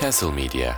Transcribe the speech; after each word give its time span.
Castle 0.00 0.32
Media 0.32 0.74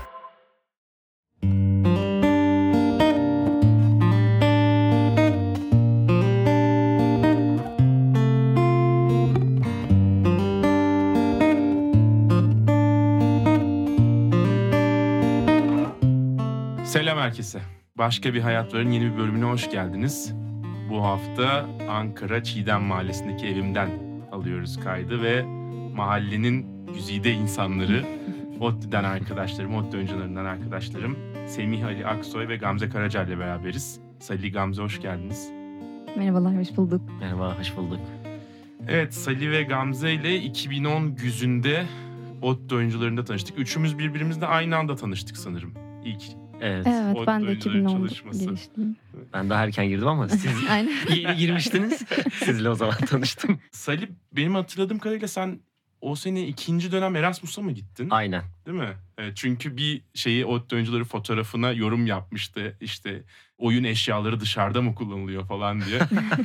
Selam 16.84 17.18
herkese. 17.18 17.60
Başka 17.98 18.34
bir 18.34 18.40
Hayatların 18.40 18.90
yeni 18.90 19.12
bir 19.12 19.18
bölümüne 19.18 19.44
hoş 19.44 19.70
geldiniz. 19.70 20.32
Bu 20.90 21.04
hafta 21.04 21.66
Ankara 21.88 22.44
Çiğdem 22.44 22.82
Mahallesi'ndeki 22.82 23.46
evimden 23.46 23.90
alıyoruz 24.32 24.80
kaydı 24.80 25.22
ve 25.22 25.61
mahallenin 25.94 26.86
güzide 26.94 27.32
insanları, 27.32 28.04
ODTÜ'den 28.60 29.04
arkadaşlarım, 29.04 29.74
ODTÜ 29.74 29.96
öncülerinden 29.96 30.44
arkadaşlarım 30.44 31.16
Semih 31.46 31.84
Ali 31.86 32.06
Aksoy 32.06 32.48
ve 32.48 32.56
Gamze 32.56 32.88
Karaca 32.88 33.24
ile 33.24 33.38
beraberiz. 33.38 34.00
Salih 34.20 34.52
Gamze 34.52 34.82
hoş 34.82 35.00
geldiniz. 35.02 35.48
Merhabalar, 36.16 36.56
hoş 36.58 36.76
bulduk. 36.76 37.00
Merhaba, 37.20 37.58
hoş 37.58 37.76
bulduk. 37.76 38.00
Evet, 38.88 39.14
Salih 39.14 39.50
ve 39.50 39.62
Gamze 39.62 40.12
ile 40.12 40.36
2010 40.42 41.14
güzünde 41.16 41.84
ODTÜ 42.42 42.74
oyuncularında 42.74 43.24
tanıştık. 43.24 43.58
Üçümüz 43.58 43.98
birbirimizle 43.98 44.46
aynı 44.46 44.76
anda 44.76 44.96
tanıştık 44.96 45.36
sanırım. 45.36 45.74
İlk 46.04 46.22
Evet, 46.60 46.86
Evet, 46.86 47.16
ODTÜ 47.16 47.26
ben 47.26 47.42
de 47.42 47.46
oyuncuların 47.46 47.78
2010 47.80 47.96
çalışması. 47.98 48.44
girişliyim. 48.44 48.96
ben 49.32 49.50
daha 49.50 49.64
erken 49.64 49.88
girdim 49.88 50.08
ama 50.08 50.28
siz 50.28 50.44
yeni 51.16 51.36
girmiştiniz. 51.36 52.02
Sizle 52.32 52.68
o 52.70 52.74
zaman 52.74 52.94
tanıştım. 52.96 53.58
Salih 53.70 54.06
benim 54.32 54.54
hatırladığım 54.54 54.98
kadarıyla 54.98 55.28
sen 55.28 55.60
o 56.02 56.16
sene 56.16 56.46
ikinci 56.46 56.92
dönem 56.92 57.16
Erasmus'a 57.16 57.62
mı 57.62 57.72
gittin? 57.72 58.10
Aynen. 58.10 58.42
Değil 58.66 58.78
mi? 58.78 58.96
Evet, 59.18 59.32
çünkü 59.36 59.76
bir 59.76 60.02
şeyi 60.14 60.46
ODTÜ 60.46 60.76
oyuncuları 60.76 61.04
fotoğrafına 61.04 61.72
yorum 61.72 62.06
yapmıştı. 62.06 62.76
İşte 62.80 63.22
oyun 63.58 63.84
eşyaları 63.84 64.40
dışarıda 64.40 64.82
mı 64.82 64.94
kullanılıyor 64.94 65.46
falan 65.46 65.80
diye. 65.80 66.00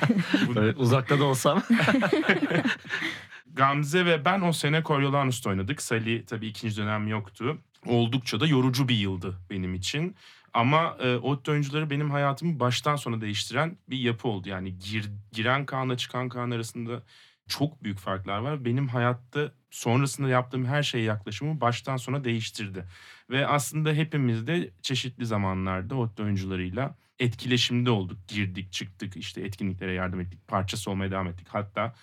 Böyle 0.55 0.77
uzakta 0.77 1.19
da 1.19 1.23
olsam. 1.23 1.63
Gamze 3.53 4.05
ve 4.05 4.25
ben 4.25 4.41
o 4.41 4.53
sene 4.53 4.83
Coriolanus'ta 4.83 5.49
oynadık. 5.49 5.81
Salih 5.81 6.25
tabii 6.27 6.47
ikinci 6.47 6.77
dönem 6.77 7.07
yoktu. 7.07 7.57
Oldukça 7.85 8.39
da 8.39 8.47
yorucu 8.47 8.87
bir 8.87 8.95
yıldı 8.95 9.35
benim 9.49 9.73
için. 9.75 10.15
Ama 10.53 10.97
e, 10.99 11.15
ODTÜ 11.15 11.51
oyuncuları 11.51 11.89
benim 11.89 12.11
hayatımı 12.11 12.59
baştan 12.59 12.95
sona 12.95 13.21
değiştiren 13.21 13.77
bir 13.89 13.97
yapı 13.97 14.27
oldu. 14.27 14.49
Yani 14.49 14.79
gir- 14.79 15.11
giren 15.31 15.65
Kaan'la 15.65 15.97
çıkan 15.97 16.29
Kaan 16.29 16.51
arasında 16.51 17.03
çok 17.47 17.83
büyük 17.83 17.99
farklar 17.99 18.39
var. 18.39 18.65
Benim 18.65 18.87
hayatta 18.87 19.51
sonrasında 19.71 20.29
yaptığım 20.29 20.65
her 20.65 20.83
şeye 20.83 21.03
yaklaşımı 21.03 21.61
baştan 21.61 21.97
sona 21.97 22.23
değiştirdi. 22.23 22.85
Ve 23.29 23.47
aslında 23.47 23.93
hepimiz 23.93 24.47
de 24.47 24.71
çeşitli 24.81 25.25
zamanlarda 25.25 25.95
ODTÜ 25.95 26.23
oyuncularıyla 26.23 26.95
etkileşimde 27.19 27.89
olduk. 27.89 28.27
Girdik, 28.27 28.71
çıktık, 28.71 29.17
işte 29.17 29.41
etkinliklere 29.41 29.93
yardım 29.93 30.19
ettik, 30.19 30.47
parçası 30.47 30.91
olmaya 30.91 31.11
devam 31.11 31.27
ettik. 31.27 31.47
Hatta 31.49 31.95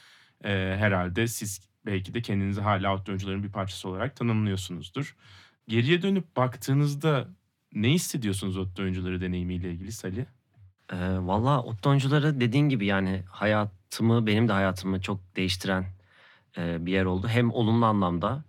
e, 0.45 0.77
herhalde 0.78 1.27
siz 1.27 1.61
belki 1.87 2.15
de 2.15 2.22
kendinizi 2.22 2.61
hala 2.61 2.95
ODTÜ 2.95 3.11
oyuncuların 3.11 3.42
bir 3.42 3.53
parçası 3.53 3.89
olarak 3.89 4.17
tanımlıyorsunuzdur. 4.17 5.17
Geriye 5.69 6.03
dönüp 6.03 6.37
baktığınızda 6.37 7.28
ne 7.75 7.91
hissediyorsunuz 7.91 8.56
ODTÜ 8.56 8.83
oyuncuları 8.83 9.20
deneyimiyle 9.20 9.70
ilgili 9.70 9.92
Salih? 9.92 10.25
Ee, 10.92 10.97
Valla 11.19 11.62
ODTÜ 11.62 11.89
oyuncuları 11.89 12.41
dediğin 12.41 12.69
gibi 12.69 12.87
yani 12.87 13.22
hayatımı, 13.95 14.27
benim 14.27 14.48
de 14.48 14.53
hayatımı 14.53 15.00
çok 15.00 15.37
değiştiren 15.37 15.84
e, 16.59 16.87
bir 16.87 16.92
yer 16.92 17.05
oldu. 17.05 17.28
Hem 17.28 17.53
olumlu 17.53 17.87
anlamda, 17.87 18.45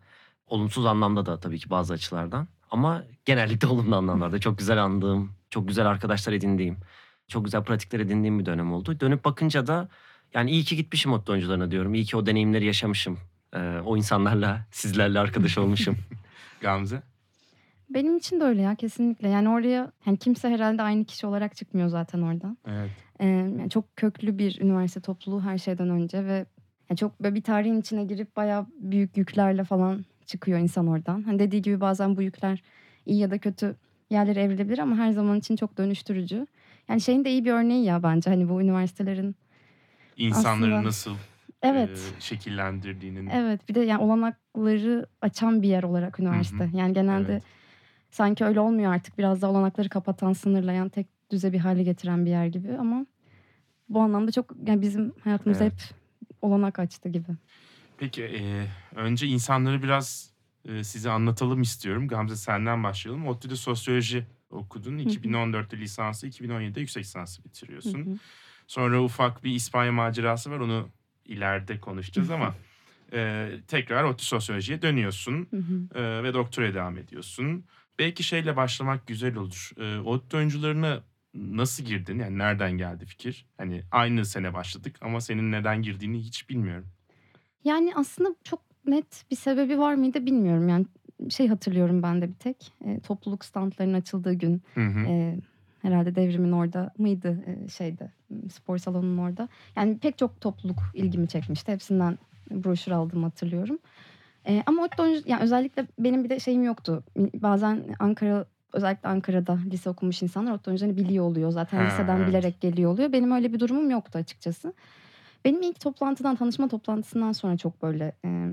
olumsuz 0.48 0.86
anlamda 0.86 1.26
da 1.26 1.40
tabii 1.40 1.60
ki 1.60 1.70
bazı 1.70 1.94
açılardan. 1.94 2.48
Ama 2.72 3.04
genellikle 3.26 3.68
olumlu 3.74 3.96
anlamlarda 3.96 4.40
çok 4.40 4.58
güzel 4.58 4.84
andığım, 4.84 5.32
çok 5.50 5.68
güzel 5.68 5.86
arkadaşlar 5.86 6.34
edindiğim, 6.34 6.78
çok 7.28 7.46
güzel 7.46 7.64
pratikler 7.64 8.00
edindiğim 8.00 8.40
bir 8.40 8.46
dönem 8.46 8.74
oldu. 8.74 9.00
Dönüp 9.00 9.26
bakınca 9.26 9.68
da 9.68 9.90
yani 10.34 10.52
iyi 10.52 10.64
ki 10.64 10.76
gitmişim 10.76 11.14
ODTÜ 11.14 11.32
oyuncularına 11.32 11.72
diyorum. 11.72 11.94
İyi 11.94 12.06
ki 12.06 12.18
o 12.18 12.26
deneyimleri 12.26 12.66
yaşamışım. 12.66 13.18
Ee, 13.54 13.80
o 13.86 13.98
insanlarla, 13.98 14.66
sizlerle 14.72 15.20
arkadaş 15.20 15.58
olmuşum. 15.58 15.98
Gamze? 16.62 17.02
Benim 17.90 18.18
için 18.18 18.40
de 18.40 18.44
öyle 18.44 18.62
ya 18.62 18.76
kesinlikle. 18.76 19.30
Yani 19.30 19.50
oraya 19.50 19.92
hani 20.00 20.18
kimse 20.18 20.50
herhalde 20.50 20.82
aynı 20.82 21.06
kişi 21.06 21.28
olarak 21.28 21.56
çıkmıyor 21.56 21.88
zaten 21.88 22.22
oradan. 22.22 22.58
Evet. 22.68 22.90
Ee, 23.20 23.26
yani 23.28 23.70
çok 23.70 23.96
köklü 23.98 24.38
bir 24.38 24.62
üniversite 24.62 25.00
topluluğu 25.02 25.42
her 25.42 25.58
şeyden 25.58 25.90
önce 25.90 26.26
ve 26.26 26.46
yani 26.90 26.98
çok 26.98 27.24
böyle 27.24 27.36
bir 27.36 27.42
tarihin 27.42 27.80
içine 27.82 28.04
girip 28.06 28.36
bayağı 28.36 28.66
büyük 28.80 29.18
yüklerle 29.18 29.64
falan 29.64 30.06
çıkıyor 30.26 30.60
insan 30.60 30.88
oradan. 30.88 31.24
Hani 31.24 31.40
dediği 31.40 31.62
gibi 31.62 31.82
bazen 31.82 32.16
bu 32.18 32.22
yükler 32.22 32.64
iyi 33.06 33.20
ya 33.20 33.32
da 33.32 33.38
kötü 33.38 33.76
yerlere 34.10 34.42
evrilebilir 34.42 34.78
ama 34.80 34.96
her 34.96 35.12
zaman 35.12 35.40
için 35.40 35.56
çok 35.56 35.78
dönüştürücü. 35.78 36.48
Yani 36.90 37.02
şeyin 37.02 37.26
de 37.26 37.32
iyi 37.32 37.46
bir 37.46 37.52
örneği 37.52 37.86
ya 37.86 38.04
bence 38.04 38.30
hani 38.30 38.50
bu 38.50 38.62
üniversitelerin 38.62 39.36
İnsanları 40.18 40.72
Aslında- 40.72 40.88
nasıl 40.88 41.16
evet 41.62 42.14
e, 42.18 42.22
şekillendirdiğinin. 42.22 43.28
Evet 43.28 43.70
bir 43.70 43.76
de 43.76 43.80
yani 43.80 44.04
olanakları 44.04 45.06
açan 45.22 45.62
bir 45.62 45.68
yer 45.68 45.84
olarak 45.84 46.20
üniversite. 46.20 46.70
Yani 46.74 46.94
genelde 46.94 47.32
Evet. 47.32 47.44
Sanki 48.16 48.46
öyle 48.46 48.60
olmuyor 48.60 48.94
artık. 48.94 49.18
Biraz 49.18 49.42
da 49.42 49.50
olanakları 49.50 49.90
kapatan, 49.90 50.34
sınırlayan, 50.34 50.90
tek 50.90 51.08
düze 51.32 51.54
bir 51.54 51.60
hale 51.60 51.84
getiren 51.84 52.26
bir 52.26 52.30
yer 52.30 52.46
gibi 52.46 52.78
ama 52.80 53.06
bu 53.90 54.00
anlamda 54.00 54.32
çok 54.32 54.56
yani 54.68 54.82
bizim 54.82 55.14
hayatımıza 55.24 55.64
Evet. 55.64 55.74
hep 55.74 55.98
olanak 56.42 56.80
açtı 56.80 57.10
gibi. 57.10 57.28
Peki 57.98 58.24
e, 58.24 58.68
önce 58.96 59.28
insanları 59.28 59.84
biraz 59.84 60.34
e, 60.66 60.84
size 60.84 61.10
anlatalım 61.10 61.62
istiyorum. 61.62 62.08
Gamze 62.08 62.36
senden 62.36 62.84
başlayalım. 62.84 63.28
ODTÜ'de 63.28 63.56
sosyoloji 63.56 64.26
okudun. 64.50 64.98
2014'te 64.98 65.78
lisansı, 65.78 66.28
2017'de 66.28 66.80
yüksek 66.80 67.04
lisansı 67.04 67.44
bitiriyorsun. 67.44 68.06
Hı 68.06 68.10
hı. 68.10 68.16
Sonra 68.68 69.04
ufak 69.04 69.44
bir 69.44 69.52
İspanya 69.52 69.92
macerası 69.92 70.52
var. 70.52 70.60
Onu 70.60 70.90
ileride 71.26 71.80
konuşacağız 71.80 72.32
ama 72.32 72.56
e, 73.14 73.50
tekrar 73.68 74.04
ODTÜ 74.04 74.26
sosyolojiye 74.26 74.82
dönüyorsun 74.82 75.48
Hı 75.52 75.58
hı. 75.58 76.00
e, 76.00 76.24
ve 76.24 76.34
doktoraya 76.34 76.74
devam 76.74 76.98
ediyorsun. 76.98 77.66
Belki 78.00 78.24
şeyle 78.24 78.56
başlamak 78.56 79.08
güzel 79.08 79.36
olur. 79.36 79.72
E, 79.78 80.00
ODTÜ 80.00 80.38
oyuncularına 80.38 81.04
nasıl 81.34 81.84
girdin? 81.84 82.20
Yani 82.20 82.38
nereden 82.38 82.72
geldi 82.72 83.06
fikir? 83.06 83.46
Hani 83.58 83.84
aynı 83.92 84.26
sene 84.26 84.54
başladık 84.54 84.96
ama 85.02 85.22
senin 85.22 85.52
neden 85.52 85.82
girdiğini 85.82 86.20
hiç 86.20 86.50
bilmiyorum. 86.50 86.88
Yani 87.64 87.94
aslında 87.96 88.36
çok 88.44 88.62
net 88.88 89.26
bir 89.32 89.36
sebebi 89.36 89.80
var 89.80 89.94
mıydı 89.96 90.26
bilmiyorum. 90.26 90.70
Yani 90.70 90.86
şey 91.30 91.48
hatırlıyorum 91.48 92.04
ben 92.04 92.22
de 92.22 92.30
bir 92.30 92.36
tek. 92.36 92.74
E, 92.86 93.00
topluluk 93.00 93.46
standlarının 93.46 93.94
açıldığı 93.94 94.34
gün 94.34 94.62
Hı 94.74 94.86
hı. 94.88 95.00
e, 95.00 95.38
herhalde 95.82 96.16
devrimin 96.16 96.52
orada 96.52 96.94
mıydı 96.98 97.44
e, 97.48 97.70
şeyde 97.70 98.12
spor 98.54 98.78
salonunun 98.78 99.18
orada. 99.18 99.50
Yani 99.76 99.98
pek 99.98 100.18
çok 100.18 100.42
topluluk 100.42 100.80
ilgimi 100.94 101.28
çekmişti. 101.28 101.72
Hepsinden 101.72 102.18
broşür 102.52 102.92
aldım 102.92 103.24
hatırlıyorum. 103.24 103.80
E, 104.48 104.64
ama 104.66 104.84
ODTÜ 104.84 105.02
oyuncu- 105.02 105.30
yani 105.30 105.44
özellikle 105.44 105.88
benim 106.00 106.24
bir 106.24 106.30
de 106.30 106.40
şeyim 106.40 106.64
yoktu. 106.64 107.04
Bazen 107.34 107.84
Ankara 108.00 108.46
özellikle 108.74 109.10
Ankara'da 109.10 109.60
lise 109.72 109.90
okumuş 109.90 110.22
insanlar 110.22 110.52
ODTÜ 110.52 110.70
oyuncularını 110.70 110.98
biliyor 110.98 111.26
oluyor. 111.26 111.52
Zaten 111.52 111.78
Ha, 111.78 111.84
liseden 111.84 112.18
evet. 112.18 112.28
bilerek 112.28 112.62
geliyor 112.62 112.92
oluyor. 112.92 113.12
Benim 113.12 113.32
öyle 113.32 113.54
bir 113.54 113.60
durumum 113.60 113.90
yoktu 113.90 114.20
açıkçası. 114.20 114.74
Benim 115.46 115.62
ilk 115.62 115.80
toplantıdan, 115.80 116.36
tanışma 116.36 116.68
toplantısından 116.68 117.32
sonra 117.32 117.58
çok 117.58 117.82
böyle 117.82 118.16
e, 118.26 118.48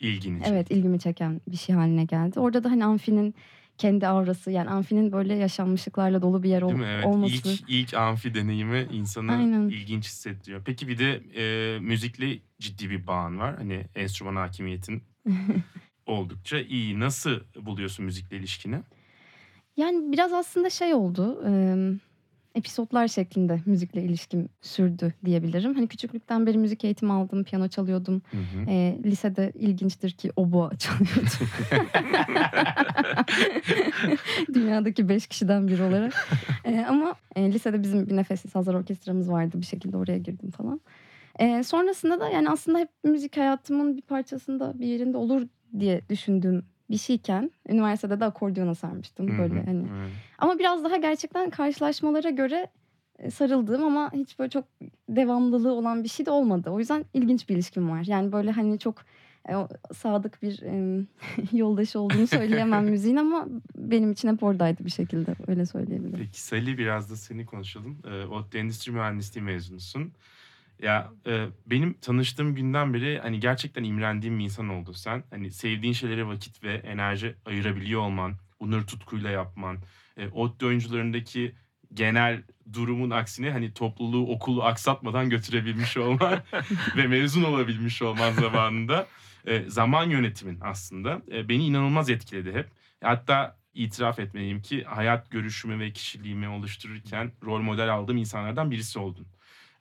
İlgini 0.00 0.42
evet 0.46 0.70
ilgimi 0.70 0.98
çeken 0.98 1.40
bir 1.48 1.56
şey 1.56 1.74
haline 1.76 2.04
geldi. 2.04 2.40
Orada 2.40 2.64
da 2.64 2.70
hani 2.70 2.84
amfinin 2.84 3.34
kendi 3.78 4.06
aurası 4.06 4.50
yani 4.50 4.70
amfinin 4.70 5.12
böyle 5.12 5.34
yaşanmışlıklarla 5.34 6.22
dolu 6.22 6.42
bir 6.42 6.48
yer 6.48 6.62
ol- 6.62 6.68
Değil 6.68 6.80
mi? 6.80 6.86
Evet. 6.94 7.06
olması. 7.06 7.48
İlk, 7.48 7.60
ilk 7.68 7.94
amfi 7.94 8.34
deneyimi 8.34 8.86
insanı 8.92 9.32
Aynen. 9.32 9.68
ilginç 9.68 10.04
hissettiriyor. 10.04 10.62
Peki 10.64 10.88
bir 10.88 10.98
de 10.98 11.20
e, 11.36 11.78
müzikle 11.78 12.38
ciddi 12.58 12.90
bir 12.90 13.06
bağın 13.06 13.38
var. 13.38 13.56
Hani 13.56 13.84
enstrüman 13.94 14.36
hakimiyetin 14.36 15.02
oldukça 16.06 16.58
iyi. 16.60 17.00
Nasıl 17.00 17.40
buluyorsun 17.56 18.04
müzikle 18.04 18.36
ilişkini? 18.36 18.80
Yani 19.76 20.12
biraz 20.12 20.32
aslında 20.32 20.70
şey 20.70 20.94
oldu. 20.94 21.42
e, 21.46 21.52
episodlar 22.54 23.08
şeklinde 23.08 23.60
müzikle 23.66 24.02
ilişkim 24.02 24.48
sürdü 24.62 25.12
diyebilirim. 25.24 25.74
Hani 25.74 25.88
küçüklükten 25.88 26.46
beri 26.46 26.58
müzik 26.58 26.84
eğitimi 26.84 27.12
aldım, 27.12 27.44
piyano 27.44 27.68
çalıyordum. 27.68 28.22
Hı 28.30 28.36
hı. 28.36 28.70
E, 28.70 28.98
lisede 29.04 29.52
ilginçtir 29.54 30.10
ki 30.10 30.32
oboa 30.36 30.70
çalıyordum. 30.78 31.48
Dünyadaki 34.54 35.08
beş 35.08 35.26
kişiden 35.26 35.68
biri 35.68 35.82
olarak. 35.82 36.28
E, 36.64 36.84
ama 36.88 37.14
e, 37.36 37.52
lisede 37.52 37.82
bizim 37.82 38.06
bir 38.06 38.16
nefessiz 38.16 38.54
hazır 38.54 38.74
orkestramız 38.74 39.30
vardı. 39.30 39.60
Bir 39.60 39.66
şekilde 39.66 39.96
oraya 39.96 40.18
girdim 40.18 40.50
falan. 40.50 40.80
E, 41.38 41.62
sonrasında 41.62 42.20
da 42.20 42.28
yani 42.28 42.50
aslında 42.50 42.78
hep 42.78 42.88
müzik 43.04 43.36
hayatımın 43.36 43.96
bir 43.96 44.02
parçasında 44.02 44.78
bir 44.80 44.86
yerinde 44.86 45.16
olur 45.16 45.46
diye 45.78 46.00
düşündüğüm 46.08 46.64
bir 46.90 46.98
şeyken 46.98 47.50
üniversitede 47.68 48.20
de 48.20 48.24
akordiyona 48.24 48.74
sarmıştım 48.74 49.28
Hı 49.28 49.32
hı. 49.32 49.38
böyle 49.38 49.62
hani. 49.64 49.86
Evet. 49.98 50.12
Ama 50.38 50.58
biraz 50.58 50.84
daha 50.84 50.96
gerçekten 50.96 51.50
karşılaşmalara 51.50 52.30
göre 52.30 52.70
e, 53.18 53.30
sarıldığım 53.30 53.84
ama 53.84 54.12
hiç 54.12 54.38
böyle 54.38 54.50
çok 54.50 54.64
devamlılığı 55.08 55.72
olan 55.72 56.04
bir 56.04 56.08
şey 56.08 56.26
de 56.26 56.30
olmadı. 56.30 56.70
O 56.70 56.78
yüzden 56.78 57.04
ilginç 57.14 57.48
bir 57.48 57.54
ilişkim 57.54 57.90
var. 57.90 58.04
Yani 58.06 58.32
böyle 58.32 58.50
hani 58.50 58.78
çok 58.78 58.94
e, 59.48 59.52
sadık 59.94 60.42
bir 60.42 60.62
em, 60.62 61.06
yoldaşı 61.52 62.00
olduğunu 62.00 62.26
söyleyemem 62.26 62.84
müziğin 62.90 63.16
ama 63.16 63.46
benim 63.76 64.12
için 64.12 64.28
hep 64.28 64.42
oradaydı 64.42 64.84
bir 64.84 64.90
şekilde 64.90 65.34
öyle 65.46 65.66
söyleyebilirim. 65.66 66.18
Peki 66.18 66.42
Salih 66.42 66.78
biraz 66.78 67.10
da 67.10 67.16
seni 67.16 67.46
konuşalım. 67.46 67.98
Ee, 68.04 68.24
ODTÜ 68.24 68.58
Endüstri 68.58 68.92
Mühendisliği 68.92 69.44
mezunusun. 69.44 70.12
Ya 70.82 71.12
e, 71.26 71.46
benim 71.66 71.94
tanıştığım 72.00 72.54
günden 72.54 72.94
beri 72.94 73.18
hani 73.22 73.40
gerçekten 73.40 73.84
imrendiğim 73.84 74.38
bir 74.38 74.44
insan 74.44 74.68
oldun 74.68 74.92
sen. 74.92 75.24
Hani 75.30 75.50
sevdiğin 75.50 75.92
şeylere 75.92 76.26
vakit 76.26 76.62
ve 76.64 76.74
enerji 76.74 77.34
ayırabiliyor 77.46 78.00
olman, 78.00 78.36
bunları 78.60 78.86
tutkuyla 78.86 79.30
yapman, 79.30 79.78
e, 80.16 80.28
ODTÜ 80.28 80.66
oyuncularındaki 80.66 81.54
genel 81.94 82.42
durumun 82.72 83.10
aksine 83.10 83.50
hani 83.50 83.74
topluluğu, 83.74 84.32
okulu 84.32 84.64
aksatmadan 84.64 85.30
götürebilmiş 85.30 85.96
olman 85.96 86.42
ve 86.96 87.06
mezun 87.06 87.42
olabilmiş 87.42 88.02
olman 88.02 88.32
zamanında 88.32 89.06
e, 89.46 89.64
zaman 89.70 90.10
yönetimin 90.10 90.58
aslında 90.60 91.22
e, 91.32 91.48
beni 91.48 91.66
inanılmaz 91.66 92.10
etkiledi 92.10 92.52
hep. 92.52 92.68
Hatta 93.02 93.56
itiraf 93.74 94.18
etmeliyim 94.18 94.62
ki 94.62 94.84
hayat 94.84 95.30
görüşümü 95.30 95.78
ve 95.78 95.92
kişiliğimi 95.92 96.48
oluştururken 96.48 97.32
rol 97.44 97.60
model 97.60 97.94
aldığım 97.94 98.16
insanlardan 98.16 98.70
birisi 98.70 98.98
oldun. 98.98 99.26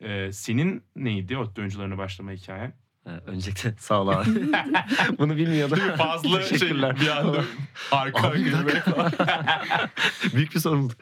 Ee, 0.03 0.31
senin 0.31 0.83
neydi 0.95 1.37
ODTÜ 1.37 1.61
oyuncularına 1.61 1.97
başlama 1.97 2.31
hikayen? 2.31 2.73
Ee, 3.05 3.09
öncelikle 3.09 3.73
sağ 3.79 4.01
ol 4.01 4.07
abi. 4.07 4.29
Bunu 5.19 5.37
bilmiyordum. 5.37 5.79
Fazla 5.97 6.41
şey 6.41 6.49
Teşekkürler. 6.49 6.97
bir 7.01 7.07
anda 7.07 7.43
arka 7.91 8.27
Abi, 8.27 8.39
bir 8.39 8.43
girmek 8.45 8.83
falan. 8.83 9.11
Büyük 10.35 10.55
bir 10.55 10.59
sorumluluk. 10.59 10.97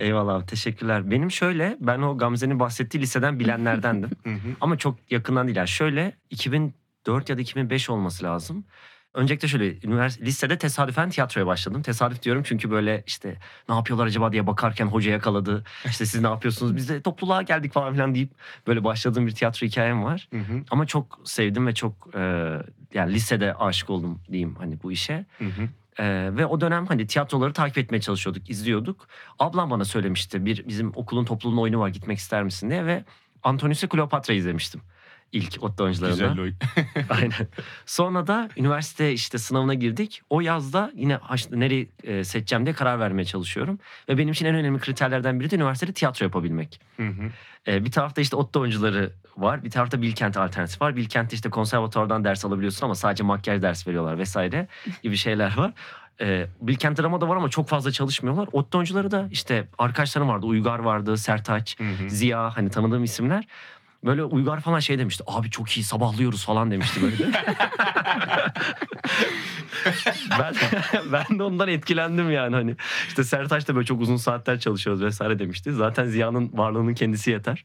Eyvallah 0.00 0.34
abi 0.34 0.46
teşekkürler. 0.46 1.10
Benim 1.10 1.30
şöyle 1.30 1.76
ben 1.80 1.98
o 2.02 2.18
Gamze'nin 2.18 2.60
bahsettiği 2.60 3.02
liseden 3.02 3.38
bilenlerdendim. 3.40 4.10
Hı 4.24 4.30
hı. 4.30 4.48
Ama 4.60 4.78
çok 4.78 5.12
yakından 5.12 5.46
değil. 5.46 5.56
Yani 5.56 5.68
şöyle 5.68 6.16
2004 6.30 7.30
ya 7.30 7.36
da 7.36 7.40
2005 7.40 7.90
olması 7.90 8.24
lazım. 8.24 8.64
Öncelikle 9.16 9.48
şöyle 9.48 9.86
üniversite 9.86 10.24
lisede 10.24 10.58
tesadüfen 10.58 11.10
tiyatroya 11.10 11.46
başladım. 11.46 11.82
Tesadüf 11.82 12.22
diyorum 12.22 12.42
çünkü 12.42 12.70
böyle 12.70 13.02
işte 13.06 13.38
ne 13.68 13.74
yapıyorlar 13.74 14.06
acaba 14.06 14.32
diye 14.32 14.46
bakarken 14.46 14.86
hoca 14.86 15.10
yakaladı. 15.10 15.64
İşte 15.84 16.06
siz 16.06 16.20
ne 16.20 16.28
yapıyorsunuz? 16.28 16.76
Biz 16.76 16.88
de 16.88 17.02
topluluğa 17.02 17.42
geldik 17.42 17.72
falan 17.72 17.92
filan 17.92 18.14
deyip 18.14 18.30
böyle 18.66 18.84
başladığım 18.84 19.26
bir 19.26 19.32
tiyatro 19.32 19.66
hikayem 19.66 20.04
var. 20.04 20.28
Hı 20.30 20.38
hı. 20.38 20.62
Ama 20.70 20.86
çok 20.86 21.20
sevdim 21.24 21.66
ve 21.66 21.74
çok 21.74 22.14
e, 22.14 22.52
yani 22.94 23.12
lisede 23.12 23.54
aşık 23.54 23.90
oldum 23.90 24.20
diyeyim 24.28 24.54
hani 24.54 24.82
bu 24.82 24.92
işe. 24.92 25.26
Hı 25.38 25.44
hı. 25.44 25.68
Ee, 25.98 26.36
ve 26.36 26.46
o 26.46 26.60
dönem 26.60 26.86
hani 26.86 27.06
tiyatroları 27.06 27.52
takip 27.52 27.78
etmeye 27.78 28.00
çalışıyorduk, 28.00 28.50
izliyorduk. 28.50 29.08
Ablam 29.38 29.70
bana 29.70 29.84
söylemişti 29.84 30.46
bir 30.46 30.68
bizim 30.68 30.92
okulun 30.94 31.24
topluluğun 31.24 31.56
oyunu 31.56 31.80
var 31.80 31.88
gitmek 31.88 32.18
ister 32.18 32.42
misin 32.42 32.70
diye 32.70 32.86
ve 32.86 33.04
Antonius 33.42 33.84
ve 33.84 33.88
Kleopatra 33.88 34.34
izlemiştim. 34.34 34.80
İlk 35.32 35.58
Otto 35.60 35.84
oyuncularından. 35.84 36.28
Güzel 36.28 36.42
oyun. 36.42 36.56
Aynen. 37.10 37.48
Sonra 37.86 38.26
da 38.26 38.48
üniversite 38.56 39.12
işte 39.12 39.38
sınavına 39.38 39.74
girdik. 39.74 40.22
O 40.30 40.40
yazda 40.40 40.92
yine 40.94 41.18
nereyi 41.50 41.88
e, 42.04 42.24
seçeceğim 42.24 42.66
diye 42.66 42.74
karar 42.74 43.00
vermeye 43.00 43.24
çalışıyorum. 43.24 43.78
Ve 44.08 44.18
benim 44.18 44.32
için 44.32 44.46
en 44.46 44.54
önemli 44.54 44.80
kriterlerden 44.80 45.40
biri 45.40 45.50
de 45.50 45.56
üniversitede 45.56 45.92
tiyatro 45.92 46.24
yapabilmek. 46.24 46.80
Hı 46.96 47.08
hı. 47.08 47.30
E, 47.68 47.84
bir 47.84 47.90
tarafta 47.90 48.20
işte 48.20 48.36
Otto 48.36 48.60
oyuncuları 48.60 49.12
var. 49.36 49.64
Bir 49.64 49.70
tarafta 49.70 50.02
Bilkent 50.02 50.36
alternatif 50.36 50.82
var. 50.82 50.96
Bilkent'te 50.96 51.34
işte 51.34 51.50
konservatuvardan 51.50 52.24
ders 52.24 52.44
alabiliyorsun 52.44 52.86
ama 52.86 52.94
sadece 52.94 53.24
makyaj 53.24 53.62
ders 53.62 53.86
veriyorlar 53.86 54.18
vesaire 54.18 54.68
gibi 55.02 55.16
şeyler 55.16 55.56
var. 55.56 55.72
E, 56.20 56.46
Bilkent 56.60 56.98
drama 56.98 57.20
da 57.20 57.28
var 57.28 57.36
ama 57.36 57.48
çok 57.48 57.68
fazla 57.68 57.92
çalışmıyorlar. 57.92 58.48
Otto 58.52 58.78
oyuncuları 58.78 59.10
da 59.10 59.28
işte 59.30 59.68
arkadaşlarım 59.78 60.28
vardı. 60.28 60.46
Uygar 60.46 60.78
vardı, 60.78 61.16
Sertaç, 61.16 61.78
Hı 61.78 61.84
hı. 61.84 62.10
Ziya 62.10 62.56
hani 62.56 62.70
tanıdığım 62.70 63.04
isimler. 63.04 63.46
Böyle 64.04 64.24
Uygar 64.24 64.60
falan 64.60 64.80
şey 64.80 64.98
demişti. 64.98 65.24
Abi 65.26 65.50
çok 65.50 65.70
iyi 65.76 65.82
sabahlıyoruz 65.84 66.44
falan 66.44 66.70
demişti 66.70 67.02
böyle. 67.02 67.16
ben, 70.38 70.54
ben 71.12 71.38
de 71.38 71.42
ondan 71.42 71.68
etkilendim 71.68 72.30
yani 72.30 72.54
hani. 72.54 72.76
İşte 73.08 73.24
Sertaç 73.24 73.68
da 73.68 73.74
böyle 73.74 73.86
çok 73.86 74.00
uzun 74.00 74.16
saatler 74.16 74.60
çalışıyoruz 74.60 75.02
vesaire 75.02 75.38
demişti. 75.38 75.72
Zaten 75.72 76.06
Ziya'nın 76.06 76.50
varlığının 76.52 76.94
kendisi 76.94 77.30
yeter. 77.30 77.64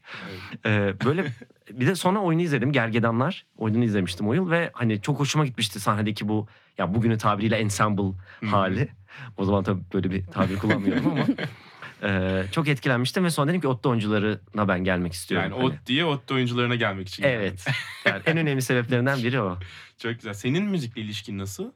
Ee, 0.66 0.94
böyle 1.04 1.24
bir 1.70 1.86
de 1.86 1.94
sonra 1.94 2.18
oyunu 2.18 2.42
izledim. 2.42 2.72
Gergedanlar 2.72 3.46
oyununu 3.58 3.84
izlemiştim 3.84 4.28
o 4.28 4.32
yıl 4.34 4.50
ve 4.50 4.70
hani 4.72 5.00
çok 5.00 5.20
hoşuma 5.20 5.46
gitmişti 5.46 5.80
sahnedeki 5.80 6.28
bu 6.28 6.46
ya 6.78 6.94
bugünün 6.94 7.18
tabiriyle 7.18 7.56
ensemble 7.56 8.12
hali. 8.46 8.88
O 9.36 9.44
zaman 9.44 9.64
tabii 9.64 9.82
böyle 9.94 10.10
bir 10.10 10.26
tabir 10.26 10.58
kullanmıyorum 10.58 11.06
ama 11.06 11.26
e, 12.02 12.42
çok 12.52 12.68
etkilenmiştim 12.68 13.24
ve 13.24 13.30
sonra 13.30 13.48
dedim 13.48 13.60
ki 13.60 13.68
Otto 13.68 13.90
oyuncularına 13.90 14.68
ben 14.68 14.84
gelmek 14.84 15.12
istiyorum. 15.12 15.50
Yani 15.50 15.62
Hani. 15.62 15.74
ODTÜ'ye 15.74 16.04
ODTÜ 16.04 16.34
oyuncularına 16.34 16.74
gelmek 16.74 17.08
için. 17.08 17.22
Evet. 17.22 17.66
Yani 18.06 18.22
en 18.26 18.36
önemli 18.36 18.62
sebeplerinden 18.62 19.18
biri 19.18 19.40
o. 19.40 19.58
Çok 19.98 20.14
güzel. 20.14 20.34
Senin 20.34 20.64
müzikle 20.64 21.02
ilişkin 21.02 21.38
nasıl? 21.38 21.72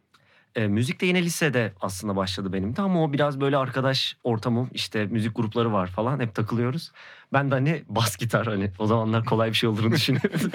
E, 0.54 0.66
müzik 0.66 1.00
de 1.00 1.06
yine 1.06 1.22
lisede 1.22 1.72
aslında 1.80 2.16
başladı 2.16 2.52
benim 2.52 2.76
de 2.76 2.82
ama 2.82 3.04
o 3.04 3.12
biraz 3.12 3.40
böyle 3.40 3.56
arkadaş 3.56 4.16
ortamım 4.24 4.70
işte 4.72 5.06
müzik 5.06 5.36
grupları 5.36 5.72
var 5.72 5.86
falan 5.86 6.20
hep 6.20 6.34
takılıyoruz. 6.34 6.92
Ben 7.32 7.50
de 7.50 7.54
hani 7.54 7.82
bas 7.88 8.16
gitar 8.16 8.46
hani 8.46 8.70
o 8.78 8.86
zamanlar 8.86 9.24
kolay 9.24 9.48
bir 9.48 9.54
şey 9.54 9.68
olduğunu 9.68 9.92
düşünüyorum. 9.92 10.40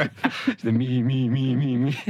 işte 0.57 0.71
mi 0.71 1.03
mi 1.03 1.29
mi 1.29 1.56
mi 1.56 1.77
mi. 1.77 1.94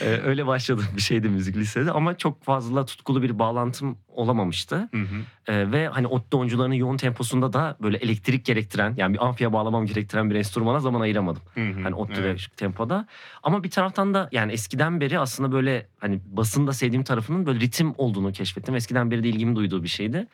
E, 0.00 0.04
öyle 0.04 0.46
başladı 0.46 0.82
bir 0.96 1.00
şeydi 1.00 1.28
müzik 1.28 1.56
lisede 1.56 1.90
ama 1.90 2.16
çok 2.18 2.44
fazla 2.44 2.84
tutkulu 2.84 3.22
bir 3.22 3.38
bağlantım 3.38 3.98
olamamıştı. 4.08 4.76
Hı 4.76 4.98
hı. 4.98 5.52
E, 5.52 5.72
ve 5.72 5.88
hani 5.88 6.06
Otto 6.06 6.38
oyuncularının 6.38 6.74
yoğun 6.74 6.96
temposunda 6.96 7.52
da 7.52 7.76
böyle 7.82 7.96
elektrik 7.96 8.44
gerektiren 8.44 8.94
yani 8.96 9.14
bir 9.14 9.26
amfiye 9.26 9.52
bağlamam 9.52 9.86
gerektiren 9.86 10.30
bir 10.30 10.34
enstrümana 10.34 10.80
zaman 10.80 11.00
ayıramadım. 11.00 11.42
Hı 11.54 11.60
hı. 11.60 11.82
Hani 11.82 11.94
ODTÜ 11.94 12.20
Evet. 12.20 12.40
ve 12.40 12.56
tempoda. 12.56 13.06
Ama 13.42 13.64
bir 13.64 13.70
taraftan 13.70 14.14
da 14.14 14.28
yani 14.32 14.52
eskiden 14.52 15.00
beri 15.00 15.18
aslında 15.18 15.52
böyle 15.52 15.86
hani 16.00 16.20
basında 16.26 16.72
sevdiğim 16.72 17.04
tarafının 17.04 17.46
böyle 17.46 17.60
ritim 17.60 17.94
olduğunu 17.98 18.32
keşfettim. 18.32 18.74
Eskiden 18.76 19.10
beri 19.10 19.22
de 19.24 19.28
ilgimi 19.28 19.56
duyduğu 19.56 19.82
bir 19.82 19.88
şeydi. 19.88 20.26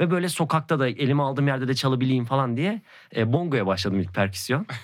Ve 0.00 0.10
böyle 0.10 0.28
sokakta 0.28 0.78
da 0.78 0.88
elime 0.88 1.22
aldığım 1.22 1.46
yerde 1.46 1.68
de 1.68 1.74
çalabileyim 2.06 2.24
falan 2.24 2.56
diye 2.56 2.82
e, 3.16 3.32
bongoya 3.32 3.66
başladım 3.66 4.00
ilk 4.00 4.14
perküsyon. 4.14 4.66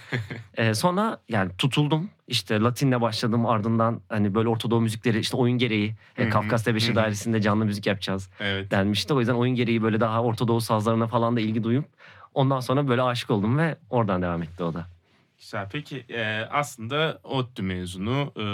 E, 0.57 0.75
sonra 0.75 1.19
yani 1.29 1.51
tutuldum. 1.59 2.11
İşte 2.29 2.61
Latinle 2.61 3.01
başladım 3.01 3.47
ardından 3.47 4.01
hani 4.09 4.35
böyle 4.35 4.49
Ortadoğu 4.49 4.81
müzikleri 4.81 5.19
işte 5.19 5.37
oyun 5.37 5.59
gereği 5.59 5.95
e, 6.19 6.29
Kafkas 6.29 6.65
Tebeşir. 6.65 6.95
Dairesi'nde 6.95 7.41
canlı 7.41 7.65
müzik 7.65 7.87
yapacağız 7.87 8.31
Evet. 8.41 8.71
denmişti. 8.71 9.15
O 9.15 9.19
yüzden 9.21 9.35
oyun 9.35 9.55
gereği 9.55 9.83
böyle 9.83 10.01
daha 10.01 10.23
Ortadoğu 10.23 10.61
sazlarına 10.61 11.07
falan 11.07 11.37
da 11.37 11.41
ilgi 11.41 11.65
duyup 11.65 11.85
ondan 12.35 12.61
sonra 12.61 12.89
böyle 12.89 13.03
aşık 13.03 13.31
oldum 13.31 13.59
ve 13.59 13.77
oradan 13.91 14.23
devam 14.23 14.43
etti 14.43 14.63
o 14.63 14.75
da. 14.75 14.87
Güzel. 15.39 15.69
Peki 15.73 16.05
e, 16.09 16.47
aslında 16.51 17.21
ODTÜ 17.25 17.63
mezunu 17.63 18.33
e, 18.37 18.45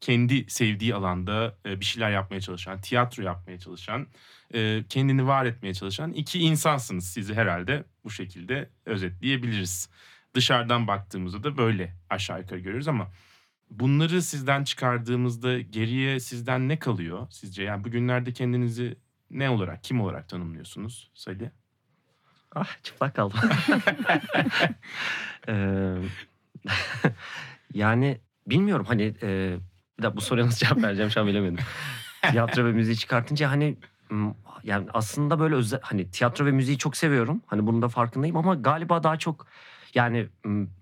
kendi 0.00 0.50
sevdiği 0.50 0.94
alanda 0.94 1.58
e, 1.66 1.80
bir 1.80 1.84
şeyler 1.84 2.10
yapmaya 2.10 2.40
çalışan, 2.40 2.80
tiyatro 2.80 3.22
yapmaya 3.22 3.58
çalışan, 3.58 4.06
e, 4.54 4.84
kendini 4.88 5.26
var 5.26 5.46
etmeye 5.46 5.74
çalışan 5.74 6.12
iki 6.12 6.38
insansınız. 6.38 7.04
Sizi 7.08 7.34
herhalde 7.34 7.84
bu 8.04 8.10
şekilde 8.10 8.70
özetleyebiliriz. 8.86 9.90
Dışarıdan 10.34 10.86
baktığımızda 10.86 11.44
da 11.44 11.56
böyle 11.58 11.96
aşağı 12.10 12.40
yukarı 12.40 12.58
görüyoruz 12.58 12.88
ama 12.88 13.12
bunları 13.70 14.22
sizden 14.22 14.64
çıkardığımızda 14.64 15.60
geriye 15.60 16.20
sizden 16.20 16.68
ne 16.68 16.78
kalıyor 16.78 17.26
sizce? 17.30 17.62
Yani 17.62 17.84
bugünlerde 17.84 18.32
kendinizi 18.32 18.98
ne 19.30 19.50
olarak, 19.50 19.84
kim 19.84 20.00
olarak 20.00 20.28
tanımlıyorsunuz 20.28 21.10
Salih? 21.14 21.48
Ah 22.54 22.82
çıplak 22.82 23.14
kaldım. 23.14 23.38
Yani 27.74 28.20
bilmiyorum 28.46 28.86
hani 28.88 29.14
eee 29.22 29.58
bir 29.98 30.02
dakika 30.02 30.16
bu 30.16 30.20
soruya 30.20 30.46
nasıl 30.46 30.66
cevap 30.66 30.82
vereceğim 30.82 31.10
şu 31.10 31.20
an 31.20 31.26
bilemedim. 31.26 31.56
Tiyatro 32.30 32.64
ve 32.64 32.72
müziği 32.72 32.96
çıkartınca 32.96 33.50
hani 33.50 33.76
yani 34.64 34.86
aslında 34.94 35.40
böyle 35.40 35.54
özel 35.54 35.80
hani 35.82 36.10
tiyatro 36.10 36.46
ve 36.46 36.50
müziği 36.50 36.78
çok 36.78 36.96
seviyorum. 36.96 37.42
Hani 37.46 37.66
bunun 37.66 37.82
da 37.82 37.88
farkındayım 37.88 38.36
ama 38.36 38.54
galiba 38.54 39.02
daha 39.02 39.16
çok 39.16 39.46
yani 39.94 40.26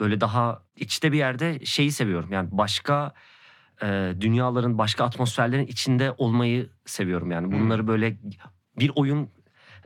böyle 0.00 0.20
daha 0.20 0.62
içte 0.76 1.12
bir 1.12 1.18
yerde 1.18 1.64
şeyi 1.64 1.92
seviyorum. 1.92 2.28
Yani 2.32 2.48
başka 2.52 3.12
eee, 3.82 4.20
dünyaların, 4.20 4.78
başka 4.78 5.04
atmosferlerin 5.04 5.66
içinde 5.66 6.14
olmayı 6.18 6.70
seviyorum. 6.86 7.30
Yani 7.30 7.46
Hmm. 7.46 7.52
bunları 7.60 7.86
böyle 7.88 8.16
bir 8.78 8.92
oyun 8.94 9.28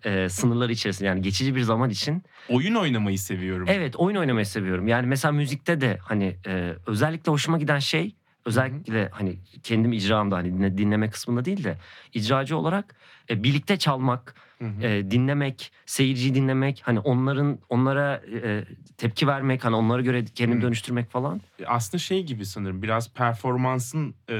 eee, 0.04 0.28
sınırları 0.28 0.72
içerisinde 0.72 1.08
yani 1.08 1.22
geçici 1.22 1.54
bir 1.54 1.60
zaman 1.62 1.90
için 1.90 2.22
Oyun 2.48 2.74
oynamayı 2.74 3.18
seviyorum. 3.18 3.66
Evet 3.70 3.96
oyun 3.96 4.16
oynamayı 4.16 4.46
seviyorum. 4.46 4.88
Yani 4.88 5.06
mesela 5.06 5.32
müzikte 5.32 5.80
de 5.80 5.98
hani 6.02 6.36
e, 6.46 6.74
özellikle 6.86 7.32
hoşuma 7.32 7.58
giden 7.58 7.78
şey 7.78 8.16
özellikle 8.44 9.08
hani 9.12 9.38
kendim 9.62 9.92
icramda 9.92 10.36
hani 10.36 10.48
dinle- 10.48 10.78
dinleme 10.78 11.10
kısmında 11.10 11.44
değil 11.44 11.64
de 11.64 11.78
icracı 12.14 12.56
olarak 12.56 12.94
e, 13.30 13.42
birlikte 13.42 13.76
çalmak, 13.76 14.34
Hı 14.58 14.64
hı. 14.64 14.86
e, 14.86 15.10
dinlemek, 15.10 15.72
seyirciyi 15.86 16.34
dinlemek, 16.34 16.82
hani 16.84 16.98
onların 17.00 17.58
onlara 17.68 18.22
e, 18.44 18.64
tepki 18.96 19.26
vermek, 19.26 19.64
hani 19.64 19.76
onlara 19.76 20.02
göre 20.02 20.24
kendimi 20.24 20.58
Hı. 20.62 20.66
dönüştürmek 20.66 21.10
falan. 21.10 21.40
aslında 21.66 21.98
şey 21.98 22.22
gibi 22.26 22.46
sanırım 22.46 22.82
biraz 22.82 23.12
performansın 23.14 24.14
e, 24.30 24.36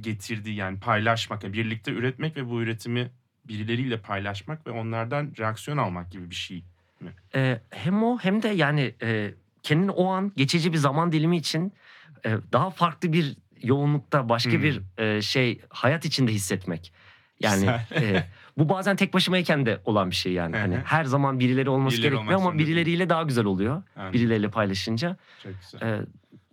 getirdiği 0.00 0.54
yani 0.54 0.80
paylaşmak, 0.80 1.44
yani 1.44 1.52
birlikte 1.52 1.92
üretmek 1.92 2.36
ve 2.36 2.50
bu 2.50 2.62
üretimi 2.62 3.10
birileriyle 3.48 3.98
paylaşmak 3.98 4.66
ve 4.66 4.70
onlardan 4.70 5.32
reaksiyon 5.38 5.76
almak 5.78 6.12
gibi 6.12 6.30
bir 6.30 6.34
şey. 6.34 6.64
E, 7.34 7.60
hem 7.70 8.02
o 8.04 8.18
hem 8.18 8.42
de 8.42 8.48
yani 8.48 8.94
e, 9.02 9.34
kendini 9.62 9.90
o 9.90 10.06
an 10.08 10.32
geçici 10.36 10.72
bir 10.72 10.78
zaman 10.78 11.12
dilimi 11.12 11.36
için 11.36 11.72
e, 12.26 12.36
daha 12.52 12.70
farklı 12.70 13.12
bir 13.12 13.36
yoğunlukta 13.62 14.28
başka 14.28 14.52
Hmm. 14.52 14.62
bir 14.62 14.80
e, 14.98 15.22
şey 15.22 15.60
hayat 15.68 16.04
içinde 16.04 16.32
hissetmek. 16.32 16.92
Yani 17.40 17.70
e, 17.94 18.24
bu 18.58 18.68
bazen 18.68 18.96
tek 18.96 19.14
başımayken 19.14 19.66
de 19.66 19.80
olan 19.84 20.10
bir 20.10 20.16
şey 20.16 20.32
yani. 20.32 20.56
Hani 20.56 20.76
her 20.84 21.04
zaman 21.04 21.40
birileri 21.40 21.70
olması 21.70 21.96
Birileri 21.96 22.12
gerekmiyor 22.14 22.40
ama 22.40 22.58
birileriyle 22.58 23.08
daha 23.08 23.22
güzel 23.22 23.44
oluyor. 23.44 23.82
Yani 23.98 24.12
Birileriyle 24.12 24.50
paylaşınca. 24.50 25.16
çok 25.42 25.52
güzel. 25.60 25.88
E, 25.88 26.00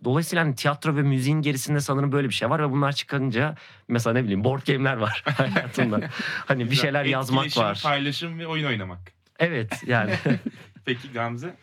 dolayısıyla 0.04 0.44
hani 0.44 0.54
tiyatro 0.54 0.96
ve 0.96 1.02
müziğin 1.02 1.42
gerisinde 1.42 1.80
sanırım 1.80 2.12
böyle 2.12 2.28
bir 2.28 2.34
şey 2.34 2.50
var 2.50 2.62
ve 2.62 2.70
bunlar 2.70 2.92
çıkınca 2.92 3.54
mesela 3.88 4.14
ne 4.14 4.22
bileyim 4.22 4.44
board 4.44 4.66
game'ler 4.66 4.96
var 4.96 5.22
hayatımda. 5.36 6.00
hani 6.46 6.70
bir 6.70 6.76
şeyler 6.76 7.04
yazmak 7.04 7.46
Etkileşim, 7.46 7.62
var. 7.70 7.80
paylaşım 7.82 8.38
ve 8.38 8.46
oyun 8.46 8.64
oynamak. 8.66 9.00
Evet 9.38 9.82
yani 9.86 10.14
Peki 10.84 11.12
Gamze? 11.12 11.54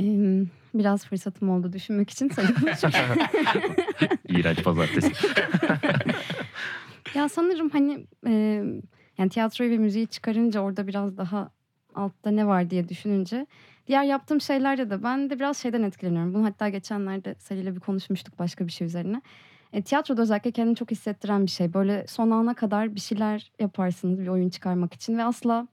Ee, 0.00 0.44
biraz 0.74 1.06
fırsatım 1.06 1.50
oldu 1.50 1.72
düşünmek 1.72 2.10
için 2.10 2.28
sayılır. 2.28 2.56
iğrenç 4.28 4.64
pazartesi. 4.64 5.12
ya 7.14 7.28
sanırım 7.28 7.70
hani 7.70 8.06
e, 8.26 8.32
yani 9.18 9.30
tiyatroyu 9.30 9.70
ve 9.70 9.78
müziği 9.78 10.06
çıkarınca 10.06 10.60
orada 10.60 10.86
biraz 10.86 11.16
daha 11.16 11.50
altta 11.94 12.30
ne 12.30 12.46
var 12.46 12.70
diye 12.70 12.88
düşününce 12.88 13.46
diğer 13.86 14.04
yaptığım 14.04 14.40
şeylerde 14.40 14.90
de 14.90 15.02
ben 15.02 15.30
de 15.30 15.38
biraz 15.38 15.58
şeyden 15.58 15.82
etkileniyorum. 15.82 16.34
Bunu 16.34 16.44
hatta 16.44 16.68
geçenlerde 16.68 17.34
Salih 17.38 17.62
ile 17.62 17.74
bir 17.74 17.80
konuşmuştuk 17.80 18.38
başka 18.38 18.66
bir 18.66 18.72
şey 18.72 18.86
üzerine. 18.86 19.22
E, 19.72 19.82
tiyatroda 19.82 20.22
özellikle 20.22 20.50
kendini 20.50 20.76
çok 20.76 20.90
hissettiren 20.90 21.46
bir 21.46 21.50
şey. 21.50 21.74
Böyle 21.74 22.06
son 22.06 22.30
ana 22.30 22.54
kadar 22.54 22.94
bir 22.94 23.00
şeyler 23.00 23.52
yaparsınız 23.58 24.20
bir 24.20 24.28
oyun 24.28 24.48
çıkarmak 24.48 24.94
için 24.94 25.18
ve 25.18 25.24
asla 25.24 25.66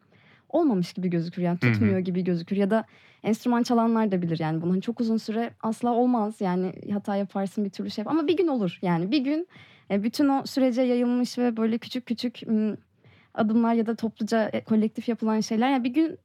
olmamış 0.55 0.93
gibi 0.93 1.09
gözükür. 1.09 1.41
Yani 1.41 1.59
tutmuyor 1.59 2.00
gibi 2.00 2.24
gözükür. 2.24 2.55
Ya 2.55 2.69
da 2.69 2.85
enstrüman 3.24 3.63
çalanlar 3.63 4.12
da 4.12 4.21
bilir. 4.21 4.39
Yani 4.39 4.62
bunu 4.62 4.71
Hani 4.71 4.81
çok 4.81 5.00
uzun 5.00 5.17
süre 5.17 5.51
asla 5.62 5.93
olmaz. 5.93 6.35
Yani 6.39 6.74
hata 6.93 7.15
yaparsın 7.15 7.65
bir 7.65 7.69
türlü 7.69 7.91
şey 7.91 8.03
ama 8.07 8.27
bir 8.27 8.38
gün 8.38 8.47
olur. 8.47 8.79
Yani 8.81 9.12
bir 9.12 9.19
gün 9.19 9.47
e, 9.91 10.03
bütün 10.03 10.29
o 10.29 10.45
sürece 10.45 10.81
yayılmış 10.81 11.38
ve 11.38 11.57
böyle 11.57 11.77
küçük 11.77 12.05
küçük 12.05 12.41
adımlar 13.33 13.74
ya 13.74 13.85
da 13.85 13.95
topluca 13.95 14.50
e, 14.50 14.63
kolektif 14.63 15.09
yapılan 15.09 15.39
şeyler. 15.39 15.71
Yani 15.71 15.83
bir 15.83 15.93
gün 15.93 16.17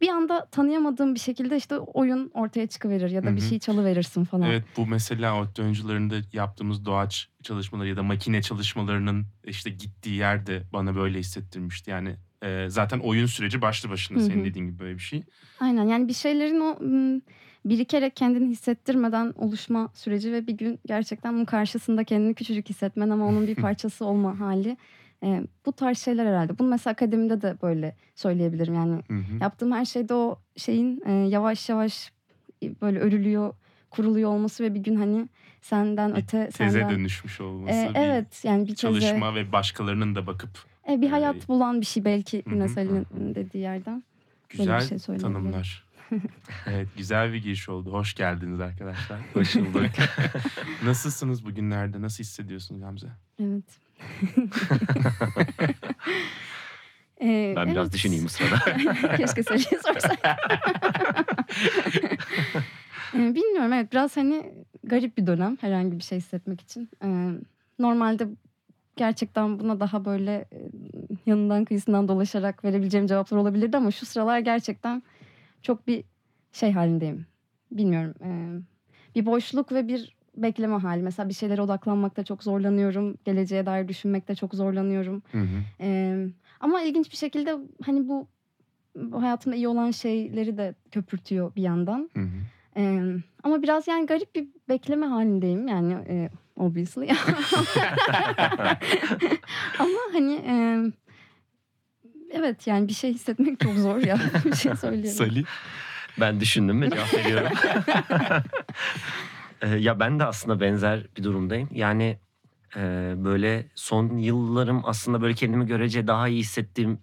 bir 0.00 0.08
anda 0.08 0.46
tanıyamadığım 0.46 1.14
bir 1.14 1.20
şekilde 1.20 1.56
işte 1.56 1.78
oyun 1.78 2.30
ortaya 2.34 2.66
çıkıverir 2.66 3.10
ya 3.10 3.24
da 3.24 3.30
Hı 3.30 3.36
bir 3.36 3.40
şey 3.40 3.58
çalıverirsin 3.58 4.24
falan. 4.24 4.50
Evet 4.50 4.64
bu 4.76 4.86
mesela 4.86 5.40
ODTÜ 5.40 5.62
oyuncularında 5.62 6.14
yaptığımız 6.32 6.84
doğaç 6.84 7.28
çalışmaları 7.42 7.88
ya 7.88 7.96
da 7.96 8.02
makine 8.02 8.42
çalışmalarının 8.42 9.26
işte 9.44 9.70
gittiği 9.70 10.14
yerde 10.14 10.62
bana 10.72 10.96
böyle 10.96 11.18
hissettirmişti. 11.18 11.90
Yani 11.90 12.16
e, 12.42 12.66
zaten 12.68 12.98
oyun 12.98 13.26
süreci 13.26 13.62
başlı 13.62 13.90
başına 13.90 14.18
Hı 14.18 14.22
senin 14.22 14.44
dediğin 14.44 14.66
gibi 14.66 14.78
böyle 14.78 14.94
bir 14.94 15.02
şey. 15.02 15.22
Aynen 15.60 15.84
yani 15.84 16.08
bir 16.08 16.12
şeylerin 16.12 16.60
o 16.60 16.76
m, 16.80 17.20
birikerek 17.64 18.16
kendini 18.16 18.48
hissettirmeden 18.48 19.34
oluşma 19.36 19.90
süreci 19.94 20.32
ve 20.32 20.46
bir 20.46 20.52
gün 20.52 20.80
gerçekten 20.86 21.34
bunun 21.34 21.44
karşısında 21.44 22.04
kendini 22.04 22.34
küçücük 22.34 22.68
hissetmen 22.68 23.10
ama 23.10 23.26
onun 23.26 23.46
bir 23.46 23.54
parçası 23.66 24.04
olma 24.04 24.40
hali. 24.40 24.76
E, 25.22 25.42
bu 25.66 25.72
tarz 25.72 25.98
şeyler 25.98 26.26
herhalde. 26.26 26.58
Bunu 26.58 26.68
mesela 26.68 26.92
akademide 26.92 27.42
de 27.42 27.56
böyle 27.62 27.96
söyleyebilirim. 28.14 28.74
Yani 28.74 29.02
Hı 29.08 29.14
hı. 29.14 29.38
yaptığım 29.40 29.72
her 29.72 29.84
şeyde 29.84 30.14
o 30.14 30.38
şeyin 30.56 31.02
e, 31.06 31.12
yavaş 31.12 31.68
yavaş 31.68 32.12
böyle 32.82 32.98
örülüyor, 32.98 33.54
kuruluyor 33.90 34.30
olması 34.30 34.64
ve 34.64 34.74
bir 34.74 34.80
gün 34.80 34.96
hani 34.96 35.28
senden 35.60 36.10
Bir 36.14 36.22
öte 36.22 36.48
Teze 36.50 36.70
senden 36.70 36.90
dönüşmüş 36.90 37.40
olması. 37.40 37.78
E, 37.78 37.88
bir 37.88 37.98
evet 38.00 38.44
yani 38.44 38.62
bir 38.62 38.66
teze, 38.68 38.76
çalışma 38.80 39.34
ve 39.34 39.52
başkalarının 39.52 40.14
da 40.14 40.26
bakıp 40.26 40.50
e, 40.88 41.00
bir 41.00 41.10
hayat 41.10 41.48
bulan 41.48 41.80
bir 41.80 41.86
şey 41.86 42.04
belki 42.04 42.42
Salih'in 42.74 43.34
dediği 43.34 43.58
yerden. 43.58 44.02
güzel 44.48 44.98
şey 44.98 45.18
tanımlar. 45.18 45.84
evet 46.66 46.88
güzel 46.96 47.32
bir 47.32 47.42
giriş 47.42 47.68
oldu. 47.68 47.92
Hoş 47.92 48.14
geldiniz 48.14 48.60
arkadaşlar. 48.60 49.20
Hoş 49.34 49.56
bulduk. 49.56 49.90
Nasılsınız 50.84 51.44
bugünlerde? 51.44 52.02
Nasıl 52.02 52.24
hissediyorsunuz 52.24 52.80
Gamze? 52.80 53.06
Evet. 53.40 53.64
E, 57.20 57.52
Ben 57.56 57.66
biraz 57.68 57.84
evet. 57.86 57.92
düşüneyim 57.94 58.24
bu 58.24 58.28
sırada. 58.28 58.76
Keşke 59.16 59.42
Salih'e 59.42 59.78
sorsaydım. 59.78 60.18
Ee, 63.14 63.34
Bilmiyorum 63.34 63.72
evet 63.72 63.92
biraz 63.92 64.16
hani 64.16 64.52
garip 64.84 65.18
bir 65.18 65.26
dönem 65.26 65.56
herhangi 65.60 65.98
bir 65.98 66.02
şey 66.02 66.18
hissetmek 66.18 66.60
için. 66.60 66.90
Ee, 67.04 67.30
Normalde 67.78 68.28
gerçekten 68.98 69.60
buna 69.60 69.80
daha 69.80 70.04
böyle 70.04 70.32
e, 70.52 70.70
yanından 71.26 71.64
kıyısından 71.64 72.08
dolaşarak 72.08 72.64
verebileceğim 72.64 73.06
cevaplar 73.06 73.38
olabilirdi 73.38 73.76
ama 73.76 73.90
şu 73.90 74.06
sıralar 74.06 74.38
gerçekten 74.38 75.02
çok 75.62 75.86
bir 75.86 76.04
şey 76.52 76.72
halindeyim. 76.72 77.26
Bilmiyorum. 77.70 78.14
ee, 78.24 78.60
Bir 79.14 79.26
boşluk 79.26 79.72
ve 79.72 79.88
bir 79.88 80.16
bekleme 80.36 80.76
hali. 80.76 81.02
Mesela 81.02 81.28
bir 81.28 81.34
şeylere 81.34 81.62
odaklanmakta 81.62 82.24
çok 82.24 82.42
zorlanıyorum. 82.42 83.16
Geleceğe 83.24 83.66
dair 83.66 83.88
düşünmekte 83.88 84.34
çok 84.34 84.54
zorlanıyorum. 84.54 85.22
Hı 85.32 85.38
hı. 85.38 85.46
Ee, 85.80 86.26
ama 86.60 86.82
ilginç 86.82 87.10
bir 87.10 87.16
şekilde 87.16 87.56
hani 87.82 88.08
bu, 88.08 88.28
bu 88.96 89.22
hayatımda 89.22 89.56
iyi 89.56 89.68
olan 89.68 89.90
şeyleri 89.90 90.56
de 90.56 90.74
köpürtüyor 90.90 91.54
bir 91.56 91.62
yandan. 91.62 92.10
Hı 92.14 92.20
hı. 92.20 92.26
Ama 93.42 93.62
biraz 93.62 93.88
yani 93.88 94.06
garip 94.06 94.34
bir 94.34 94.48
bekleme 94.68 95.06
halindeyim 95.06 95.68
yani 95.68 95.92
e, 95.92 96.30
obviously. 96.58 97.08
ama 99.78 99.98
hani 100.12 100.34
e, 100.34 100.54
evet 102.30 102.66
yani 102.66 102.88
bir 102.88 102.92
şey 102.92 103.12
hissetmek 103.12 103.60
çok 103.60 103.74
zor 103.74 103.98
ya 103.98 104.18
bir 104.44 104.56
şey 104.56 104.76
söyleyeyim. 104.76 105.16
Salih. 105.16 105.44
Ben 106.20 106.40
düşündüm 106.40 106.82
ve 106.82 106.90
cevap 106.90 107.14
veriyorum. 107.14 107.52
Ya 109.78 110.00
ben 110.00 110.18
de 110.18 110.24
aslında 110.24 110.60
benzer 110.60 111.06
bir 111.16 111.22
durumdayım. 111.22 111.68
Yani 111.72 112.18
e, 112.76 113.14
böyle 113.16 113.66
son 113.74 114.16
yıllarım 114.16 114.82
aslında 114.84 115.22
böyle 115.22 115.34
kendimi 115.34 115.66
görece 115.66 116.06
daha 116.06 116.28
iyi 116.28 116.40
hissettiğim 116.40 116.98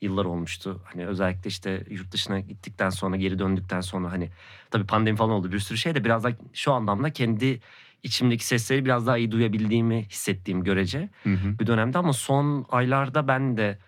yıllar 0.00 0.24
olmuştu. 0.24 0.82
Hani 0.84 1.06
özellikle 1.06 1.48
işte 1.48 1.84
yurt 1.90 2.12
dışına 2.12 2.40
gittikten 2.40 2.90
sonra 2.90 3.16
geri 3.16 3.38
döndükten 3.38 3.80
sonra 3.80 4.12
hani 4.12 4.30
tabii 4.70 4.86
pandemi 4.86 5.16
falan 5.16 5.30
oldu 5.30 5.52
bir 5.52 5.58
sürü 5.58 5.78
şey 5.78 5.94
de 5.94 6.04
biraz 6.04 6.24
da 6.24 6.32
şu 6.52 6.72
anlamda 6.72 7.12
kendi 7.12 7.60
içimdeki 8.02 8.46
sesleri 8.46 8.84
biraz 8.84 9.06
daha 9.06 9.18
iyi 9.18 9.30
duyabildiğimi 9.32 10.04
hissettiğim 10.10 10.64
görece 10.64 11.08
Hı 11.24 11.30
hı. 11.34 11.58
bir 11.58 11.66
dönemde 11.66 11.98
ama 11.98 12.12
son 12.12 12.66
aylarda 12.70 13.28
ben 13.28 13.56
de 13.56 13.78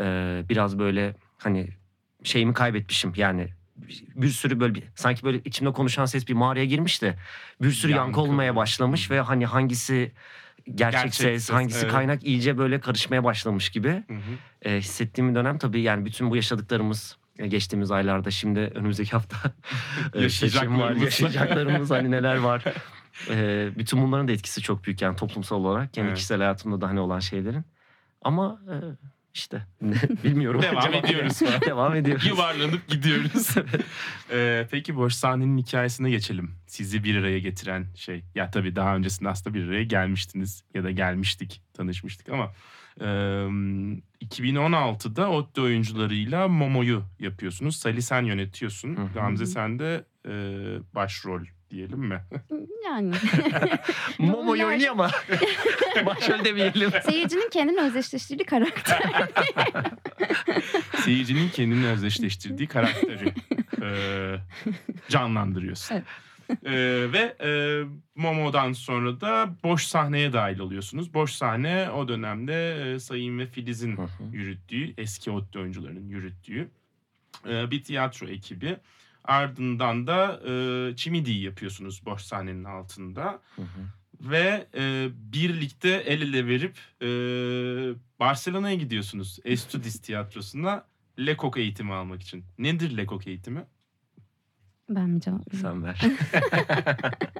e, 0.00 0.04
biraz 0.48 0.78
böyle 0.78 1.16
hani 1.38 1.68
şeyimi 2.24 2.54
kaybetmişim 2.54 3.12
yani 3.16 3.48
bir 4.14 4.28
sürü 4.28 4.60
böyle 4.60 4.74
bir, 4.74 4.82
sanki 4.94 5.22
böyle 5.22 5.38
içimde 5.44 5.72
konuşan 5.72 6.04
ses 6.04 6.28
bir 6.28 6.34
mağaraya 6.34 6.64
girmiş 6.64 7.02
de 7.02 7.18
bir 7.62 7.70
sürü 7.70 7.92
yankı, 7.92 8.04
Yankı. 8.06 8.20
olmaya 8.20 8.56
başlamış 8.56 9.10
Hı. 9.10 9.14
ve 9.14 9.20
hani 9.20 9.46
hangisi 9.46 10.12
gerçek, 10.74 11.02
Gerçek 11.02 11.14
ses, 11.14 11.44
ses, 11.44 11.50
hangisi 11.50 11.78
evet. 11.82 11.92
kaynak 11.92 12.24
iyice 12.24 12.58
böyle 12.58 12.80
karışmaya 12.80 13.24
başlamış 13.24 13.68
gibi 13.70 13.88
Hı 13.88 14.14
hı. 14.14 14.70
e, 14.70 14.78
hissettiğim 14.78 15.34
dönem 15.34 15.58
tabii 15.58 15.80
yani 15.80 16.04
bütün 16.04 16.30
bu 16.30 16.36
yaşadıklarımız 16.36 17.16
e, 17.38 17.46
geçtiğimiz 17.46 17.90
aylarda 17.90 18.30
şimdi 18.30 18.60
önümüzdeki 18.60 19.10
hafta 19.10 19.36
e, 20.14 20.28
seçim 20.28 20.80
var 20.80 20.90
Yaşayacaklarımız. 20.90 21.02
yaşayacaklarımız 21.02 21.90
hani 21.90 22.10
neler 22.10 22.36
var 22.36 22.64
E, 23.30 23.68
bütün 23.78 24.02
bunların 24.02 24.28
da 24.28 24.32
etkisi 24.32 24.62
çok 24.62 24.84
büyük 24.84 25.02
yani 25.02 25.16
toplumsal 25.16 25.56
olarak 25.56 25.94
kendi 25.94 26.06
Evet. 26.06 26.16
kişisel 26.16 26.38
hayatımda 26.38 26.80
da 26.80 26.88
hani 26.88 27.00
olan 27.00 27.20
şeylerin 27.20 27.64
ama 28.22 28.60
e, 28.68 28.74
işte 29.34 29.66
bilmiyorum 30.24 30.62
Devam 30.62 30.94
ediyoruz 30.94 31.40
devam 31.66 31.96
ediyoruz 31.96 32.26
Yuvarlanıp 32.26 32.88
gidiyoruz. 32.88 33.54
Ee, 34.30 34.68
peki 34.70 34.96
boş 34.96 35.14
sahnenin 35.14 35.58
hikayesine 35.58 36.10
geçelim. 36.10 36.50
Sizi 36.66 37.04
bir 37.04 37.16
araya 37.16 37.38
getiren 37.38 37.86
şey. 37.94 38.24
Ya 38.34 38.50
tabii 38.50 38.76
daha 38.76 38.96
öncesinde 38.96 39.28
aslında 39.28 39.54
bir 39.54 39.68
araya 39.68 39.84
gelmiştiniz 39.84 40.64
ya 40.74 40.84
da 40.84 40.90
gelmiştik, 40.90 41.62
tanışmıştık 41.72 42.28
ama 42.28 42.52
e, 43.00 43.04
2016'da 44.24 45.30
ODTÜ 45.30 45.60
oyuncularıyla 45.60 46.48
Momo'yu 46.48 47.02
yapıyorsunuz. 47.20 47.76
Salih 47.76 48.02
sen 48.02 48.22
yönetiyorsun. 48.22 48.96
Hı 48.96 49.00
hı. 49.02 49.08
Gamze 49.14 49.46
sen 49.46 49.78
de 49.78 50.04
e, 50.28 50.32
başrol 50.94 51.42
diyelim 51.74 51.98
mi? 51.98 52.20
Yani 52.84 53.14
Momo'yu 54.18 54.66
oynuyor 54.66 54.92
ama 54.92 55.10
başrol 56.06 56.44
demeyelim 56.44 56.90
seyircinin 57.04 57.50
kendini 57.50 57.80
özdeşleştirdiği 57.80 58.46
karakter. 58.46 59.02
Seyircinin 61.04 61.48
kendini 61.48 61.86
özdeşleştirdiği 61.86 62.68
karakteri 62.68 63.34
e, 63.82 63.88
canlandırıyorsun. 65.08 65.94
Evet. 65.94 66.04
E, 66.64 66.72
ve 67.12 67.36
e, 67.44 67.50
Momo'dan 68.14 68.72
sonra 68.72 69.20
da 69.20 69.56
boş 69.64 69.86
sahneye 69.86 70.32
dahil 70.32 70.58
oluyorsunuz. 70.58 71.14
Boş 71.14 71.32
sahne 71.32 71.90
o 71.90 72.08
dönemde 72.08 72.92
e, 72.94 72.98
Sayın 72.98 73.38
ve 73.38 73.46
Filiz'in 73.46 73.98
yürüttüğü, 74.32 74.94
eski 74.98 75.30
ODTÜ 75.30 75.58
oyuncularının 75.58 76.08
yürüttüğü 76.08 76.68
e, 77.48 77.70
bir 77.70 77.82
tiyatro 77.82 78.26
ekibi. 78.26 78.76
Ardından 79.24 80.06
da 80.06 80.40
e, 80.48 80.96
Çimidi'yi 80.96 81.42
yapıyorsunuz 81.42 82.06
boş 82.06 82.22
sahnenin 82.22 82.64
altında. 82.64 83.40
Hı 83.56 83.62
hı. 83.62 83.66
Ve 84.20 84.66
e, 84.74 85.08
birlikte 85.32 85.88
el 85.88 86.22
ele 86.22 86.46
verip 86.46 86.78
e, 87.02 87.08
Barcelona'ya 88.20 88.74
gidiyorsunuz. 88.74 89.38
Estudis 89.44 90.00
tiyatrosuna 90.00 90.84
Lekok 91.18 91.56
eğitimi 91.56 91.92
almak 91.92 92.22
için. 92.22 92.44
Nedir 92.58 92.96
Lekok 92.96 93.26
eğitimi? 93.26 93.64
Ben 94.90 95.10
mi 95.10 95.20
cevap 95.20 95.54
vereyim? 95.54 95.62
Sen 95.62 95.84
ver. 95.84 96.00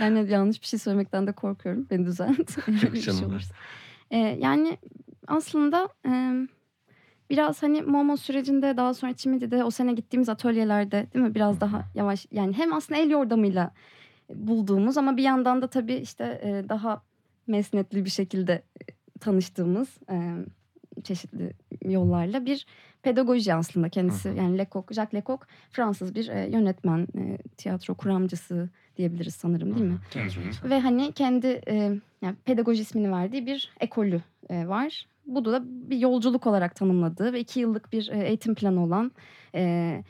Yani 0.00 0.30
yanlış 0.30 0.62
bir 0.62 0.66
şey 0.66 0.78
söylemekten 0.78 1.26
de 1.26 1.32
korkuyorum. 1.32 1.86
Beni 1.90 2.06
düzelt. 2.06 2.68
Bir 2.68 2.78
şey 2.78 3.00
canım 3.00 3.24
olursa. 3.24 3.54
Ee, 4.10 4.16
yani 4.18 4.78
aslında 5.26 5.88
e, 6.06 6.34
biraz 7.30 7.62
hani 7.62 7.82
Momo 7.82 8.16
sürecinde 8.16 8.76
daha 8.76 8.94
sonra 8.94 9.12
Çimidi'de 9.12 9.64
o 9.64 9.70
sene 9.70 9.92
gittiğimiz 9.92 10.28
atölyelerde 10.28 11.06
değil 11.14 11.24
mi? 11.24 11.34
Biraz 11.34 11.60
daha 11.60 11.84
yavaş 11.94 12.26
yani 12.32 12.52
hem 12.52 12.72
aslında 12.72 13.00
el 13.00 13.10
yordamıyla 13.10 13.70
bulduğumuz 14.34 14.96
ama 14.98 15.16
bir 15.16 15.22
yandan 15.22 15.62
da 15.62 15.66
tabii 15.66 15.94
işte 15.94 16.40
e, 16.44 16.68
daha 16.68 17.02
mesnetli 17.46 18.04
bir 18.04 18.10
şekilde 18.10 18.52
e, 18.52 18.84
tanıştığımız 19.20 19.88
e, 20.10 20.34
çeşitli 21.04 21.52
yollarla 21.84 22.46
bir 22.46 22.66
pedagoji 23.02 23.54
aslında 23.54 23.88
kendisi. 23.88 24.28
Yani 24.38 24.58
Lecoq, 24.58 24.94
Jacques 24.94 25.14
Lecoq 25.14 25.40
Fransız 25.70 26.14
bir 26.14 26.28
e, 26.28 26.48
yönetmen, 26.50 27.08
e, 27.18 27.38
tiyatro 27.56 27.94
kuramcısı 27.94 28.68
diyebiliriz 28.96 29.34
sanırım 29.34 29.74
değil 29.74 29.86
mi? 29.86 29.98
Ve 30.64 30.80
hani 30.80 31.12
kendi 31.12 31.46
e, 31.46 31.74
yani 32.22 32.36
pedagoji 32.44 32.82
ismini 32.82 33.12
verdiği 33.12 33.46
bir 33.46 33.72
ekolü 33.80 34.20
e, 34.50 34.68
var. 34.68 35.06
Bu 35.28 35.44
da 35.44 35.62
bir 35.64 35.98
yolculuk 35.98 36.46
olarak 36.46 36.74
tanımladığı 36.74 37.32
ve 37.32 37.40
iki 37.40 37.60
yıllık 37.60 37.92
bir 37.92 38.10
e, 38.12 38.28
eğitim 38.28 38.54
planı 38.54 38.84
olan 38.84 39.12
e, 39.54 40.02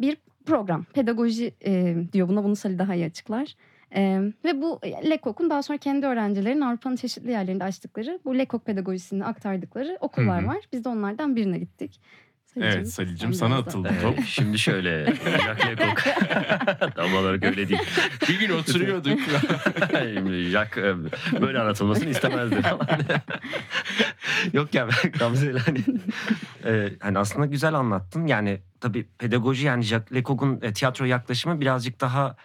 bir 0.00 0.16
program. 0.46 0.84
Pedagoji 0.84 1.54
e, 1.66 1.96
diyor 2.12 2.28
buna 2.28 2.44
bunu 2.44 2.56
Salih 2.56 2.78
daha 2.78 2.94
iyi 2.94 3.06
açıklar. 3.06 3.54
E, 3.96 4.20
ve 4.44 4.62
bu 4.62 4.80
Lecoq'un 4.84 5.50
daha 5.50 5.62
sonra 5.62 5.78
kendi 5.78 6.06
öğrencilerin 6.06 6.60
Avrupa'nın 6.60 6.96
çeşitli 6.96 7.30
yerlerinde 7.30 7.64
açtıkları 7.64 8.18
bu 8.24 8.38
Lecoq 8.38 8.64
pedagojisini 8.64 9.24
aktardıkları 9.24 9.98
okullar 10.00 10.42
Hı 10.42 10.46
hı. 10.46 10.48
var. 10.48 10.58
Biz 10.72 10.84
de 10.84 10.88
onlardan 10.88 11.36
birine 11.36 11.58
gittik. 11.58 12.00
Evet 12.60 12.88
Salih'cim 12.88 13.34
sen 13.34 13.38
sana 13.38 13.56
atıldı 13.56 13.90
top. 14.02 14.24
şimdi 14.26 14.58
şöyle. 14.58 15.04
Jacques 15.06 15.66
Lecoq. 15.66 16.00
Tam 16.96 17.14
olarak 17.14 17.44
öyle 17.44 17.68
değil. 17.68 17.80
Bir 18.28 18.40
gün 18.40 18.50
oturuyorduk. 18.50 19.20
Jack 20.50 20.78
e, 20.78 20.94
böyle 21.40 21.58
anlatılmasını 21.58 22.10
istemezdi 22.10 22.62
falan. 22.62 22.88
Yok 24.52 24.74
ya 24.74 24.88
ben 24.88 25.12
Gamze'yle 25.12 25.58
hani, 25.58 25.78
e, 26.64 26.92
hani 27.00 27.18
aslında 27.18 27.46
güzel 27.46 27.74
anlattın. 27.74 28.26
Yani 28.26 28.60
tabii 28.80 29.08
pedagoji 29.18 29.66
yani 29.66 29.82
Jacques 29.82 30.12
Lecoq'un 30.12 30.60
e, 30.62 30.72
tiyatro 30.72 31.04
yaklaşımı 31.04 31.60
birazcık 31.60 32.00
daha 32.00 32.36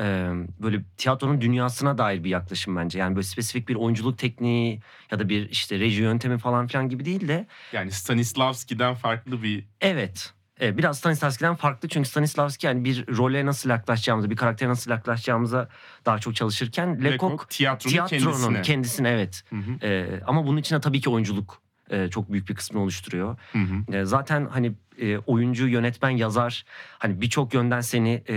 e, 0.00 0.30
böyle 0.62 0.82
tiyatronun 0.96 1.40
dünyasına 1.40 1.98
dair 1.98 2.24
bir 2.24 2.30
yaklaşım 2.30 2.76
bence. 2.76 2.98
Yani 2.98 3.16
böyle 3.16 3.26
spesifik 3.26 3.68
bir 3.68 3.74
oyunculuk 3.74 4.18
tekniği 4.18 4.80
ya 5.10 5.18
da 5.18 5.28
bir 5.28 5.50
işte 5.50 5.78
reji 5.78 6.02
yöntemi 6.02 6.38
falan 6.38 6.66
filan 6.66 6.88
gibi 6.88 7.04
değil 7.04 7.28
de 7.28 7.46
yani 7.72 7.90
Stanislavski'den 7.92 8.94
farklı 8.94 9.42
bir 9.42 9.64
Evet. 9.80 10.32
Evet, 10.60 10.78
biraz 10.78 10.98
Stanislavski'den 10.98 11.54
farklı 11.54 11.88
çünkü 11.88 12.08
Stanislavski 12.08 12.66
yani 12.66 12.84
bir 12.84 13.06
role 13.16 13.46
nasıl 13.46 13.70
yaklaşacağımıza, 13.70 14.30
bir 14.30 14.36
karaktere 14.36 14.68
nasıl 14.68 14.90
yaklaşacağımıza 14.90 15.68
daha 16.06 16.18
çok 16.18 16.34
çalışırken 16.34 17.04
Lecoq 17.04 17.32
Lecoq 17.32 17.48
tiyatronun, 17.48 17.92
tiyatronun 17.92 18.32
kendisine. 18.32 18.62
kendisine 18.62 19.08
evet. 19.08 19.44
Hı 19.50 19.56
hı, 19.56 19.86
Ee, 19.86 20.20
ama 20.26 20.46
bunun 20.46 20.56
içine 20.56 20.80
tabii 20.80 21.00
ki 21.00 21.10
oyunculuk 21.10 21.62
e, 21.90 22.08
çok 22.08 22.32
büyük 22.32 22.48
bir 22.48 22.54
kısmını 22.54 22.82
oluşturuyor. 22.82 23.36
hı 23.52 23.58
hı. 23.58 23.96
E, 23.96 24.04
zaten 24.04 24.46
hani 24.46 24.72
e, 25.00 25.18
oyuncu, 25.18 25.68
yönetmen, 25.68 26.10
yazar 26.10 26.64
hani 26.98 27.20
birçok 27.20 27.54
yönden 27.54 27.80
seni 27.80 28.22
e, 28.28 28.36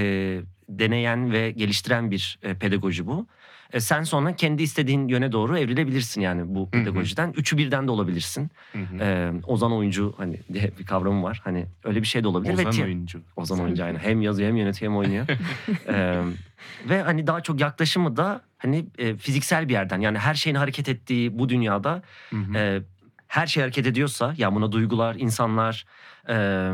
deneyen 0.69 1.31
ve 1.31 1.51
geliştiren 1.51 2.11
bir 2.11 2.39
e, 2.43 2.53
pedagoji 2.53 3.07
bu. 3.07 3.27
E, 3.73 3.79
sen 3.79 4.03
sonra 4.03 4.35
kendi 4.35 4.63
istediğin 4.63 5.07
yöne 5.07 5.31
doğru 5.31 5.57
evrilebilirsin 5.57 6.21
yani 6.21 6.55
bu 6.55 6.65
hı. 6.65 6.71
pedagojiden. 6.71 7.33
Üçü 7.37 7.57
birden 7.57 7.87
de 7.87 7.91
olabilirsin. 7.91 8.51
Hı 8.71 8.77
hı. 8.77 9.03
E, 9.03 9.31
ozan 9.47 9.71
oyuncu 9.73 10.13
hani 10.17 10.39
diye 10.53 10.71
bir 10.79 10.85
kavramı 10.85 11.23
var. 11.23 11.41
Hani 11.43 11.65
öyle 11.83 12.01
bir 12.01 12.07
şey 12.07 12.23
de 12.23 12.27
olabilir. 12.27 12.57
ve 12.57 12.61
Ozan 12.61 12.71
ti- 12.71 12.83
oyuncu. 12.83 13.21
Ozan 13.35 13.59
oyuncu 13.59 13.83
aynen. 13.83 13.99
Hem 13.99 14.21
yazıyor 14.21 14.49
hem 14.49 14.57
yönetiyor 14.57 14.91
hem 14.91 14.97
oynuyor. 14.97 15.25
Ee, 15.87 16.21
ve 16.89 17.01
hani 17.01 17.27
daha 17.27 17.41
çok 17.41 17.59
yaklaşımı 17.59 18.17
da 18.17 18.41
hani 18.57 18.85
e, 18.97 19.15
fiziksel 19.15 19.67
bir 19.69 19.73
yerden. 19.73 19.99
Yani 19.99 20.17
her 20.17 20.33
şeyin 20.33 20.55
hareket 20.55 20.89
ettiği 20.89 21.39
bu 21.39 21.49
dünyada 21.49 22.01
Hı 22.29 22.35
hı. 22.35 22.57
e, 22.57 22.81
her 23.29 23.47
şey 23.47 23.63
hareket 23.63 23.87
ediyorsa 23.87 24.33
ya 24.37 24.55
buna 24.55 24.71
duygular, 24.71 25.15
insanlar, 25.15 25.85
e, 26.29 26.71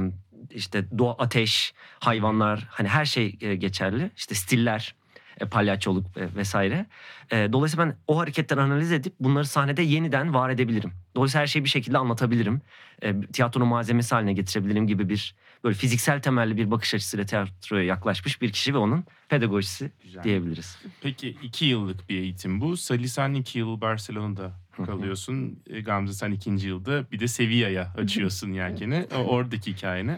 işte 0.49 0.85
doğa, 0.97 1.13
ateş, 1.13 1.73
hayvanlar 1.99 2.67
hani 2.69 2.87
her 2.87 3.05
şey 3.05 3.37
e, 3.41 3.55
geçerli. 3.55 4.11
İşte 4.17 4.35
stiller, 4.35 4.95
e, 5.39 5.45
palyaçoluk 5.45 6.17
e, 6.17 6.35
vesaire. 6.35 6.85
E, 7.31 7.53
dolayısıyla 7.53 7.85
ben 7.85 7.95
o 8.07 8.19
hareketleri 8.19 8.61
analiz 8.61 8.91
edip 8.91 9.13
bunları 9.19 9.45
sahnede 9.45 9.81
yeniden 9.81 10.33
var 10.33 10.49
edebilirim. 10.49 10.93
Dolayısıyla 11.15 11.41
her 11.41 11.47
şeyi 11.47 11.63
bir 11.63 11.69
şekilde 11.69 11.97
anlatabilirim. 11.97 12.61
E, 13.01 13.21
tiyatronun 13.21 13.67
malzemesi 13.67 14.15
haline 14.15 14.33
getirebilirim 14.33 14.87
gibi 14.87 15.09
bir 15.09 15.35
böyle 15.63 15.75
fiziksel 15.75 16.21
temelli 16.21 16.57
bir 16.57 16.71
bakış 16.71 16.93
açısıyla 16.93 17.25
tiyatroya 17.25 17.83
yaklaşmış 17.83 18.41
bir 18.41 18.51
kişi 18.51 18.73
ve 18.73 18.77
onun 18.77 19.05
pedagojisi 19.29 19.91
Güzel. 20.03 20.23
diyebiliriz. 20.23 20.77
Peki 21.01 21.37
iki 21.43 21.65
yıllık 21.65 22.09
bir 22.09 22.17
eğitim 22.17 22.61
bu. 22.61 22.77
Salih 22.77 23.07
sen 23.07 23.33
iki 23.33 23.59
yıl 23.59 23.81
Barcelona'da. 23.81 24.64
Kalıyorsun. 24.83 25.59
E, 25.67 25.81
Gamze 25.81 26.13
sen 26.13 26.31
ikinci 26.31 26.67
yılda 26.67 27.11
bir 27.11 27.19
de 27.19 27.27
Sevilla'ya 27.27 27.93
açıyorsun 27.97 28.51
yelkeni. 28.53 29.05
O- 29.15 29.29
Oradaki 29.29 29.71
hikayeni. 29.73 30.17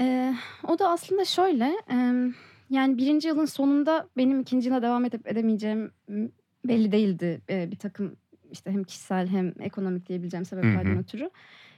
Ee, 0.00 0.34
o 0.68 0.78
da 0.78 0.88
aslında 0.90 1.24
şöyle 1.24 1.64
e, 1.90 1.96
yani 2.70 2.98
birinci 2.98 3.28
yılın 3.28 3.44
sonunda 3.44 4.08
benim 4.16 4.40
ikinci 4.40 4.68
yıla 4.68 4.82
devam 4.82 5.04
edip 5.04 5.26
edemeyeceğim 5.28 5.90
belli 6.64 6.92
değildi 6.92 7.40
Ee, 7.50 7.70
bir 7.70 7.76
takım 7.76 8.16
işte 8.52 8.70
hem 8.72 8.84
kişisel 8.84 9.28
hem 9.28 9.52
ekonomik 9.60 10.08
diyebileceğim 10.08 10.44
sebeplerden 10.44 10.98
ötürü. 10.98 11.30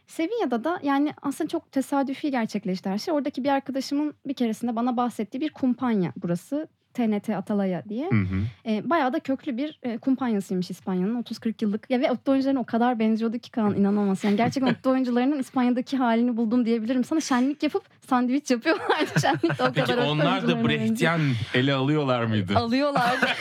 Sevilla'da 0.07 0.65
da 0.65 0.81
yani 0.83 1.13
aslında 1.23 1.49
çok 1.49 1.73
tesadüfi 1.73 2.31
gerçekleşti 2.31 2.89
her 2.89 2.99
şey. 2.99 3.15
Oradaki 3.15 3.45
bir 3.45 3.49
arkadaşımın 3.49 4.15
bir 4.27 4.35
keresinde 4.35 4.77
bana 4.77 4.97
bahsettiği 4.97 5.41
bir 5.41 5.51
kumpanya 5.51 6.13
burası. 6.17 6.69
TNT 6.97 7.31
Atalaya 7.31 7.83
diye. 7.89 8.11
Hı 8.11 8.15
hı. 8.15 8.71
E, 8.71 8.91
bayağı 8.91 9.13
da 9.13 9.21
köklü 9.21 9.57
bir 9.57 9.79
e, 9.83 9.99
kumpanyasıymış 9.99 10.71
İspanya'nın 10.71 11.23
30-40 11.23 11.55
yıllık. 11.65 11.91
Ya 11.91 12.01
ve 12.01 12.11
Otto 12.11 12.33
oyuncularına 12.33 12.61
o 12.61 12.65
kadar 12.65 12.99
benziyordu 12.99 13.39
ki 13.39 13.51
Kaan 13.51 13.77
inanamazsın. 13.77 14.29
Yani 14.29 14.37
gerçekten 14.37 14.71
Otto 14.75 14.91
oyuncularının 14.91 15.39
İspanya'daki 15.39 15.97
halini 15.97 16.37
buldum 16.37 16.67
diyebilirim. 16.67 17.05
Sana 17.05 17.21
şenlik 17.21 17.63
yapıp 17.63 17.83
sandviç 18.09 18.51
yapıyorlardı. 18.51 19.21
Şenlik 19.21 19.43
de 19.59 19.63
o 19.63 19.73
Peki 19.75 19.91
kadar 19.91 20.07
onlar 20.07 20.49
da. 20.49 20.65
Brecht'yen 20.69 21.21
ele 21.55 21.75
alıyorlar 21.75 22.25
mıydı? 22.25 22.57
Alıyorlar. 22.57 23.17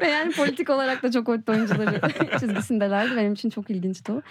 Ve 0.00 0.08
yani 0.08 0.32
politik 0.32 0.70
olarak 0.70 1.02
da 1.02 1.10
çok 1.10 1.28
Otto 1.28 1.52
oyuncuları 1.52 2.00
çizgisindelerdi. 2.40 3.16
Benim 3.16 3.32
için 3.32 3.50
çok 3.50 3.70
ilginçti 3.70 4.12
o. 4.12 4.22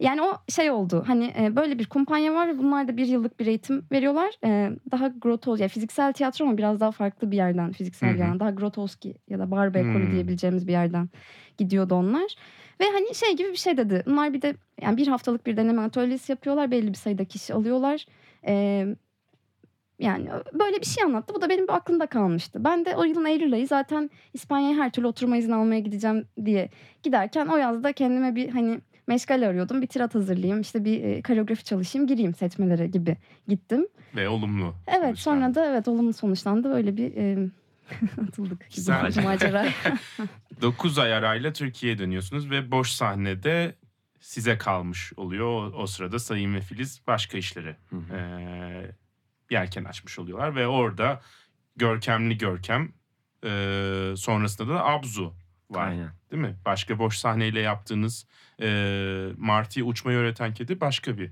Yani 0.00 0.22
o 0.22 0.38
şey 0.48 0.70
oldu. 0.70 1.04
Hani 1.06 1.34
e, 1.40 1.56
böyle 1.56 1.78
bir 1.78 1.86
kumpanya 1.86 2.34
var 2.34 2.48
ve 2.48 2.58
bunlar 2.58 2.88
da 2.88 2.96
bir 2.96 3.06
yıllık 3.06 3.40
bir 3.40 3.46
eğitim 3.46 3.84
veriyorlar. 3.92 4.34
E, 4.44 4.70
daha 4.90 5.08
Grotowski, 5.08 5.62
yani 5.62 5.68
fiziksel 5.68 6.12
tiyatro 6.12 6.44
ama 6.44 6.58
biraz 6.58 6.80
daha 6.80 6.90
farklı 6.90 7.30
bir 7.30 7.36
yerden 7.36 7.72
fiziksel 7.72 8.08
yerden. 8.08 8.40
Daha 8.40 8.50
Grotowski 8.50 9.14
ya 9.28 9.38
da 9.38 9.50
Barbe 9.50 9.78
ekolü 9.78 10.12
diyebileceğimiz 10.12 10.66
bir 10.66 10.72
yerden 10.72 11.08
gidiyordu 11.58 11.94
onlar. 11.94 12.36
Ve 12.82 12.86
hani 12.92 13.14
şey 13.14 13.36
gibi 13.36 13.48
bir 13.48 13.56
şey 13.56 13.76
dedi. 13.76 14.02
Bunlar 14.06 14.32
bir 14.32 14.42
de 14.42 14.54
yani 14.80 14.96
bir 14.96 15.06
haftalık 15.06 15.46
bir 15.46 15.56
deneme 15.56 15.82
atölyesi 15.82 16.32
yapıyorlar. 16.32 16.70
Belli 16.70 16.88
bir 16.88 16.94
sayıda 16.94 17.24
kişi 17.24 17.54
alıyorlar. 17.54 18.06
E, 18.46 18.86
yani 19.98 20.28
böyle 20.52 20.80
bir 20.80 20.86
şey 20.86 21.04
anlattı. 21.04 21.34
Bu 21.34 21.40
da 21.40 21.48
benim 21.48 21.70
aklımda 21.70 22.06
kalmıştı. 22.06 22.64
Ben 22.64 22.84
de 22.84 22.96
o 22.96 23.04
yılın 23.04 23.24
Eylül 23.24 23.52
ayı 23.52 23.66
zaten 23.66 24.10
İspanya'ya 24.34 24.76
her 24.76 24.92
türlü 24.92 25.06
oturma 25.06 25.36
izni 25.36 25.54
almaya 25.54 25.80
gideceğim 25.80 26.26
diye 26.44 26.68
giderken 27.02 27.46
o 27.46 27.56
yazda 27.56 27.92
kendime 27.92 28.34
bir 28.34 28.48
hani 28.48 28.80
meşgale 29.06 29.46
arıyordum. 29.46 29.82
Bir 29.82 29.86
tirat 29.86 30.14
hazırlayayım, 30.14 30.60
işte 30.60 30.84
bir 30.84 31.04
e, 31.04 31.22
koreografi 31.22 31.64
çalışayım, 31.64 32.06
gireyim 32.06 32.34
seçmelere 32.34 32.86
gibi 32.86 33.16
gittim. 33.48 33.88
Ve 34.16 34.28
olumlu. 34.28 34.74
Evet 34.86 35.18
sonuçlandı. 35.18 35.54
sonra 35.54 35.54
da 35.54 35.70
evet 35.70 35.88
olumlu 35.88 36.12
sonuçlandı. 36.12 36.70
Böyle 36.70 36.96
bir 36.96 37.16
e, 37.16 37.48
atıldık 38.28 38.66
Güzel. 38.74 39.08
bir 39.16 39.22
macera. 39.24 39.68
9 40.62 40.98
ay 40.98 41.14
arayla 41.14 41.52
Türkiye'ye 41.52 41.98
dönüyorsunuz 41.98 42.50
ve 42.50 42.70
boş 42.70 42.90
sahnede 42.90 43.74
size 44.20 44.58
kalmış 44.58 45.12
oluyor. 45.16 45.46
O, 45.46 45.72
o 45.76 45.86
sırada 45.86 46.18
Sayın 46.18 46.54
ve 46.54 46.60
Filiz 46.60 47.00
başka 47.06 47.38
işleri 47.38 47.76
Hı 47.90 47.96
hı. 47.96 48.16
e, 48.16 48.96
yelken 49.50 49.84
açmış 49.84 50.18
oluyorlar 50.18 50.56
ve 50.56 50.66
orada 50.66 51.20
görkemli 51.76 52.38
görkem 52.38 52.92
e, 53.44 53.48
sonrasında 54.16 54.68
da 54.74 54.84
Abzu 54.84 55.34
var 55.70 55.88
Aynen. 55.88 56.10
değil 56.30 56.42
mi? 56.42 56.56
Başka 56.64 56.98
boş 56.98 57.16
sahneyle 57.18 57.60
yaptığınız 57.60 58.26
e, 58.62 59.28
Marty'ye 59.36 59.84
uçmayı 59.84 60.18
öğreten 60.18 60.54
kedi 60.54 60.80
başka 60.80 61.18
bir 61.18 61.30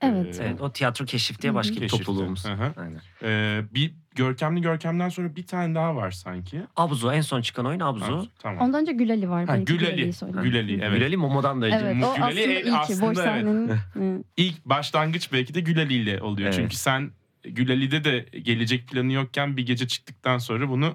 Evet. 0.00 0.40
e, 0.40 0.44
Evet, 0.44 0.60
o 0.60 0.72
tiyatro 0.72 1.04
keşif 1.04 1.42
diye 1.42 1.54
başka 1.54 1.74
bir 1.74 1.80
keşifti. 1.80 2.04
topluluğumuz. 2.04 2.46
Aynen. 2.46 3.00
E, 3.22 3.62
bir 3.74 3.94
görkemli 4.14 4.60
görkemden 4.60 5.08
sonra 5.08 5.36
bir 5.36 5.46
tane 5.46 5.74
daha 5.74 5.96
var 5.96 6.10
sanki. 6.10 6.60
Abzu 6.76 7.10
en 7.12 7.20
son 7.20 7.40
çıkan 7.42 7.66
oyun 7.66 7.80
Abzu. 7.80 8.04
Abzu, 8.04 8.28
Tamam. 8.38 8.58
Ondan 8.60 8.80
önce 8.80 8.92
Gülali 8.92 9.30
var. 9.30 9.44
Ha, 9.46 9.54
Belki 9.54 9.64
Gülali. 9.64 10.12
Söyleyeyim. 10.12 10.42
Gülali 10.42 10.80
evet. 10.82 10.98
Güleli 10.98 11.16
Momo'dan 11.16 11.62
da. 11.62 11.68
Evet 11.68 11.82
o 11.82 12.14
Gülali 12.14 12.24
aslında 12.24 12.40
el- 12.40 12.64
iyi 12.66 12.80
ki 12.86 13.00
boş 13.00 13.18
aslında 13.18 13.72
evet. 13.72 13.80
Evet. 14.00 14.24
İlk 14.36 14.64
başlangıç 14.64 15.32
belki 15.32 15.54
de 15.54 15.60
Gülali 15.60 15.94
ile 15.94 16.22
oluyor. 16.22 16.48
Evet. 16.48 16.54
Çünkü 16.58 16.76
sen 16.76 17.10
Gülali'de 17.44 18.04
de 18.04 18.18
gelecek 18.38 18.88
planı 18.88 19.12
yokken 19.12 19.56
bir 19.56 19.66
gece 19.66 19.88
çıktıktan 19.88 20.38
sonra 20.38 20.68
bunu 20.68 20.94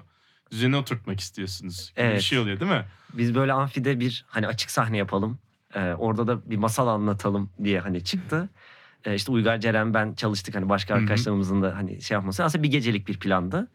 düzene 0.50 0.76
oturtmak 0.76 1.20
istiyorsunuz. 1.20 1.92
Gibi 1.96 2.04
Bir 2.06 2.10
Evet. 2.10 2.20
şey 2.22 2.38
oluyor 2.38 2.60
değil 2.60 2.70
mi? 2.72 2.84
Biz 3.14 3.34
böyle 3.34 3.52
amfide 3.52 4.00
bir 4.00 4.24
hani 4.28 4.46
açık 4.46 4.70
sahne 4.70 4.96
yapalım. 4.96 5.38
Ee, 5.74 5.80
orada 5.98 6.26
da 6.26 6.50
bir 6.50 6.56
masal 6.56 6.86
anlatalım 6.88 7.50
diye 7.64 7.80
hani 7.80 8.04
çıktı. 8.04 8.48
e, 9.04 9.14
işte 9.14 9.32
Uygar 9.32 9.60
Ceren 9.60 9.94
ben 9.94 10.14
çalıştık 10.14 10.54
hani 10.54 10.68
başka 10.68 10.94
Hı 10.94 10.98
hı. 10.98 11.02
arkadaşlarımızın 11.02 11.62
da 11.62 11.76
hani 11.76 12.02
şey 12.02 12.14
yapması 12.14 12.44
aslında 12.44 12.62
bir 12.64 12.70
gecelik 12.70 13.08
bir 13.08 13.18
plandı. 13.18 13.68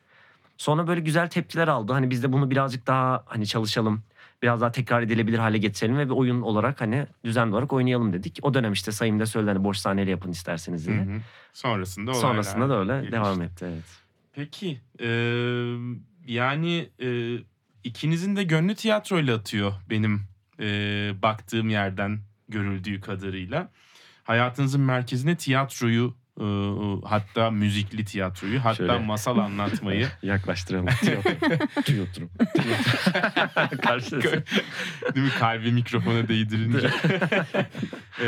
Sonra 0.57 0.87
böyle 0.87 1.01
güzel 1.01 1.29
tepkiler 1.29 1.67
aldı. 1.67 1.93
Hani 1.93 2.09
biz 2.09 2.23
de 2.23 2.31
bunu 2.33 2.51
birazcık 2.51 2.87
daha 2.87 3.23
hani 3.25 3.47
çalışalım. 3.47 4.03
Biraz 4.43 4.61
daha 4.61 4.71
tekrar 4.71 5.01
edilebilir 5.01 5.37
hale 5.37 5.57
getirelim 5.57 5.97
ve 5.97 6.05
bir 6.05 6.11
oyun 6.13 6.41
olarak 6.41 6.81
hani 6.81 7.07
düzenli 7.23 7.53
olarak 7.53 7.73
oynayalım 7.73 8.13
dedik. 8.13 8.39
O 8.41 8.53
dönem 8.53 8.73
işte 8.73 8.91
Sayın 8.91 9.19
da 9.19 9.25
söyledi 9.25 9.51
hani 9.51 9.63
boş 9.63 9.77
sahneyle 9.77 10.11
yapın 10.11 10.31
isterseniz 10.31 10.87
Hı 10.87 10.91
diye. 10.91 10.99
hı. 11.01 11.21
Sonrasında 11.53 12.11
olaylar 12.11 12.29
Sonrasında 12.29 12.69
da 12.69 12.79
öyle 12.79 12.93
gelişti. 12.93 13.11
devam 13.11 13.41
etti 13.41 13.65
evet. 13.69 13.83
Peki 14.33 14.79
e, 14.99 15.07
yani 16.27 16.89
e, 17.01 17.37
ikinizin 17.83 18.35
de 18.35 18.43
gönlü 18.43 18.75
tiyatroyla 18.75 19.35
atıyor 19.37 19.73
benim 19.89 20.21
e, 20.59 20.65
baktığım 21.21 21.69
yerden 21.69 22.19
görüldüğü 22.49 23.01
kadarıyla. 23.01 23.69
Hayatınızın 24.25 24.81
merkezine 24.81 25.35
tiyatroyu 25.35 26.15
e, 26.41 26.45
hatta 27.05 27.51
müzikli 27.51 28.05
tiyatroyu 28.05 28.65
hatta 28.65 28.75
Şöyle. 28.75 28.97
masal 28.99 29.37
anlatmayı 29.37 30.07
Yaklaştıralım. 30.21 30.87
Tiyatro. 31.85 32.23
Karşısı. 33.81 34.21
değil 35.15 35.25
mi 35.25 35.31
kalbi 35.39 35.71
mikrofona 35.71 36.27
değdirince 36.27 36.89
e, 38.21 38.27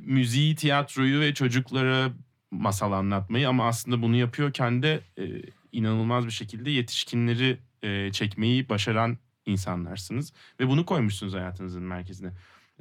müziği 0.00 0.56
tiyatroyu 0.56 1.20
ve 1.20 1.34
çocuklara 1.34 2.10
masal 2.50 2.92
anlatmayı 2.92 3.48
ama 3.48 3.68
aslında 3.68 4.02
bunu 4.02 4.16
yapıyorken 4.16 4.82
de 4.82 5.00
e, 5.18 5.24
inanılmaz 5.72 6.26
bir 6.26 6.30
şekilde 6.30 6.70
yetişkinleri 6.70 7.58
e, 7.82 8.12
çekmeyi 8.12 8.68
başaran 8.68 9.18
insanlarsınız 9.46 10.32
ve 10.60 10.68
bunu 10.68 10.86
koymuşsunuz 10.86 11.34
hayatınızın 11.34 11.82
merkezine. 11.82 12.32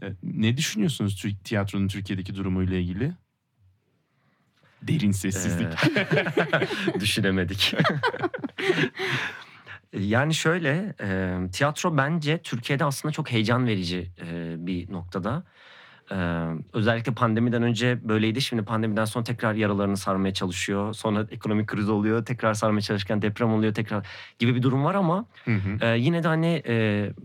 E, 0.03 0.13
ne 0.23 0.57
düşünüyorsunuz 0.57 1.15
Türk 1.15 1.43
tiyatronun 1.43 1.87
Türkiye'deki 1.87 2.35
durumuyla 2.35 2.77
ilgili? 2.77 3.13
Derin 4.81 5.11
sessizlik. 5.11 5.97
Ee, 5.97 6.27
düşünemedik. 6.99 7.75
yani 9.93 10.33
şöyle 10.33 10.95
e, 11.01 11.37
tiyatro 11.51 11.97
bence 11.97 12.41
Türkiye'de 12.41 12.85
aslında 12.85 13.11
çok 13.11 13.31
heyecan 13.31 13.67
verici 13.67 14.11
e, 14.21 14.55
bir 14.57 14.91
noktada. 14.91 15.43
Ee, 16.11 16.45
özellikle 16.73 17.13
pandemiden 17.13 17.63
önce 17.63 17.99
böyleydi. 18.09 18.41
Şimdi 18.41 18.63
pandemiden 18.65 19.05
sonra 19.05 19.23
tekrar 19.23 19.53
yaralarını 19.53 19.97
sarmaya 19.97 20.33
çalışıyor. 20.33 20.93
Sonra 20.93 21.27
ekonomik 21.31 21.67
kriz 21.67 21.89
oluyor. 21.89 22.25
Tekrar 22.25 22.53
sarmaya 22.53 22.81
çalışırken 22.81 23.21
deprem 23.21 23.53
oluyor. 23.53 23.73
Tekrar 23.73 24.07
gibi 24.39 24.55
bir 24.55 24.61
durum 24.61 24.83
var 24.83 24.95
ama 24.95 25.25
Hı 25.45 25.51
hı. 25.51 25.77
ee, 25.85 25.97
yine 25.97 26.23
de 26.23 26.27
hani 26.27 26.63
e, 26.67 26.73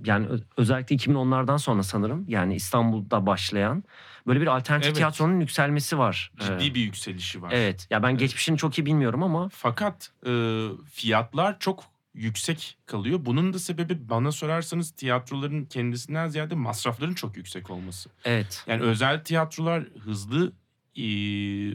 yani 0.04 0.26
özellikle 0.56 0.96
2010'lardan 0.96 1.58
sonra 1.58 1.82
sanırım 1.82 2.24
yani 2.28 2.54
İstanbul'da 2.54 3.26
başlayan 3.26 3.84
böyle 4.26 4.40
bir 4.40 4.46
alternatif 4.46 4.86
Evet. 4.86 4.96
tiyatronun 4.96 5.40
yükselmesi 5.40 5.98
var. 5.98 6.32
Ee, 6.40 6.44
Ciddi 6.44 6.74
bir 6.74 6.80
yükselişi 6.80 7.42
var. 7.42 7.50
Evet. 7.54 7.86
Ya 7.90 8.02
ben 8.02 8.08
Evet. 8.10 8.20
geçmişini 8.20 8.58
çok 8.58 8.78
iyi 8.78 8.86
bilmiyorum 8.86 9.22
ama 9.22 9.48
Fakat 9.52 10.10
e, 10.26 10.32
fiyatlar 10.92 11.58
çok 11.58 11.84
yüksek 12.14 12.78
kalıyor. 12.86 13.20
Bunun 13.22 13.52
da 13.52 13.58
sebebi 13.58 14.08
bana 14.08 14.32
sorarsanız 14.32 14.90
tiyatroların 14.90 15.64
kendisinden 15.64 16.28
ziyade 16.28 16.54
masrafların 16.54 17.14
çok 17.14 17.36
yüksek 17.36 17.70
olması. 17.70 18.10
evet. 18.24 18.64
Yani 18.66 18.82
özel 18.82 19.24
tiyatrolar 19.24 19.84
hızlı 20.04 20.52
e, 20.96 21.06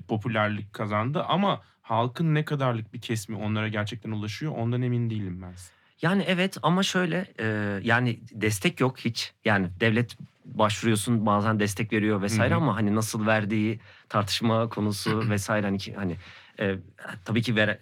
popülerlik 0.01 0.73
kazandı 0.73 1.23
ama 1.23 1.61
halkın 1.81 2.35
ne 2.35 2.45
kadarlık 2.45 2.93
bir 2.93 3.01
kesimi 3.01 3.37
onlara 3.37 3.67
gerçekten 3.67 4.11
ulaşıyor 4.11 4.51
ondan 4.57 4.81
emin 4.81 5.09
değilim 5.09 5.41
ben. 5.41 5.53
Yani 6.01 6.23
evet 6.27 6.57
ama 6.61 6.83
şöyle 6.83 7.33
e, 7.39 7.79
yani 7.83 8.19
destek 8.31 8.79
yok 8.79 8.99
hiç. 8.99 9.33
Yani 9.45 9.69
devlet 9.79 10.17
başvuruyorsun 10.45 11.25
bazen 11.25 11.59
destek 11.59 11.93
veriyor 11.93 12.21
vesaire 12.21 12.53
Hı 12.53 12.57
hı. 12.57 12.61
ama 12.61 12.75
hani 12.75 12.95
nasıl 12.95 13.25
verdiği 13.25 13.79
tartışma 14.09 14.69
konusu 14.69 15.23
vesaire 15.29 15.65
hani 15.65 15.77
hani 15.95 16.17
e, 16.59 16.75
tabii 17.25 17.41
ki 17.41 17.55
ver, 17.55 17.67
e, 17.69 17.77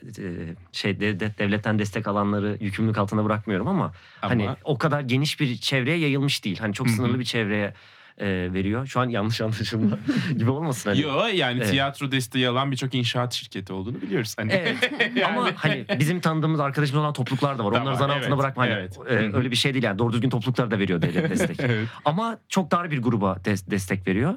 şey 0.71 0.99
de, 0.99 1.19
de- 1.19 1.31
devletten 1.39 1.79
destek 1.79 2.07
alanları 2.07 2.57
yükümlülük 2.59 2.97
altına 2.97 3.25
bırakmıyorum 3.25 3.67
ama 3.67 3.93
Ama 4.21 4.31
Hani 4.31 4.49
o 4.63 4.77
kadar 4.77 5.01
geniş 5.01 5.39
bir 5.39 5.57
çevreye 5.57 5.97
yayılmış 5.97 6.45
değil. 6.45 6.59
Hani 6.59 6.73
çok 6.73 6.89
sınırlı 6.89 7.19
bir 7.19 7.25
çevreye 7.25 7.73
e, 8.17 8.25
veriyor. 8.53 8.85
Şu 8.87 8.99
an 8.99 9.09
yanlış 9.09 9.41
anlaşılma 9.41 9.97
gibi 10.37 10.49
olmasın 10.49 10.89
hani. 10.89 11.01
Yo 11.01 11.25
yani 11.33 11.57
Evet. 11.57 11.69
tiyatro 11.71 12.11
desteği 12.11 12.47
alan 12.47 12.71
birçok 12.71 12.95
inşaat 12.95 13.33
şirketi 13.33 13.73
olduğunu 13.73 14.01
biliyoruz. 14.01 14.35
Hani 14.39 14.51
Evet. 14.51 14.91
Yani- 15.15 15.25
Ama 15.25 15.49
hani 15.55 15.85
bizim 15.99 16.19
tanıdığımız 16.19 16.59
arkadaşımız 16.59 17.01
olan 17.03 17.13
topluluklar 17.13 17.59
da 17.59 17.65
var. 17.65 17.71
Tamam, 17.71 17.87
Onları 17.87 17.97
zan 17.97 18.09
altına 18.09 18.25
evet, 18.27 18.37
bırakma. 18.37 18.63
Hani, 18.63 18.71
evet. 18.73 18.97
e, 19.09 19.11
öyle 19.37 19.51
bir 19.51 19.55
şey 19.55 19.73
değil 19.73 19.83
yani. 19.83 19.99
Doğru 19.99 20.13
düzgün 20.13 20.29
topluluklar 20.29 20.71
da 20.71 20.79
veriyor 20.79 21.01
devlet 21.01 21.29
destek. 21.29 21.59
evet. 21.59 21.87
Ama 22.05 22.37
çok 22.49 22.71
dar 22.71 22.91
bir 22.91 23.01
gruba 23.01 23.31
des- 23.45 23.71
destek 23.71 24.07
veriyor. 24.07 24.33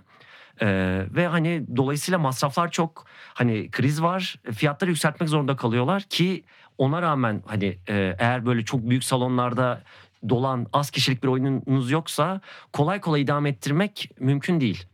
Ee, 0.63 1.05
ve 1.11 1.27
hani 1.27 1.65
dolayısıyla 1.77 2.19
masraflar 2.19 2.71
çok 2.71 3.05
hani 3.35 3.71
kriz 3.71 4.03
var 4.03 4.41
fiyatları 4.53 4.91
yükseltmek 4.91 5.29
zorunda 5.29 5.57
kalıyorlar 5.57 6.03
ki 6.03 6.45
ona 6.79 7.03
rağmen 7.03 7.43
hani 7.47 7.79
e, 7.89 8.17
eğer 8.19 8.47
böyle 8.47 8.65
çok 8.65 8.91
büyük 8.91 9.05
salonlarda 9.05 9.83
dolan 10.29 10.67
az 10.73 10.91
kişilik 10.91 11.23
bir 11.23 11.29
oyununuz 11.29 11.91
yoksa 11.91 12.41
kolay 12.73 13.01
kolay 13.01 13.23
idame 13.23 13.49
ettirmek 13.49 14.11
mümkün 14.21 14.61
değil. 14.61 14.87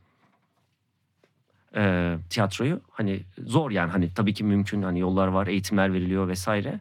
Ee, 1.77 2.17
tiyatroyu 2.31 2.81
hani 2.91 3.21
zor 3.47 3.71
yani 3.71 3.91
hani 3.91 4.15
tabii 4.15 4.35
ki 4.35 4.45
mümkün 4.45 4.83
hani 4.83 5.01
yollar 5.01 5.29
var 5.29 5.47
eğitimler 5.47 5.93
veriliyor 5.93 6.29
vesaire. 6.29 6.81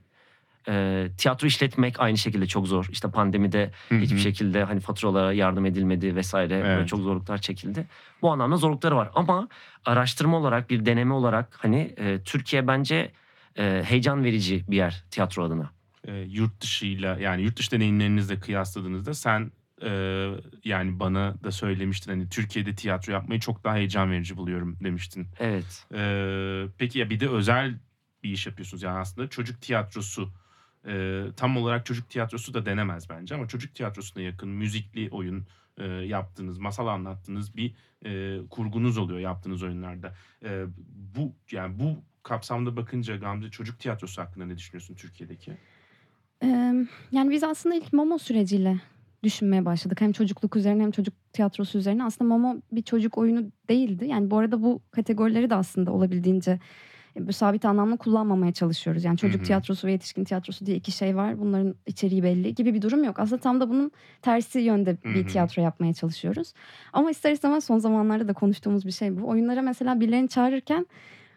Ee, 0.70 1.08
tiyatro 1.18 1.48
işletmek 1.48 2.00
aynı 2.00 2.18
şekilde 2.18 2.46
çok 2.46 2.68
zor. 2.68 2.86
İşte 2.92 3.12
pandemide 3.12 3.72
Hı 3.90 3.96
hı. 3.96 4.00
hiçbir 4.00 4.18
şekilde 4.18 4.64
hani 4.64 4.80
faturalara 4.80 5.34
yardım 5.34 5.66
edilmedi 5.66 6.16
vesaire 6.16 6.50
böyle 6.64 6.74
Evet. 6.74 6.88
çok 6.88 7.00
zorluklar 7.00 7.38
çekildi. 7.38 7.88
Bu 8.22 8.32
anlamda 8.32 8.58
zorlukları 8.58 8.96
var 8.96 9.12
ama 9.16 9.48
araştırma 9.86 10.38
olarak 10.38 10.70
bir 10.70 10.86
deneme 10.86 11.14
olarak 11.14 11.58
hani 11.62 11.94
e, 11.98 12.24
Türkiye 12.24 12.68
bence 12.68 13.12
e, 13.58 13.84
heyecan 13.86 14.24
verici 14.24 14.64
bir 14.68 14.78
yer 14.78 15.04
tiyatro 15.12 15.44
adına. 15.44 15.72
e, 16.08 16.14
yurt 16.18 16.62
dışıyla 16.62 17.18
yani 17.20 17.42
yurt 17.42 17.58
dışı 17.60 17.72
deneyimlerinizle 17.72 18.40
kıyasladığınızda 18.40 19.14
sen 19.14 19.52
e, 19.82 19.90
yani 20.64 21.00
bana 21.00 21.44
da 21.44 21.52
söylemiştin 21.52 22.12
hani 22.12 22.30
Türkiye'de 22.30 22.76
tiyatro 22.76 23.14
yapmayı 23.14 23.40
çok 23.40 23.64
daha 23.64 23.76
heyecan 23.76 24.12
verici 24.12 24.38
buluyorum 24.38 24.78
demiştin. 24.84 25.28
Evet. 25.40 25.86
E, 25.94 26.02
peki 26.78 27.00
ya 27.00 27.10
bir 27.10 27.20
de 27.20 27.30
özel 27.30 27.80
bir 28.24 28.30
iş 28.30 28.48
yapıyorsunuz 28.48 28.84
yani 28.84 29.00
aslında 29.00 29.30
çocuk 29.30 29.62
tiyatrosu 29.62 30.30
e, 30.88 31.24
tam 31.38 31.58
olarak 31.58 31.86
çocuk 31.86 32.10
tiyatrosu 32.10 32.54
da 32.54 32.66
denemez 32.66 33.10
bence 33.10 33.36
ama 33.36 33.48
çocuk 33.48 33.76
tiyatrosuna 33.76 34.24
yakın 34.24 34.50
müzikli 34.50 35.10
oyun 35.10 35.46
e, 35.78 35.86
yaptığınız, 35.86 36.58
masal 36.58 36.88
anlattığınız 36.88 37.56
bir 37.56 37.74
e, 38.06 38.40
kurgunuz 38.50 38.98
oluyor 38.98 39.20
yaptığınız 39.20 39.64
oyunlarda. 39.64 40.16
E, 40.44 40.66
bu 41.16 41.32
yani 41.52 41.80
bu 41.80 41.96
kapsamda 42.24 42.76
bakınca 42.76 43.16
Gamze 43.16 43.50
çocuk 43.50 43.80
tiyatrosu 43.80 44.22
hakkında 44.22 44.46
ne 44.46 44.58
düşünüyorsun 44.58 44.96
Türkiye'deki? 44.96 45.58
Yani 47.12 47.32
biz 47.32 47.44
aslında 47.44 47.76
ilk 47.76 47.94
Momo 47.94 48.18
süreciyle 48.18 48.80
düşünmeye 49.24 49.66
başladık. 49.66 50.02
Hem 50.02 50.12
çocukluk 50.12 50.56
üzerine 50.56 50.84
hem 50.84 50.92
çocuk 50.92 51.14
tiyatrosu 51.34 51.78
üzerine. 51.78 52.04
Aslında 52.04 52.30
Momo 52.30 52.62
bir 52.72 52.82
çocuk 52.82 53.18
oyunu 53.18 53.52
değildi. 53.70 54.06
Yani 54.06 54.32
bu 54.32 54.38
arada 54.38 54.64
bu 54.64 54.82
kategorileri 54.92 55.50
de 55.50 55.56
aslında 55.56 55.92
olabildiğince 55.92 56.60
sabit 57.32 57.66
anlamda 57.66 57.98
kullanmamaya 57.98 58.52
çalışıyoruz. 58.52 59.04
Yani 59.04 59.18
çocuk 59.18 59.38
Hı 59.40 59.44
hı. 59.44 59.46
tiyatrosu 59.48 59.88
ve 59.88 59.92
yetişkin 59.92 60.24
tiyatrosu 60.24 60.66
diye 60.66 60.78
iki 60.78 60.92
şey 60.92 61.16
var. 61.16 61.40
Bunların 61.40 61.76
içeriği 61.86 62.24
belli 62.24 62.56
gibi 62.56 62.74
bir 62.74 62.82
durum 62.82 63.04
yok. 63.04 63.20
Aslında 63.20 63.42
tam 63.42 63.60
da 63.60 63.70
bunun 63.70 63.92
tersi 64.22 64.60
yönde 64.60 64.98
bir 65.04 65.16
Hı 65.16 65.24
hı. 65.24 65.28
tiyatro 65.28 65.62
yapmaya 65.62 65.94
çalışıyoruz. 65.94 66.54
Ama 66.94 67.12
ister 67.12 67.32
istemez 67.32 67.64
son 67.64 67.80
zamanlarda 67.80 68.28
da 68.28 68.34
konuştuğumuz 68.34 68.86
bir 68.86 68.92
şey 68.92 69.20
bu. 69.20 69.28
Oyunlara 69.28 69.62
mesela 69.62 70.00
birilerini 70.00 70.30
çağırırken 70.30 70.88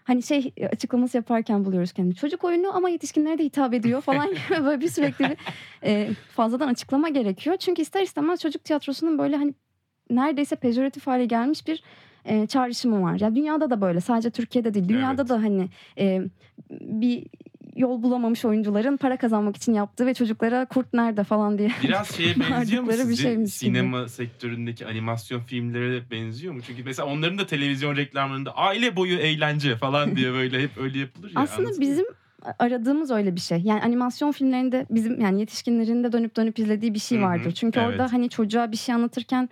hani 0.05 0.23
şey 0.23 0.53
açıklaması 0.73 1.17
yaparken 1.17 1.65
buluyoruz 1.65 1.93
kendimizi. 1.93 2.21
Çocuk 2.21 2.45
oyunu 2.45 2.77
ama 2.77 2.89
yetişkinlere 2.89 3.39
de 3.39 3.45
hitap 3.45 3.75
ediyor 3.75 4.01
falan 4.01 4.27
gibi 4.29 4.41
böyle 4.65 4.81
bir 4.81 4.89
sürekli 4.89 5.25
bir 5.25 5.37
e, 5.85 6.11
fazladan 6.31 6.69
açıklama 6.69 7.09
gerekiyor. 7.09 7.57
Çünkü 7.57 7.83
ister 7.83 8.03
istemez 8.03 8.41
çocuk 8.41 8.65
tiyatrosunun 8.65 9.19
böyle 9.19 9.37
hani 9.37 9.55
neredeyse 10.11 10.57
pejoratif 10.57 11.07
hale 11.07 11.25
gelmiş 11.27 11.67
bir 11.67 11.83
e, 12.27 12.47
çağrışımı 12.47 13.03
var. 13.03 13.21
Ya 13.21 13.35
dünyada 13.37 13.71
da 13.71 13.81
böyle 13.81 14.01
sadece 14.01 14.31
Türkiye'de 14.31 14.75
değil. 14.75 14.89
Dünyada 14.89 15.23
Evet. 15.23 15.29
da 15.29 15.35
hani 15.43 15.69
e, 15.99 16.23
bir 16.71 17.27
yol 17.77 18.03
bulamamış 18.03 18.45
oyuncuların 18.45 18.97
para 18.97 19.17
kazanmak 19.17 19.57
için 19.57 19.75
yaptığı 19.75 20.07
ve 20.07 20.15
çocuklara 20.15 20.67
kurt 20.67 20.95
nerede 20.95 21.25
falan 21.25 21.59
diye. 21.59 21.71
Biraz 21.83 22.17
şeye 22.17 22.35
benziyor 22.51 22.83
mu 22.83 22.89
Vardıkları 22.89 23.09
bir 23.09 23.15
sizce? 23.15 23.29
şeymiş 23.29 23.59
gibi. 23.59 23.71
Sinema 23.71 24.09
sektöründeki 24.09 24.87
animasyon 24.87 25.41
filmlere 25.41 26.11
benziyor 26.11 26.55
mu? 26.55 26.61
Çünkü 26.67 26.85
mesela 26.85 27.09
onların 27.09 27.39
da 27.39 27.47
televizyon 27.47 27.97
reklamlarında 27.97 28.57
aile 28.57 28.97
boyu 28.97 29.19
eğlence 29.19 29.77
falan 29.77 30.17
diye 30.17 30.33
böyle 30.33 30.63
hep 30.63 30.79
öyle 30.79 30.99
yapılır 30.99 31.29
ya. 31.29 31.41
Aslında 31.41 31.81
bizim 31.81 32.05
aradığımız 32.59 33.11
öyle 33.11 33.35
bir 33.35 33.41
şey. 33.41 33.59
Yani 33.59 33.83
animasyon 33.83 34.33
filmlerinde 34.33 34.87
bizim 34.91 35.21
yani 35.21 35.41
yetişkinlerin 35.41 36.05
de 36.05 36.13
dönüp 36.13 36.37
dönüp 36.37 36.59
izlediği 36.59 36.95
bir 36.95 36.99
şey 36.99 37.19
Hı 37.19 37.23
hı, 37.23 37.27
vardır. 37.27 37.53
Çünkü 37.53 37.81
evet. 37.81 37.89
orada 37.89 38.13
hani 38.13 38.29
çocuğa 38.29 38.73
bir 38.73 38.77
şey 38.77 38.95
anlatırken 38.95 39.49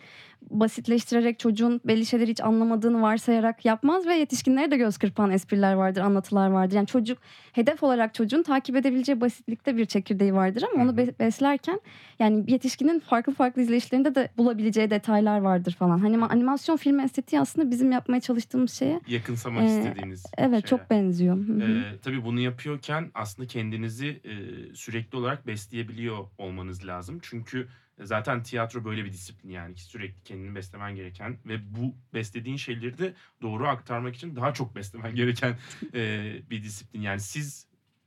basitleştirerek 0.50 1.38
çocuğun 1.38 1.80
belli 1.84 2.06
şeyleri 2.06 2.30
hiç 2.30 2.40
anlamadığını 2.40 3.02
varsayarak 3.02 3.64
yapmaz 3.64 4.06
ve 4.06 4.14
yetişkinlere 4.14 4.70
de 4.70 4.76
göz 4.76 4.98
kırpan 4.98 5.30
espriler 5.30 5.74
vardır, 5.74 6.00
anlatılar 6.00 6.48
vardır. 6.50 6.76
Yani 6.76 6.86
çocuk 6.86 7.18
hedef 7.52 7.82
olarak 7.82 8.14
çocuğun 8.14 8.42
takip 8.42 8.76
edebileceği 8.76 9.20
basitlikte 9.20 9.76
bir 9.76 9.84
çekirdeği 9.86 10.34
vardır 10.34 10.64
ama 10.74 10.82
onu 10.82 10.96
be- 10.96 11.18
beslerken 11.18 11.80
yani 12.18 12.44
yetişkinin 12.52 13.00
farklı 13.00 13.32
farklı 13.34 13.62
izleyişlerinde 13.62 14.14
de 14.14 14.28
bulabileceği 14.38 14.90
detaylar 14.90 15.38
vardır 15.38 15.72
falan. 15.78 15.98
Hani 15.98 16.16
ma- 16.16 16.28
animasyon 16.32 16.76
filmi 16.76 17.02
estetiği 17.02 17.40
aslında 17.40 17.70
bizim 17.70 17.92
yapmaya 17.92 18.20
çalıştığımız 18.20 18.72
şeye 18.72 19.00
Yakınsamak 19.08 19.62
Ee, 19.64 19.66
istediğiniz 19.66 20.24
evet 20.38 20.50
şeyler. 20.50 20.62
çok 20.62 20.90
benziyor. 20.90 21.36
Ee, 21.60 21.98
tabii 22.02 22.24
bunu 22.24 22.40
yapıyorken 22.40 23.10
aslında 23.14 23.48
kendinizi 23.48 24.06
e, 24.06 24.34
sürekli 24.74 25.18
olarak 25.18 25.46
besleyebiliyor 25.46 26.18
olmanız 26.38 26.86
lazım. 26.86 27.18
Çünkü 27.22 27.68
zaten 28.00 28.42
tiyatro 28.42 28.84
böyle 28.84 29.04
bir 29.04 29.12
disiplin 29.12 29.50
yani 29.50 29.74
ki 29.74 29.84
sürekli 29.84 30.22
kendini 30.22 30.54
beslemen 30.54 30.96
gereken 30.96 31.38
ve 31.46 31.74
bu 31.74 31.94
beslediğin 32.14 32.56
şeyleri 32.56 32.98
de 32.98 33.14
doğru 33.42 33.68
aktarmak 33.68 34.16
için 34.16 34.36
daha 34.36 34.54
çok 34.54 34.76
beslemen 34.76 35.14
gereken 35.16 35.58
e, 35.94 36.32
bir 36.50 36.62
disiplin. 36.62 37.00
Yani 37.00 37.20
siz 37.20 37.66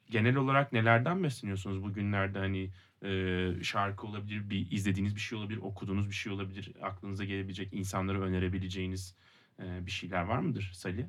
genel 0.09 0.35
olarak 0.35 0.73
nelerden 0.73 1.23
besleniyorsunuz 1.23 1.83
bugünlerde 1.83 2.39
hani 2.39 2.71
e, 3.03 3.63
şarkı 3.63 4.07
olabilir, 4.07 4.49
bir 4.49 4.71
izlediğiniz 4.71 5.15
bir 5.15 5.21
şey 5.21 5.37
olabilir, 5.37 5.59
okuduğunuz 5.61 6.09
bir 6.09 6.15
şey 6.15 6.33
olabilir, 6.33 6.71
aklınıza 6.81 7.25
gelebilecek 7.25 7.73
insanlara 7.73 8.19
önerebileceğiniz 8.19 9.15
e, 9.59 9.85
bir 9.85 9.91
şeyler 9.91 10.21
var 10.21 10.39
mıdır 10.39 10.71
Salih? 10.73 11.05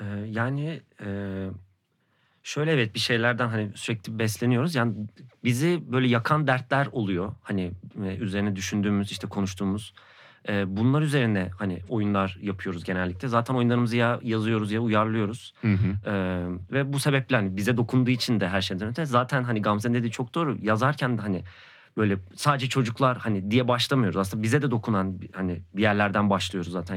Ee, 0.00 0.04
yani 0.28 0.82
e, 1.00 1.08
şöyle 2.42 2.72
evet 2.72 2.94
bir 2.94 3.00
şeylerden 3.00 3.48
hani 3.48 3.70
sürekli 3.74 4.18
besleniyoruz. 4.18 4.74
Yani 4.74 4.94
bizi 5.44 5.82
böyle 5.92 6.08
yakan 6.08 6.46
dertler 6.46 6.88
oluyor. 6.92 7.32
Hani 7.42 7.72
e, 8.04 8.16
üzerine 8.16 8.56
düşündüğümüz 8.56 9.12
işte 9.12 9.26
konuştuğumuz. 9.26 9.94
E, 10.48 10.76
bunlar 10.76 11.02
üzerine 11.02 11.50
hani 11.58 11.80
oyunlar 11.88 12.38
yapıyoruz 12.42 12.84
genellikle. 12.84 13.28
Zaten 13.28 13.54
oyunlarımızı 13.54 13.96
ya 13.96 14.20
yazıyoruz 14.22 14.72
ya 14.72 14.80
uyarlıyoruz. 14.80 15.54
Hı 15.60 15.72
hı. 15.72 16.10
Ee, 16.10 16.46
ve 16.72 16.92
bu 16.92 16.98
sebeple 16.98 17.36
hani 17.36 17.56
bize 17.56 17.76
dokunduğu 17.76 18.10
için 18.10 18.40
de 18.40 18.48
her 18.48 18.60
şeyden 18.60 18.88
öte 18.88 19.04
zaten 19.04 19.42
hani 19.42 19.62
Gamze'nin 19.62 19.94
dediği 19.94 20.10
çok 20.10 20.34
doğru 20.34 20.58
yazarken 20.62 21.18
de 21.18 21.22
hani 21.22 21.44
böyle 21.96 22.18
sadece 22.34 22.68
çocuklar 22.68 23.18
hani 23.18 23.50
diye 23.50 23.68
başlamıyoruz 23.68 24.16
aslında 24.16 24.42
bize 24.42 24.62
de 24.62 24.70
dokunan 24.70 25.20
hani 25.32 25.62
bir 25.74 25.82
yerlerden 25.82 26.30
başlıyoruz 26.30 26.72
zaten 26.72 26.96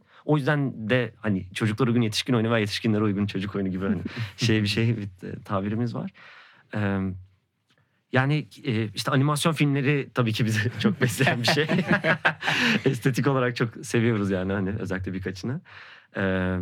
Hı 0.00 0.04
hı. 0.04 0.06
O 0.26 0.36
yüzden 0.36 0.90
de 0.90 1.12
hani 1.20 1.46
çocuklara 1.54 1.90
uygun 1.90 2.02
yetişkin 2.02 2.34
oyunu 2.34 2.52
ve 2.52 2.60
yetişkinlere 2.60 3.02
uygun 3.02 3.26
çocuk 3.26 3.54
oyunu 3.54 3.70
gibi 3.70 3.86
hani 3.86 4.02
şey 4.36 4.62
bir 4.62 4.68
şey 4.68 4.96
bir 4.96 5.02
e, 5.02 5.42
tabirimiz 5.44 5.94
var. 5.94 6.10
Ee, 6.74 7.00
yani 8.12 8.48
e, 8.64 8.88
işte 8.94 9.10
animasyon 9.10 9.52
filmleri 9.52 10.08
tabii 10.14 10.32
ki 10.32 10.44
bizi 10.44 10.70
çok 10.80 11.00
besleyen 11.00 11.42
bir 11.42 11.46
şey. 11.46 11.66
Estetik 12.84 13.26
olarak 13.26 13.56
çok 13.56 13.86
seviyoruz 13.86 14.30
yani 14.30 14.52
hani 14.52 14.70
özellikle 14.70 15.12
birkaçını. 15.12 15.60
Ee, 16.16 16.56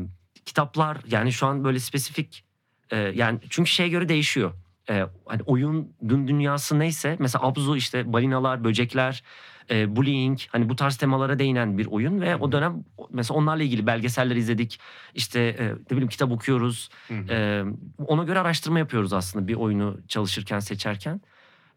kitaplar 0.47 0.99
yani 1.11 1.33
şu 1.33 1.47
an 1.47 1.65
böyle 1.65 1.79
spesifik 1.79 2.45
e, 2.91 2.97
yani 2.97 3.41
çünkü 3.51 3.71
şeye 3.71 3.89
göre 3.89 4.09
değişiyor. 4.09 4.53
Ee, 4.91 5.05
hani 5.27 5.43
oyunun 5.43 5.95
dünyası 6.09 6.79
neyse 6.79 7.17
mesela 7.19 7.45
Abzu 7.45 7.77
işte 7.77 8.13
balinalar, 8.13 8.65
böcekler, 8.65 9.23
e, 9.71 9.97
bullying 9.97 10.39
hani 10.49 10.69
bu 10.69 10.77
tarz 10.77 10.97
temalara 10.97 11.39
değinen 11.39 11.79
bir 11.79 11.87
oyun 11.87 12.21
ve 12.21 12.37
o 12.37 12.53
dönem 12.53 12.85
mesela 13.11 13.39
onlarla 13.39 13.63
ilgili 13.63 13.87
belgeseller 13.87 14.37
izledik. 14.37 14.81
İşte 15.15 15.41
e, 15.41 15.69
ne 15.69 15.91
bileyim 15.91 16.09
kitap 16.09 16.31
okuyoruz. 16.31 16.89
Hı 17.09 17.15
hı. 17.15 17.25
Ee, 17.31 17.65
ona 18.07 18.25
göre 18.25 18.39
araştırma 18.39 18.79
yapıyoruz 18.79 19.13
aslında 19.13 19.49
bir 19.49 19.55
oyunu 19.55 19.99
çalışırken, 20.09 20.59
seçerken. 20.59 21.21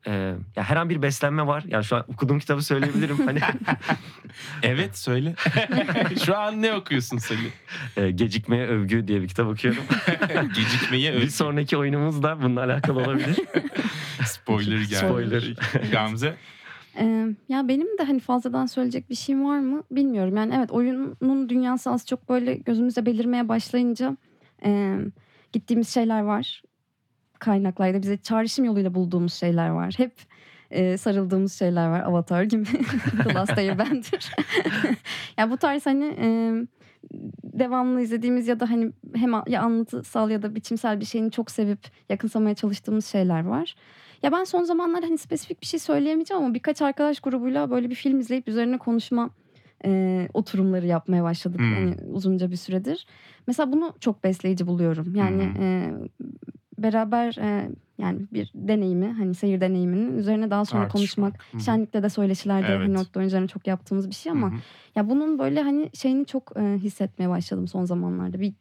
Ee, 0.07 0.33
ya 0.55 0.63
her 0.63 0.75
an 0.77 0.89
bir 0.89 1.01
beslenme 1.01 1.47
var. 1.47 1.63
Yani 1.67 1.83
şu 1.83 1.95
an 1.95 2.05
okuduğum 2.07 2.39
kitabı 2.39 2.61
söyleyebilirim. 2.61 3.25
Hani 3.27 3.39
Evet 4.63 4.97
söyle. 4.97 5.35
Şu 6.25 6.37
an 6.37 6.61
ne 6.61 6.73
okuyorsun 6.73 7.17
Salih? 7.17 7.51
e, 7.97 8.11
Gecikmeye 8.11 8.67
Övgü 8.67 9.07
diye 9.07 9.21
bir 9.21 9.27
kitap 9.27 9.47
okuyorum. 9.47 9.83
Gecikmeye 10.55 11.13
bir 11.13 11.17
övgü. 11.17 11.31
sonraki 11.31 11.77
oyunumuz 11.77 12.23
da 12.23 12.41
bununla 12.41 12.63
alakalı 12.63 12.99
olabilir. 12.99 13.37
Spoiler 14.25 14.77
geldi. 14.77 14.95
Spoiler. 14.95 15.53
Gamze. 15.91 16.35
Ee, 16.99 17.27
ya 17.49 17.67
benim 17.67 17.97
de 17.97 18.03
hani 18.03 18.19
fazladan 18.19 18.65
söyleyecek 18.65 19.09
bir 19.09 19.15
şeyim 19.15 19.45
var 19.45 19.59
mı 19.59 19.83
bilmiyorum. 19.91 20.37
Yani 20.37 20.55
evet 20.55 20.71
oyunun 20.71 21.49
dünyası 21.49 21.91
az 21.91 22.07
çok 22.07 22.29
böyle 22.29 22.55
gözümüze 22.55 23.05
belirmeye 23.05 23.49
başlayınca 23.49 24.17
e, 24.65 24.97
gittiğimiz 25.53 25.89
şeyler 25.89 26.21
var. 26.21 26.63
Kaynaklarda 27.39 28.01
bize 28.01 28.17
çağrışım 28.17 28.65
yoluyla 28.65 28.93
bulduğumuz 28.93 29.33
şeyler 29.33 29.69
var. 29.69 29.93
Hep 29.97 30.11
e, 30.71 30.97
sarıldığımız 30.97 31.53
şeyler 31.53 31.87
var. 31.87 31.99
Avatar 31.99 32.43
gibi. 32.43 32.65
The 33.23 33.33
Last 33.33 33.57
Airbender. 33.57 34.35
ya 35.37 35.51
bu 35.51 35.57
tarz 35.57 35.85
hani 35.85 36.15
e, 36.19 36.27
devamlı 37.43 38.01
izlediğimiz 38.01 38.47
ya 38.47 38.59
da 38.59 38.69
hani 38.69 38.91
hem 39.15 39.31
ya 39.47 39.61
anlatısal 39.61 40.29
ya 40.29 40.41
da 40.41 40.55
biçimsel 40.55 40.99
bir 40.99 41.05
şeyini 41.05 41.31
çok 41.31 41.51
sevip 41.51 41.79
yakınsamaya 42.09 42.55
çalıştığımız 42.55 43.05
şeyler 43.05 43.45
var. 43.45 43.75
Ya 44.23 44.31
ben 44.31 44.43
son 44.43 44.63
zamanlarda 44.63 45.05
hani 45.05 45.17
spesifik 45.17 45.61
bir 45.61 45.65
şey 45.67 45.79
söyleyemeyeceğim 45.79 46.43
ama 46.43 46.53
birkaç 46.53 46.81
arkadaş 46.81 47.19
grubuyla 47.19 47.71
böyle 47.71 47.89
bir 47.89 47.95
film 47.95 48.19
izleyip 48.19 48.47
üzerine 48.47 48.77
konuşma 48.77 49.29
e, 49.85 50.27
oturumları 50.33 50.85
yapmaya 50.87 51.23
başladık 51.23 51.59
Hmm. 51.59 51.73
hani 51.73 51.95
uzunca 52.11 52.51
bir 52.51 52.55
süredir. 52.55 53.07
Mesela 53.47 53.71
bunu 53.71 53.93
çok 53.99 54.23
besleyici 54.23 54.67
buluyorum. 54.67 55.15
Yani 55.15 55.43
Hmm. 55.43 55.61
e, 55.63 55.93
beraber 56.77 57.35
e, 57.41 57.69
yani 57.97 58.19
bir 58.33 58.51
deneyimi 58.55 59.07
hani 59.07 59.35
seyir 59.35 59.61
deneyiminin 59.61 60.17
üzerine 60.17 60.49
daha 60.51 60.65
sonra 60.65 60.87
konuşmak. 60.87 61.31
Tartışmak. 61.33 61.53
Hı 61.53 61.57
hı. 61.57 61.61
Şenlikte 61.61 62.03
de 62.03 62.09
söyleşilerde 62.09 62.65
Evet. 62.71 62.79
hani 62.87 62.93
nokta 62.93 63.23
üzerine 63.23 63.47
çok 63.47 63.67
yaptığımız 63.67 64.09
bir 64.09 64.15
şey 64.15 64.31
ama 64.31 64.51
Hı 64.51 64.55
hı. 64.55 64.59
ya 64.95 65.09
bunun 65.09 65.39
böyle 65.39 65.61
hani 65.61 65.89
şeyini 65.93 66.25
çok 66.25 66.51
e, 66.59 66.61
hissetmeye 66.77 67.29
başladım 67.29 67.67
son 67.67 67.85
zamanlarda. 67.85 68.39
Bir 68.39 68.53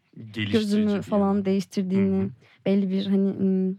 gözümü 0.53 1.03
falan 1.03 1.35
yanı. 1.35 1.45
değiştirdiğini, 1.45 2.21
Hı 2.23 2.25
hı. 2.27 2.31
belli 2.67 2.91
bir 2.91 3.07
hani 3.07 3.75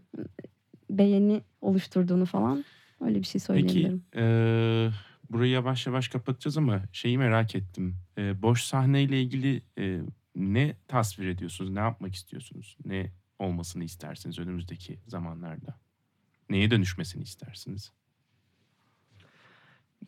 beğeni 0.90 1.42
oluşturduğunu 1.60 2.26
falan 2.26 2.64
öyle 3.00 3.18
bir 3.18 3.24
şey 3.26 3.32
Peki 3.32 3.44
söyleyebilirim. 3.46 4.02
e, 4.16 4.90
burayı 5.30 5.52
yavaş 5.52 5.86
yavaş 5.86 6.08
kapatacağız 6.08 6.58
ama 6.58 6.82
şeyi 6.92 7.18
merak 7.18 7.54
ettim. 7.54 7.96
E, 8.18 8.42
boş 8.42 8.62
sahneyle 8.62 9.22
ilgili 9.22 9.62
e, 9.78 10.00
ne 10.36 10.76
tasvir 10.88 11.28
ediyorsunuz? 11.28 11.70
Ne 11.70 11.80
yapmak 11.80 12.14
istiyorsunuz? 12.14 12.76
Ne 12.84 13.12
olmasını 13.38 13.84
istersiniz 13.84 14.38
önümüzdeki 14.38 14.98
zamanlarda? 15.06 15.78
Neye 16.50 16.70
dönüşmesini 16.70 17.22
istersiniz? 17.22 17.92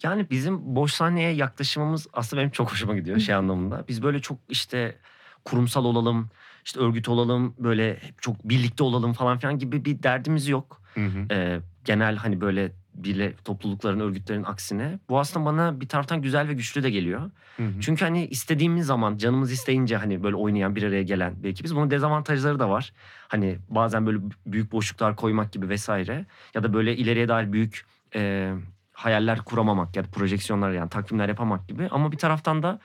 Yani 0.02 0.30
bizim 0.30 0.76
boş 0.76 0.92
sahneye 0.92 1.32
yaklaşımımız 1.32 2.06
aslında 2.12 2.40
benim 2.40 2.50
çok 2.50 2.72
hoşuma 2.72 2.96
gidiyor 2.96 3.18
şey 3.18 3.34
anlamında. 3.34 3.84
Biz 3.88 4.02
böyle 4.02 4.20
çok 4.20 4.38
işte 4.48 4.98
kurumsal 5.44 5.84
olalım, 5.84 6.30
işte 6.64 6.80
örgüt 6.80 7.08
olalım, 7.08 7.54
böyle 7.58 8.00
çok 8.20 8.48
birlikte 8.48 8.84
olalım 8.84 9.12
falan 9.12 9.38
filan 9.38 9.58
gibi 9.58 9.84
bir 9.84 10.02
derdimiz 10.02 10.48
yok. 10.48 10.80
Hı 10.94 11.06
hı. 11.06 11.34
Ee, 11.34 11.60
genel 11.84 12.16
hani 12.16 12.40
böyle 12.40 12.72
bile 12.94 13.34
toplulukların, 13.44 14.00
örgütlerin 14.00 14.44
aksine. 14.44 14.98
Bu 15.08 15.18
aslında 15.18 15.46
bana 15.46 15.80
bir 15.80 15.88
taraftan 15.88 16.22
güzel 16.22 16.48
ve 16.48 16.54
güçlü 16.54 16.82
de 16.82 16.90
geliyor. 16.90 17.30
Hı 17.56 17.62
hı. 17.62 17.80
Çünkü 17.80 18.04
hani 18.04 18.26
istediğimiz 18.26 18.86
zaman 18.86 19.16
canımız 19.16 19.52
isteyince 19.52 19.96
hani 19.96 20.22
böyle 20.22 20.36
oynayan 20.36 20.76
bir 20.76 20.82
araya 20.82 21.02
gelen 21.02 21.34
belki 21.42 21.64
biz 21.64 21.76
bunun 21.76 21.90
dezavantajları 21.90 22.58
da 22.58 22.70
var. 22.70 22.92
Hani 23.28 23.58
bazen 23.68 24.06
böyle 24.06 24.18
büyük 24.46 24.72
boşluklar 24.72 25.16
koymak 25.16 25.52
gibi 25.52 25.68
vesaire 25.68 26.26
ya 26.54 26.62
da 26.62 26.72
böyle 26.72 26.96
ileriye 26.96 27.28
dair 27.28 27.52
büyük 27.52 27.86
e, 28.14 28.52
hayaller 28.92 29.38
kuramamak 29.38 29.96
ya 29.96 30.04
da 30.04 30.08
projeksiyonlar 30.08 30.70
yani 30.70 30.90
takvimler 30.90 31.28
yapamak 31.28 31.68
gibi 31.68 31.88
ama 31.90 32.12
bir 32.12 32.18
taraftan 32.18 32.62
da 32.62 32.80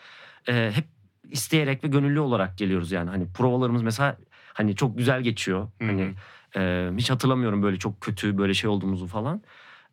e, 0.47 0.71
hep 0.75 0.85
isteyerek 1.31 1.83
ve 1.83 1.88
gönüllü 1.88 2.19
olarak 2.19 2.57
geliyoruz 2.57 2.91
yani 2.91 3.09
hani 3.09 3.27
provalarımız 3.33 3.83
mesela 3.83 4.17
hani 4.53 4.75
çok 4.75 4.97
güzel 4.97 5.21
geçiyor. 5.21 5.67
Hı 5.81 5.85
hı. 5.85 5.88
Hani 5.88 6.13
e, 6.55 6.91
hiç 6.97 7.09
hatırlamıyorum 7.09 7.63
böyle 7.63 7.79
çok 7.79 8.01
kötü 8.01 8.38
böyle 8.38 8.53
şey 8.53 8.69
olduğumuzu 8.69 9.07
falan. 9.07 9.41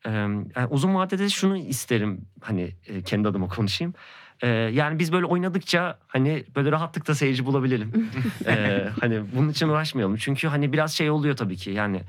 E, 0.07 0.11
yani 0.11 0.66
uzun 0.71 0.95
vadede 0.95 1.29
şunu 1.29 1.57
isterim 1.57 2.21
hani 2.40 2.75
e, 2.87 3.03
kendi 3.03 3.29
adıma 3.29 3.49
konuşayım. 3.49 3.95
E, 4.40 4.49
yani 4.49 4.99
biz 4.99 5.12
böyle 5.12 5.27
oynadıkça 5.27 5.99
hani 6.09 6.45
böyle 6.57 6.73
rahatlıkla 6.73 7.14
seyirci 7.14 7.47
bulabilelim. 7.47 8.11
E, 8.47 8.88
hani 9.01 9.23
bunun 9.37 9.49
için 9.49 9.68
uğraşmayalım. 9.68 10.16
Çünkü 10.16 10.49
hani 10.49 10.73
biraz 10.73 10.92
şey 10.92 11.11
oluyor 11.11 11.37
tabii 11.37 11.57
ki 11.57 11.71
yani 11.71 12.03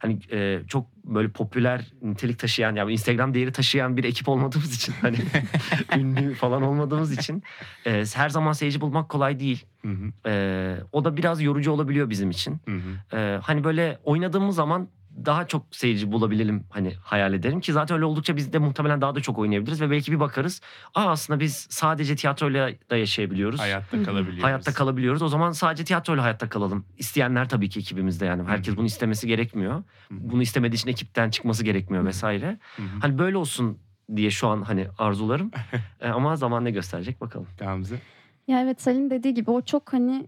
hani 0.00 0.18
e, 0.32 0.60
çok 0.68 0.86
böyle 1.04 1.28
popüler 1.28 1.92
nitelik 2.02 2.38
taşıyan 2.38 2.74
yani 2.74 2.92
Instagram 2.92 3.34
değeri 3.34 3.52
taşıyan 3.52 3.96
bir 3.96 4.04
ekip 4.04 4.28
olmadığımız 4.28 4.74
için 4.74 4.94
hani 5.00 5.16
ünlü 5.98 6.34
falan 6.34 6.62
olmadığımız 6.62 7.12
için 7.12 7.42
e, 7.86 8.04
her 8.14 8.28
zaman 8.28 8.52
seyirci 8.52 8.80
bulmak 8.80 9.08
kolay 9.08 9.40
değil. 9.40 9.64
Hı 9.82 9.88
hı. 9.88 10.30
E, 10.30 10.76
o 10.92 11.04
da 11.04 11.16
biraz 11.16 11.42
yorucu 11.42 11.72
olabiliyor 11.72 12.10
bizim 12.10 12.30
için. 12.30 12.60
Hı 12.68 12.74
hı. 12.74 13.16
Ee, 13.16 13.38
hani 13.42 13.64
böyle 13.64 13.98
oynadığımız 14.04 14.56
zaman 14.56 14.88
daha 15.24 15.46
çok 15.46 15.66
seyirci 15.70 16.12
bulabilelim 16.12 16.64
hani 16.70 16.94
hayal 17.02 17.34
ederim 17.34 17.60
ki 17.60 17.72
zaten 17.72 17.94
öyle 17.94 18.04
oldukça 18.04 18.36
biz 18.36 18.52
de 18.52 18.58
muhtemelen 18.58 19.00
daha 19.00 19.14
da 19.14 19.20
çok 19.20 19.38
oynayabiliriz 19.38 19.80
ve 19.80 19.90
belki 19.90 20.12
bir 20.12 20.20
bakarız. 20.20 20.60
Aa 20.94 21.10
aslında 21.10 21.40
biz 21.40 21.66
sadece 21.70 22.16
tiyatroyla 22.16 22.70
da 22.90 22.96
yaşayabiliyoruz. 22.96 23.60
Hayatta 23.60 24.02
kalabiliyoruz. 24.02 24.44
Hayatta 24.44 24.72
kalabiliyoruz. 24.72 25.22
O 25.22 25.28
zaman 25.28 25.52
sadece 25.52 25.84
tiyatroyla 25.84 26.24
hayatta 26.24 26.48
kalalım. 26.48 26.84
İsteyenler 26.98 27.48
tabii 27.48 27.68
ki 27.68 27.80
ekibimizde 27.80 28.26
yani. 28.26 28.42
Herkes 28.42 28.76
bunu 28.76 28.86
istemesi 28.86 29.26
gerekmiyor. 29.26 29.82
Bunu 30.10 30.42
istemediği 30.42 30.76
için 30.76 30.88
ekipten 30.88 31.30
çıkması 31.30 31.64
gerekmiyor 31.64 32.04
vesaire. 32.04 32.58
Hani 33.00 33.18
böyle 33.18 33.36
olsun 33.36 33.78
diye 34.16 34.30
şu 34.30 34.48
an 34.48 34.62
hani 34.62 34.88
arzularım. 34.98 35.50
E, 36.00 36.08
ama 36.08 36.36
zaman 36.36 36.64
ne 36.64 36.70
gösterecek 36.70 37.20
bakalım. 37.20 37.46
Gamze. 37.58 38.00
Ya 38.48 38.62
evet 38.62 38.82
Salim 38.82 39.10
dediği 39.10 39.34
gibi 39.34 39.50
o 39.50 39.62
çok 39.62 39.92
hani 39.92 40.26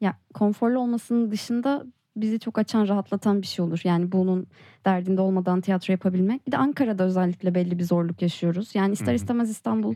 ya 0.00 0.18
konforlu 0.34 0.78
olmasının 0.78 1.30
dışında 1.30 1.86
bizi 2.16 2.40
çok 2.40 2.58
açan, 2.58 2.88
rahatlatan 2.88 3.42
bir 3.42 3.46
şey 3.46 3.64
olur. 3.64 3.80
Yani 3.84 4.12
bunun 4.12 4.46
derdinde 4.84 5.20
olmadan 5.20 5.60
tiyatro 5.60 5.92
yapabilmek. 5.92 6.46
Bir 6.46 6.52
de 6.52 6.56
Ankara'da 6.56 7.04
özellikle 7.04 7.54
belli 7.54 7.78
bir 7.78 7.84
zorluk 7.84 8.22
yaşıyoruz. 8.22 8.74
Yani 8.74 8.92
ister 8.92 9.14
istemez 9.14 9.50
İstanbul 9.50 9.94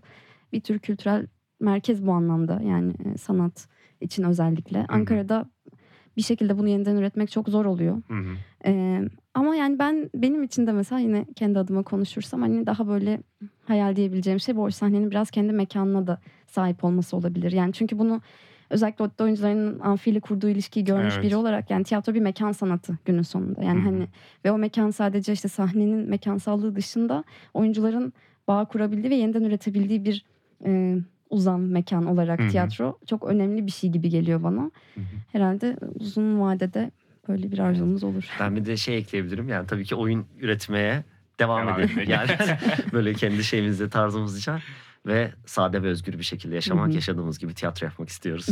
bir 0.53 0.61
tür 0.61 0.79
kültürel 0.79 1.27
merkez 1.61 2.07
bu 2.07 2.13
anlamda. 2.13 2.61
Yani 2.65 2.93
e, 3.05 3.19
sanat 3.19 3.69
için 4.01 4.23
özellikle. 4.23 4.87
Ankara'da 4.89 5.47
bir 6.17 6.23
şekilde 6.23 6.59
bunu 6.59 6.69
yeniden 6.69 6.97
üretmek 6.97 7.31
çok 7.31 7.49
zor 7.49 7.65
oluyor. 7.65 8.03
Hı 8.09 8.15
hı. 8.15 8.37
Ee, 8.67 9.03
ama 9.35 9.57
yani 9.57 9.79
ben 9.79 10.11
benim 10.15 10.43
için 10.43 10.67
de 10.67 10.73
mesela 10.73 10.99
yine 10.99 11.27
kendi 11.37 11.59
adıma 11.59 11.83
konuşursam 11.83 12.41
hani 12.41 12.67
daha 12.67 12.89
böyle 12.89 13.21
hayal 13.65 13.97
diyebileceğim 13.97 14.41
şey 14.41 14.57
bu 14.57 14.71
sahnenin 14.71 15.11
biraz 15.11 15.31
kendi 15.31 15.53
mekanına 15.53 16.07
da 16.07 16.21
sahip 16.47 16.85
olması 16.85 17.17
olabilir. 17.17 17.53
Yani 17.53 17.73
çünkü 17.73 17.99
bunu 17.99 18.21
özellikle 18.71 19.05
o 19.05 19.11
oyuncularının 19.25 19.79
amfiyle 19.81 20.21
kurduğu 20.21 20.49
ilişkiyi 20.49 20.85
görmüş 20.85 21.15
Evet. 21.15 21.25
biri 21.25 21.37
olarak 21.37 21.71
yani 21.71 21.85
tiyatro 21.85 22.15
bir 22.15 22.21
mekan 22.21 22.53
sanatı 22.53 22.99
günün 23.05 23.23
sonunda. 23.23 23.63
Yani 23.63 23.81
hı. 23.81 23.85
hani 23.85 24.09
ve 24.45 24.53
o 24.53 24.59
mekan 24.59 24.91
sadece 24.91 25.33
işte 25.33 25.49
sahnenin 25.49 26.09
mekansallığı 26.09 26.77
dışında 26.77 27.25
oyuncuların 27.55 28.13
bağ 28.49 28.65
kurabildiği 28.65 29.11
ve 29.11 29.15
yeniden 29.15 29.43
üretebildiği 29.43 30.05
bir 30.05 30.25
e, 30.65 30.97
uzam 31.31 31.63
mekan 31.63 32.07
olarak 32.07 32.41
Hı 32.41 32.45
hı. 32.45 32.49
tiyatro 32.49 32.99
çok 33.07 33.25
önemli 33.25 33.67
bir 33.67 33.71
şey 33.71 33.91
gibi 33.91 34.09
geliyor 34.09 34.43
bana. 34.43 34.71
Hı 34.95 35.01
hı. 35.01 35.05
Herhalde 35.33 35.77
uzun 35.95 36.41
vadede 36.41 36.91
böyle 37.29 37.53
bir 37.53 37.59
arzumuz 37.59 38.05
olur. 38.05 38.29
Ben 38.41 38.57
bir 38.57 38.65
de 38.65 38.77
şey 38.77 38.99
ekleyebilirim. 38.99 39.49
Yani 39.49 39.67
tabii 39.67 39.85
ki 39.85 39.95
oyun 39.95 40.27
üretmeye 40.41 41.05
devam, 41.41 41.67
Devam 41.67 41.81
edelim. 41.81 42.11
Yani 42.11 42.31
böyle 42.93 43.15
kendi 43.15 43.45
şeyimizde 43.45 43.89
tarzımızca 43.89 44.61
ve 45.07 45.35
sade 45.47 45.83
ve 45.83 45.87
özgür 45.89 46.19
bir 46.19 46.25
şekilde 46.25 46.55
yaşamak, 46.55 46.87
Hı 46.87 46.91
hı. 46.91 46.95
yaşadığımız 46.95 47.39
gibi 47.39 47.55
tiyatro 47.55 47.87
yapmak 47.87 48.09
istiyoruz. 48.09 48.47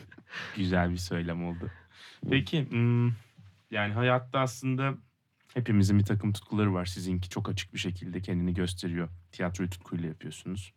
Güzel 0.56 0.90
bir 0.90 0.96
söylem 0.96 1.44
oldu. 1.44 1.70
Peki 2.30 2.70
hmm, 2.70 3.08
yani 3.70 3.92
hayatta 3.92 4.40
aslında 4.40 4.94
hepimizin 5.54 5.98
bir 5.98 6.04
takım 6.04 6.32
tutkuları 6.32 6.74
var. 6.74 6.84
Sizinki 6.86 7.28
çok 7.28 7.48
açık 7.48 7.74
bir 7.74 7.78
şekilde 7.78 8.22
kendini 8.22 8.54
gösteriyor. 8.54 9.08
Tiyatroyu 9.32 9.70
tutkuyla 9.70 10.08
yapıyorsunuz. 10.08 10.72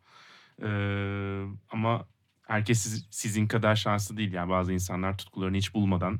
Ee, 0.62 1.44
ama 1.70 2.08
herkes 2.42 2.80
siz- 2.80 3.08
sizin 3.12 3.48
kadar 3.48 3.76
şanslı 3.76 4.18
değil. 4.18 4.34
Yani 4.34 4.50
bazı 4.50 4.74
insanlar 4.74 5.18
tutkularını 5.18 5.58
hiç 5.58 5.74
bulmadan, 5.74 6.20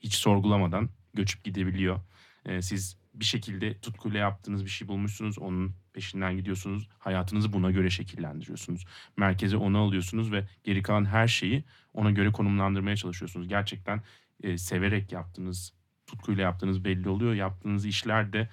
hiç 0.00 0.14
sorgulamadan 0.14 0.88
göçüp 1.14 1.44
gidebiliyor. 1.44 2.00
Ee, 2.46 2.62
siz 2.62 2.98
bir 3.14 3.24
şekilde 3.24 3.78
tutkuyla 3.80 4.20
yaptığınız 4.20 4.64
bir 4.64 4.70
şey 4.70 4.88
bulmuşsunuz. 4.88 5.38
Onun 5.38 5.74
peşinden 5.94 6.36
gidiyorsunuz. 6.36 6.88
Hayatınızı 6.98 7.52
buna 7.52 7.70
göre 7.70 7.90
şekillendiriyorsunuz. 7.90 8.84
Merkeze 9.16 9.56
onu 9.56 9.78
alıyorsunuz 9.78 10.32
ve 10.32 10.44
geri 10.64 10.82
kalan 10.82 11.04
her 11.04 11.28
şeyi 11.28 11.64
ona 11.94 12.10
göre 12.10 12.32
konumlandırmaya 12.32 12.96
çalışıyorsunuz. 12.96 13.48
Gerçekten 13.48 14.02
e, 14.42 14.58
severek 14.58 15.12
yaptığınız, 15.12 15.72
tutkuyla 16.06 16.42
yaptığınız 16.42 16.84
belli 16.84 17.08
oluyor. 17.08 17.34
Yaptığınız 17.34 17.86
işler 17.86 18.32
de 18.32 18.48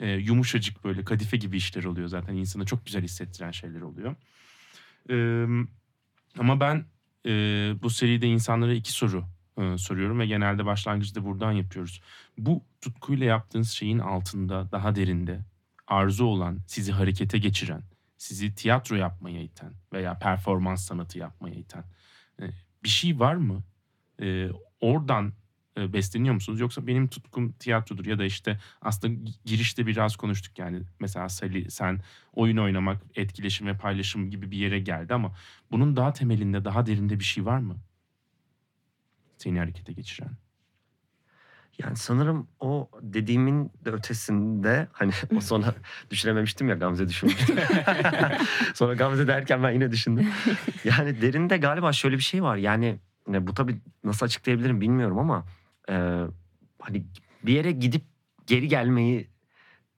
e, 0.00 0.10
yumuşacık 0.10 0.84
böyle 0.84 1.04
kadife 1.04 1.36
gibi 1.36 1.56
işler 1.56 1.84
oluyor 1.84 2.08
zaten. 2.08 2.34
insana 2.34 2.64
çok 2.64 2.86
güzel 2.86 3.02
hissettiren 3.02 3.50
şeyler 3.50 3.80
oluyor. 3.80 4.14
E, 5.10 5.16
ama 6.38 6.60
ben 6.60 6.84
e, 7.26 7.30
bu 7.82 7.90
seride 7.90 8.26
insanlara 8.26 8.72
iki 8.72 8.92
soru 8.92 9.24
e, 9.58 9.78
soruyorum 9.78 10.18
ve 10.18 10.26
genelde 10.26 10.66
başlangıcı 10.66 11.14
da 11.14 11.24
buradan 11.24 11.52
yapıyoruz. 11.52 12.00
Bu 12.38 12.64
tutkuyla 12.80 13.26
yaptığınız 13.26 13.70
şeyin 13.70 13.98
altında, 13.98 14.72
daha 14.72 14.94
derinde 14.94 15.40
arzu 15.86 16.24
olan, 16.24 16.58
sizi 16.66 16.92
harekete 16.92 17.38
geçiren, 17.38 17.82
sizi 18.16 18.54
tiyatro 18.54 18.96
yapmaya 18.96 19.42
iten 19.42 19.72
veya 19.92 20.18
performans 20.18 20.84
sanatı 20.84 21.18
yapmaya 21.18 21.54
iten 21.54 21.84
e, 22.40 22.50
bir 22.84 22.88
şey 22.88 23.20
var 23.20 23.34
mı? 23.34 23.62
E, 24.22 24.48
oradan 24.80 25.32
e, 25.78 25.92
besleniyor 25.92 26.34
musunuz? 26.34 26.60
Yoksa 26.60 26.86
benim 26.86 27.08
tutkum 27.08 27.52
tiyatrodur 27.52 28.06
ya 28.06 28.18
da 28.18 28.24
işte 28.24 28.60
aslında 28.80 29.14
gi- 29.14 29.38
girişte 29.44 29.86
biraz 29.86 30.16
konuştuk 30.16 30.58
yani 30.58 30.82
mesela 31.00 31.28
Sali 31.28 31.70
sen 31.70 32.00
oyun 32.32 32.56
oynamak, 32.56 33.02
etkileşim 33.14 33.66
ve 33.66 33.76
paylaşım 33.76 34.30
gibi 34.30 34.50
bir 34.50 34.58
yere 34.58 34.78
geldi 34.78 35.14
ama 35.14 35.36
bunun 35.70 35.96
daha 35.96 36.12
temelinde, 36.12 36.64
daha 36.64 36.86
derinde 36.86 37.18
bir 37.18 37.24
şey 37.24 37.44
var 37.44 37.58
mı? 37.58 37.76
Seni 39.38 39.58
harekete 39.58 39.92
geçiren. 39.92 40.36
Yani 41.78 41.96
sanırım 41.96 42.48
o 42.60 42.90
dediğimin 43.02 43.70
de 43.84 43.90
ötesinde 43.90 44.88
hani 44.92 45.12
o 45.36 45.40
sonra 45.40 45.74
düşünememiştim 46.10 46.68
ya 46.68 46.74
Gamze 46.74 47.08
düşünmüştü. 47.08 47.54
sonra 48.74 48.94
Gamze 48.94 49.26
derken 49.26 49.62
ben 49.62 49.70
yine 49.70 49.90
düşündüm. 49.90 50.28
Yani 50.84 51.22
derinde 51.22 51.56
galiba 51.56 51.92
şöyle 51.92 52.16
bir 52.16 52.22
şey 52.22 52.42
var. 52.42 52.56
Yani 52.56 52.98
ne, 53.28 53.46
bu 53.46 53.54
tabii 53.54 53.80
nasıl 54.04 54.26
açıklayabilirim 54.26 54.80
bilmiyorum 54.80 55.18
ama 55.18 55.44
e, 55.88 55.94
hani 56.80 57.04
bir 57.42 57.52
yere 57.52 57.72
gidip 57.72 58.02
geri 58.46 58.68
gelmeyi 58.68 59.28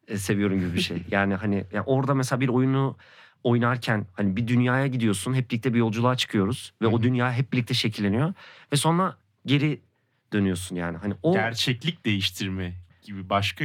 e, 0.09 0.19
seviyorum 0.19 0.61
gibi 0.61 0.75
bir 0.75 0.81
şey. 0.81 1.03
Yani 1.11 1.35
hani 1.35 1.65
yani 1.73 1.85
orada 1.87 2.15
mesela 2.15 2.41
bir 2.41 2.49
oyunu 2.49 2.97
oynarken 3.45 4.07
hani 4.13 4.37
bir 4.37 4.49
dünyaya 4.49 4.87
gidiyorsun. 4.87 5.35
Hep 5.35 5.51
birlikte 5.51 5.75
bir 5.75 5.79
yolculuğa 5.79 6.17
çıkıyoruz 6.17 6.73
ve 6.83 6.87
o 6.87 7.03
dünya 7.03 7.33
hep 7.33 7.53
birlikte 7.53 7.75
şekilleniyor 7.75 8.35
ve 8.73 8.77
sonra 8.77 9.17
geri 9.47 9.81
dönüyorsun 10.37 10.77
yani. 10.77 10.97
Hani 10.97 11.15
o 11.23 11.33
Gerçeklik 11.33 12.05
değiştirme 12.05 12.75
gibi 13.03 13.31
başka 13.31 13.65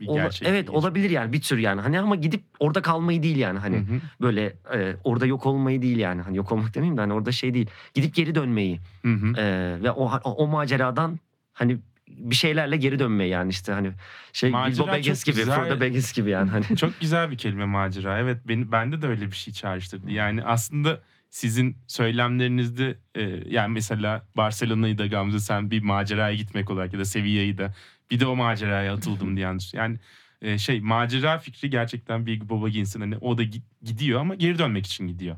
bir 0.00 0.06
Ola- 0.06 0.22
gerçek. 0.22 0.48
evet 0.48 0.70
olabilir 0.70 1.10
yani 1.10 1.32
bir 1.32 1.40
tür 1.40 1.58
yani. 1.58 1.80
Hani 1.80 2.00
ama 2.00 2.16
gidip 2.16 2.42
orada 2.58 2.82
kalmayı 2.82 3.22
değil 3.22 3.36
yani. 3.36 3.58
Hani 3.58 3.76
Hı 3.76 3.80
hı. 3.80 4.00
böyle 4.20 4.56
e, 4.74 4.96
orada 5.04 5.26
yok 5.26 5.46
olmayı 5.46 5.82
değil 5.82 5.96
yani. 5.96 6.22
Hani 6.22 6.36
yok 6.36 6.52
olmak 6.52 6.74
demeyeyim 6.74 6.96
de 6.96 7.00
hani 7.00 7.12
orada 7.12 7.32
şey 7.32 7.54
değil. 7.54 7.66
Gidip 7.94 8.14
geri 8.14 8.34
dönmeyi 8.34 8.80
Hı 9.02 9.12
hı. 9.12 9.40
e, 9.40 9.44
ve 9.82 9.90
o, 9.90 10.04
o 10.24 10.30
o 10.34 10.46
maceradan 10.46 11.18
hani 11.52 11.78
bir 12.08 12.34
şeylerle 12.34 12.76
geri 12.76 12.98
dönmeyi 12.98 13.30
yani 13.30 13.50
işte 13.50 13.72
hani 13.72 13.92
şey 14.32 14.50
Macera 14.50 14.84
Bilbo 14.84 14.92
Baggins 14.92 15.24
gibi, 15.24 15.36
güzel. 15.36 15.56
Frodo 15.56 15.80
Baggins 15.80 16.12
gibi 16.12 16.30
yani 16.30 16.50
hani. 16.50 16.76
Çok 16.76 17.00
güzel 17.00 17.30
bir 17.30 17.38
kelime 17.38 17.64
macera. 17.64 18.18
Evet 18.18 18.38
beni, 18.48 18.72
bende 18.72 19.02
de 19.02 19.06
öyle 19.06 19.26
bir 19.30 19.36
şey 19.36 19.54
çağrıştırdı. 19.54 20.10
Yani 20.10 20.44
aslında 20.44 21.00
sizin 21.34 21.76
söylemlerinizde 21.86 22.98
e, 23.14 23.22
yani 23.46 23.72
mesela 23.72 24.26
Barcelona'yı 24.36 24.98
da 24.98 25.06
Gamze 25.06 25.38
sen 25.38 25.70
bir 25.70 25.82
maceraya 25.82 26.34
gitmek 26.34 26.70
olarak 26.70 26.92
ya 26.92 26.98
da 26.98 27.04
Sevilla'yı 27.04 27.58
da 27.58 27.74
bir 28.10 28.20
de 28.20 28.26
o 28.26 28.36
maceraya 28.36 28.94
atıldım 28.94 29.36
diyen. 29.36 29.58
Yani 29.72 29.98
e, 30.42 30.58
şey 30.58 30.80
macera 30.80 31.38
fikri 31.38 31.70
gerçekten 31.70 32.26
bir 32.26 32.48
Boba 32.48 32.62
Baggins'in 32.66 33.00
hani 33.00 33.16
o 33.16 33.38
da 33.38 33.42
gi- 33.42 33.62
gidiyor 33.82 34.20
ama 34.20 34.34
geri 34.34 34.58
dönmek 34.58 34.86
için 34.86 35.06
gidiyor. 35.06 35.36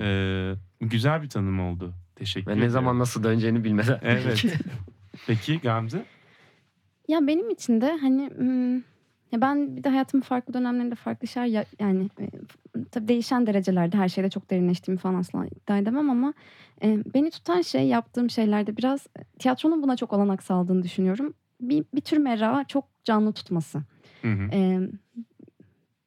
E, 0.00 0.06
güzel 0.80 1.22
bir 1.22 1.28
tanım 1.28 1.60
oldu. 1.60 1.94
Teşekkür 2.16 2.46
ve 2.46 2.52
ederim. 2.52 2.66
ne 2.66 2.70
zaman 2.70 2.98
nasıl 2.98 3.22
döneceğini 3.24 3.64
bilmeden. 3.64 3.98
Evet. 4.02 4.44
Peki 5.26 5.58
Gamze? 5.60 6.04
Ya 7.08 7.26
benim 7.26 7.50
için 7.50 7.80
de 7.80 7.96
hani 8.00 8.30
hmm, 8.36 8.82
ya 9.34 9.40
ben 9.40 9.76
bir 9.76 9.84
de 9.84 9.88
hayatımın 9.88 10.22
farklı 10.22 10.54
dönemlerinde 10.54 10.94
farklı 10.94 11.28
şeyler 11.28 11.46
ya- 11.48 11.64
yani 11.80 12.08
e, 12.20 12.26
tabii 12.90 13.08
değişen 13.08 13.46
derecelerde 13.46 13.96
her 13.96 14.08
şeyde 14.08 14.30
çok 14.30 14.50
derinleştiğimi 14.50 14.98
falan 14.98 15.14
asla 15.14 15.46
iddia 15.46 15.78
edemem 15.78 16.10
ama 16.10 16.34
e, 16.82 16.98
beni 17.14 17.30
tutan 17.30 17.60
şey 17.62 17.86
yaptığım 17.88 18.30
şeylerde 18.30 18.76
biraz 18.76 19.06
e, 19.18 19.24
tiyatronun 19.38 19.82
buna 19.82 19.96
çok 19.96 20.12
olanak 20.12 20.42
sağladığını 20.42 20.82
düşünüyorum. 20.82 21.34
Bir, 21.60 21.84
bir 21.94 22.00
tür 22.00 22.16
merakı 22.16 22.68
çok 22.68 22.84
canlı 23.04 23.32
tutması. 23.32 23.82
Hı 24.22 24.32
hı. 24.32 24.48
E, 24.52 24.80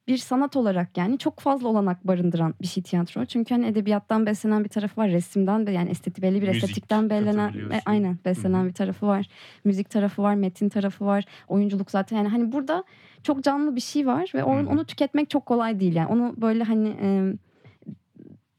bir 0.08 0.16
sanat 0.16 0.56
olarak 0.56 0.96
yani 0.96 1.18
çok 1.18 1.40
fazla 1.40 1.68
olanak 1.68 2.06
barındıran 2.06 2.54
bir 2.62 2.66
şey 2.66 2.82
tiyatro. 2.82 3.24
Çünkü 3.24 3.54
hani 3.54 3.66
edebiyattan 3.66 4.26
beslenen 4.26 4.64
bir 4.64 4.68
tarafı 4.68 5.00
var. 5.00 5.10
Resimden 5.10 5.66
de 5.66 5.70
yani 5.70 5.90
estetik 5.90 6.22
belli 6.22 6.42
bir 6.42 6.48
Müzik 6.48 6.64
estetikten 6.64 7.10
beslenen 7.10 7.48
e, 7.48 7.80
aynen 7.86 8.18
beslenen 8.24 8.64
Hı 8.64 8.68
bir 8.68 8.72
tarafı 8.72 9.06
var. 9.06 9.28
Müzik 9.64 9.90
tarafı 9.90 10.22
var, 10.22 10.34
metin 10.34 10.68
tarafı 10.68 11.06
var, 11.06 11.24
oyunculuk 11.48 11.90
zaten 11.90 12.16
yani 12.16 12.28
hani 12.28 12.52
burada 12.52 12.84
çok 13.22 13.44
canlı 13.44 13.76
bir 13.76 13.80
şey 13.80 14.06
var 14.06 14.32
ve 14.34 14.44
onu, 14.44 14.68
onu 14.68 14.84
tüketmek 14.84 15.30
çok 15.30 15.46
kolay 15.46 15.80
değil 15.80 15.94
yani. 15.94 16.08
Onu 16.08 16.34
böyle 16.36 16.64
hani 16.64 16.96
e, 17.02 17.32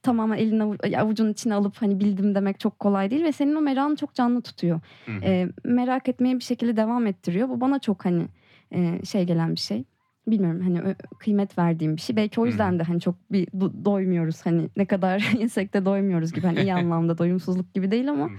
tamamen 0.03 0.38
elin 0.38 0.59
avu- 0.59 0.97
avucunun 0.97 1.31
içine 1.31 1.53
alıp 1.53 1.81
hani 1.81 1.99
bildim 1.99 2.35
demek 2.35 2.59
çok 2.59 2.79
kolay 2.79 3.12
değil 3.12 3.23
ve 3.23 3.31
senin 3.31 3.55
o 3.55 3.62
merakını 3.62 3.95
çok 3.95 4.13
canlı 4.13 4.41
tutuyor. 4.41 4.79
Hı 5.05 5.12
hı. 5.12 5.25
E, 5.25 5.49
merak 5.63 6.09
etmeye 6.09 6.35
bir 6.35 6.43
şekilde 6.43 6.77
devam 6.77 7.07
ettiriyor. 7.07 7.49
Bu 7.49 7.62
bana 7.62 7.79
çok 7.79 8.05
hani 8.05 8.27
e, 8.71 9.05
şey 9.05 9.23
gelen 9.23 9.51
bir 9.51 9.59
şey. 9.59 9.83
Bilmiyorum 10.31 10.61
hani 10.61 10.95
kıymet 11.19 11.57
verdiğim 11.57 11.95
bir 11.95 12.01
şey. 12.01 12.15
Belki 12.15 12.41
o 12.41 12.45
yüzden 12.45 12.79
de 12.79 12.83
hani 12.83 13.01
çok 13.01 13.15
bir 13.31 13.47
do- 13.47 13.85
doymuyoruz. 13.85 14.45
Hani 14.45 14.69
ne 14.77 14.85
kadar 14.85 15.19
yesek 15.39 15.73
de 15.73 15.85
doymuyoruz 15.85 16.33
gibi. 16.33 16.45
Hani 16.47 16.59
iyi 16.61 16.73
anlamda 16.79 17.17
doyumsuzluk 17.17 17.73
gibi 17.73 17.91
değil 17.91 18.09
ama 18.09 18.29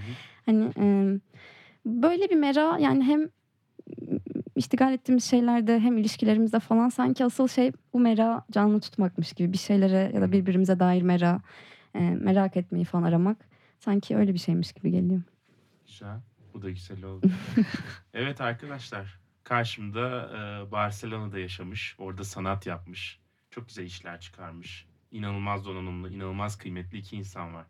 hani 0.45 0.71
e, 0.77 0.85
böyle 1.85 2.29
bir 2.29 2.35
merak 2.35 2.81
yani 2.81 3.03
hem 3.03 3.29
iştigal 4.55 4.93
ettiğimiz 4.93 5.23
şeylerde 5.23 5.79
hem 5.79 5.97
ilişkilerimizde 5.97 6.59
falan 6.59 6.89
sanki 6.89 7.25
asıl 7.25 7.47
şey 7.47 7.71
bu 7.93 7.99
merak 7.99 8.49
canlı 8.51 8.79
tutmakmış 8.79 9.33
gibi 9.33 9.53
bir 9.53 9.57
şeylere 9.57 10.11
ya 10.13 10.21
da 10.21 10.31
birbirimize 10.31 10.79
dair 10.79 11.01
merak 11.01 11.41
e, 11.95 11.99
merak 11.99 12.57
etmeyi 12.57 12.85
falan 12.85 13.03
aramak 13.03 13.37
sanki 13.79 14.15
öyle 14.17 14.33
bir 14.33 14.39
şeymiş 14.39 14.73
gibi 14.73 14.91
geliyor. 14.91 15.21
Güzel. 15.87 16.19
Bu 16.53 16.61
da 16.61 16.69
güzel 16.69 17.03
oldu. 17.03 17.27
evet 18.13 18.41
arkadaşlar. 18.41 19.20
Karşımda 19.43 20.29
e, 20.67 20.71
Barcelona'da 20.71 21.39
yaşamış. 21.39 21.95
Orada 21.97 22.23
sanat 22.23 22.65
yapmış. 22.65 23.19
çok 23.51 23.67
güzel 23.67 23.83
işler 23.85 24.19
çıkarmış. 24.19 24.85
İnanılmaz 25.11 25.65
donanımlı, 25.65 26.09
inanılmaz 26.13 26.57
kıymetli 26.57 26.97
iki 26.97 27.15
insan 27.17 27.53
var. 27.53 27.67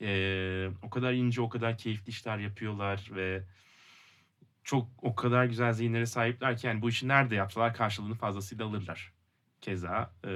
Ee, 0.00 0.70
o 0.82 0.90
kadar 0.90 1.12
ince, 1.12 1.40
o 1.40 1.48
kadar 1.48 1.78
keyifli 1.78 2.10
işler 2.10 2.38
yapıyorlar 2.38 3.10
ve 3.14 3.44
çok 4.64 4.88
o 5.02 5.14
kadar 5.14 5.44
güzel 5.44 5.72
zihinlere 5.72 6.06
sahipler 6.06 6.56
ki 6.56 6.66
yani 6.66 6.82
bu 6.82 6.88
işi 6.88 7.08
nerede 7.08 7.34
yapsalar 7.34 7.74
karşılığını 7.74 8.14
fazlasıyla 8.14 8.66
alırlar. 8.66 9.12
Keza 9.60 10.14
e, 10.26 10.30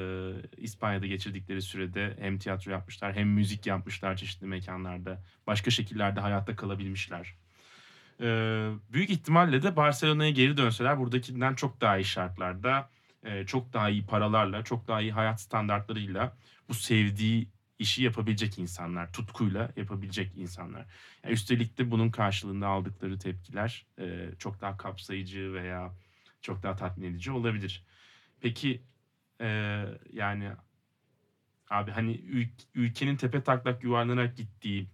İspanya'da 0.56 1.06
geçirdikleri 1.06 1.62
sürede 1.62 2.16
hem 2.20 2.38
tiyatro 2.38 2.72
yapmışlar 2.72 3.14
hem 3.14 3.28
müzik 3.28 3.66
yapmışlar 3.66 4.16
çeşitli 4.16 4.46
mekanlarda. 4.46 5.24
Başka 5.46 5.70
şekillerde 5.70 6.20
hayatta 6.20 6.56
kalabilmişler. 6.56 7.34
E, 8.20 8.26
büyük 8.92 9.10
ihtimalle 9.10 9.62
de 9.62 9.76
Barcelona'ya 9.76 10.30
geri 10.30 10.56
dönseler 10.56 10.98
buradakinden 10.98 11.54
çok 11.54 11.80
daha 11.80 11.98
iyi 11.98 12.04
şartlarda, 12.04 12.90
e, 13.24 13.46
çok 13.46 13.72
daha 13.72 13.90
iyi 13.90 14.06
paralarla, 14.06 14.64
çok 14.64 14.88
daha 14.88 15.00
iyi 15.00 15.12
hayat 15.12 15.40
standartlarıyla 15.40 16.36
bu 16.68 16.74
sevdiği 16.74 17.48
işi 17.78 18.02
yapabilecek 18.02 18.58
insanlar, 18.58 19.12
tutkuyla 19.12 19.72
yapabilecek 19.76 20.32
insanlar. 20.36 20.86
Yani 21.24 21.32
üstelik 21.32 21.78
de 21.78 21.90
bunun 21.90 22.10
karşılığında 22.10 22.68
aldıkları 22.68 23.18
tepkiler 23.18 23.86
e, 23.98 24.30
çok 24.38 24.60
daha 24.60 24.76
kapsayıcı 24.76 25.52
veya 25.52 25.94
çok 26.42 26.62
daha 26.62 26.76
tatmin 26.76 27.10
edici 27.10 27.30
olabilir. 27.30 27.84
Peki 28.40 28.82
e, 29.40 29.48
yani 30.12 30.50
abi 31.70 31.90
hani 31.90 32.12
ül- 32.16 32.66
ülkenin 32.74 33.16
tepe 33.16 33.42
taklak 33.42 33.84
yuvarlanarak 33.84 34.36
gittiği 34.36 34.88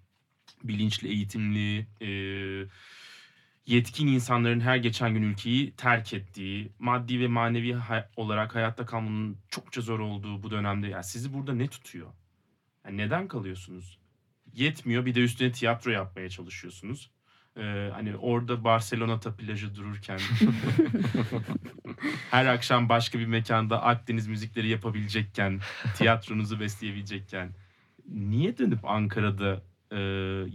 bilinçli, 0.64 1.09
eğitimli, 1.09 1.87
e, 2.01 2.09
yetkin 3.67 4.07
insanların 4.07 4.61
her 4.61 4.77
geçen 4.77 5.15
gün 5.15 5.23
ülkeyi 5.23 5.73
terk 5.77 6.13
ettiği, 6.15 6.73
maddi 6.79 7.21
ve 7.21 7.29
manevi 7.29 7.73
hay- 7.75 8.05
olarak 8.17 8.55
hayatta 8.55 8.87
kalmanın 8.87 9.37
çokça 9.49 9.81
zor 9.81 9.99
olduğu 10.01 10.43
bu 10.43 10.51
dönemde 10.51 10.89
yani 10.89 11.05
sizi 11.05 11.33
burada 11.33 11.55
ne 11.55 11.69
tutuyor? 11.69 12.07
Yani 12.85 12.97
neden 12.97 13.29
kalıyorsunuz? 13.29 13.99
Yetmiyor 14.53 15.07
bir 15.07 15.15
de 15.15 15.21
üstüne 15.21 15.53
tiyatro 15.53 15.91
yapmaya 15.91 16.31
çalışıyorsunuz. 16.31 17.11
Ee, 17.57 17.91
hani 17.93 18.17
orada 18.17 18.65
Barcelona'ta 18.65 19.37
plajı 19.37 19.75
dururken 19.75 20.19
her 22.31 22.47
akşam 22.47 22.89
başka 22.89 23.19
bir 23.19 23.27
mekanda 23.27 23.83
Akdeniz 23.83 24.27
müzikleri 24.27 24.69
yapabilecekken, 24.69 25.61
tiyatronuzu 25.97 26.61
besleyebilecekken 26.61 27.55
niye 28.09 28.59
dönüp 28.59 28.85
Ankara'da 28.85 29.63
e, 29.93 30.01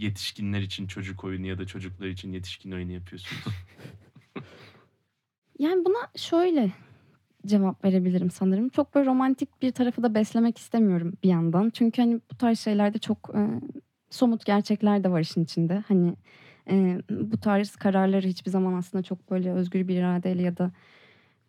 yetişkinler 0.04 0.60
için 0.60 0.86
çocuk 0.86 1.24
oyunu 1.24 1.46
ya 1.46 1.58
da 1.58 1.66
çocuklar 1.66 2.06
için 2.06 2.32
yetişkin 2.32 2.72
oyunu 2.72 2.92
yapıyorsunuz? 2.92 3.44
Yani 5.58 5.84
buna 5.84 5.98
şöyle 6.16 6.72
cevap 7.46 7.84
verebilirim 7.84 8.30
sanırım. 8.30 8.68
Çok 8.68 8.94
böyle 8.94 9.06
romantik 9.06 9.62
bir 9.62 9.72
tarafı 9.72 10.02
da 10.02 10.14
beslemek 10.14 10.58
istemiyorum 10.58 11.12
bir 11.22 11.28
yandan. 11.28 11.70
Çünkü 11.70 12.02
hani 12.02 12.20
bu 12.32 12.36
tarz 12.36 12.60
şeylerde 12.60 12.98
çok 12.98 13.30
e, 13.34 13.40
somut 14.10 14.44
gerçekler 14.46 15.04
de 15.04 15.10
var 15.10 15.20
işin 15.20 15.44
içinde. 15.44 15.84
Hani 15.88 16.14
e, 16.70 17.00
bu 17.10 17.40
tarz 17.40 17.76
kararları 17.76 18.26
hiçbir 18.26 18.50
zaman 18.50 18.72
aslında 18.72 19.02
çok 19.02 19.30
böyle 19.30 19.52
özgür 19.52 19.88
bir 19.88 19.96
iradeyle 19.96 20.42
ya 20.42 20.56
da 20.56 20.70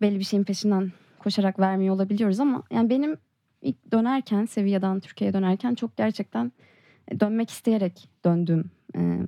belli 0.02 0.20
bir 0.20 0.24
şeyin 0.24 0.44
peşinden 0.44 0.92
koşarak 1.20 1.60
vermiyor 1.60 1.96
olabiliyoruz 1.96 2.40
ama 2.40 2.64
yani 2.72 2.90
benim 2.90 3.18
ilk 3.62 3.92
dönerken 3.92 4.46
Sevilla'dan 4.46 5.00
Türkiye'ye 5.00 5.34
dönerken 5.34 5.76
çok 5.76 5.98
gerçekten 5.98 6.52
dönmek 7.20 7.50
isteyerek 7.50 8.10
döndüğüm 8.26 8.72
e, 8.96 9.20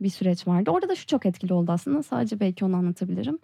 bir 0.00 0.08
süreç 0.08 0.46
vardı. 0.46 0.70
Orada 0.70 0.88
da 0.88 0.94
şu 0.94 1.06
çok 1.06 1.26
etkili 1.26 1.52
oldu 1.52 1.72
aslında. 1.72 2.02
Sadece 2.02 2.40
belki 2.40 2.64
onu 2.64 2.76
anlatabilirim. 2.76 3.38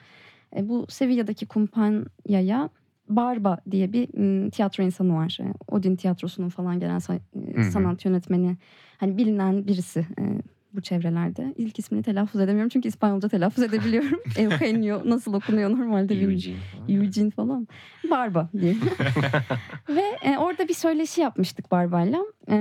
E, 0.56 0.68
bu 0.68 0.86
Sevilla'daki 0.88 1.46
kumpanyaya 1.46 2.70
Barba 3.08 3.58
diye 3.70 3.92
bir 3.92 4.18
m, 4.18 4.50
tiyatro 4.50 4.82
insanı 4.84 5.14
var. 5.14 5.38
E, 5.40 5.46
Odin 5.68 5.96
tiyatrosunun 5.96 6.48
falan 6.48 6.80
gelen 6.80 6.98
sa- 6.98 7.20
e, 7.56 7.62
sanat 7.70 8.04
yönetmeni. 8.04 8.56
Hani 8.98 9.16
bilinen 9.16 9.66
birisi 9.66 10.00
e, 10.00 10.22
bu 10.72 10.80
çevrelerde. 10.80 11.54
İlk 11.56 11.78
ismini 11.78 12.02
telaffuz 12.02 12.40
edemiyorum 12.40 12.68
çünkü 12.68 12.88
İspanyolca 12.88 13.28
telaffuz 13.28 13.64
edebiliyorum. 13.68 14.20
Eugenio 14.38 15.02
nasıl 15.04 15.34
okunuyor 15.34 15.70
normalde 15.70 16.08
bilmiyorum. 16.14 16.34
Eugene 16.34 16.56
falan. 16.86 16.88
Eugene 16.88 17.30
falan. 17.30 17.68
Barba 18.10 18.48
diye. 18.60 18.74
ve 19.88 20.02
e, 20.30 20.38
orada 20.38 20.68
bir 20.68 20.74
söyleşi 20.74 21.20
yapmıştık 21.20 21.70
Barba'yla. 21.70 22.18
E, 22.50 22.56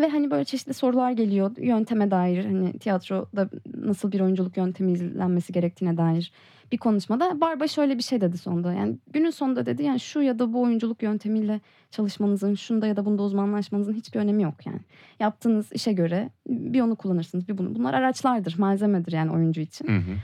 ve 0.00 0.08
hani 0.08 0.30
böyle 0.30 0.44
çeşitli 0.44 0.74
sorular 0.74 1.12
geliyor. 1.12 1.56
Yönteme 1.56 2.10
dair 2.10 2.44
hani 2.44 2.72
tiyatroda 2.72 3.48
nasıl 3.74 4.12
bir 4.12 4.20
oyunculuk 4.20 4.56
yöntemi 4.56 4.92
izlenmesi 4.92 5.52
gerektiğine 5.52 5.96
dair 5.96 6.32
bir 6.72 6.78
konuşmada 6.78 7.40
Barba 7.40 7.66
şöyle 7.68 7.98
bir 7.98 8.02
şey 8.02 8.20
dedi 8.20 8.38
sonunda. 8.38 8.72
Yani 8.72 8.96
günün 9.12 9.30
sonunda 9.30 9.66
dedi 9.66 9.82
yani 9.82 10.00
şu 10.00 10.22
ya 10.22 10.38
da 10.38 10.52
bu 10.52 10.62
oyunculuk 10.62 11.02
yöntemiyle 11.02 11.60
çalışmanızın, 11.90 12.54
şunda 12.54 12.86
ya 12.86 12.96
da 12.96 13.04
bunda 13.04 13.22
uzmanlaşmanızın 13.22 13.92
hiçbir 13.92 14.20
önemi 14.20 14.42
yok 14.42 14.66
yani. 14.66 14.80
Yaptığınız 15.20 15.72
işe 15.72 15.92
göre 15.92 16.30
bir 16.48 16.80
onu 16.80 16.96
kullanırsınız, 16.96 17.48
bir 17.48 17.58
bunu. 17.58 17.74
Bunlar 17.74 17.94
araçlardır, 17.94 18.58
malzemedir 18.58 19.12
yani 19.12 19.30
oyuncu 19.30 19.60
için. 19.60 19.88
Hı 19.88 19.96
hı. 19.96 20.16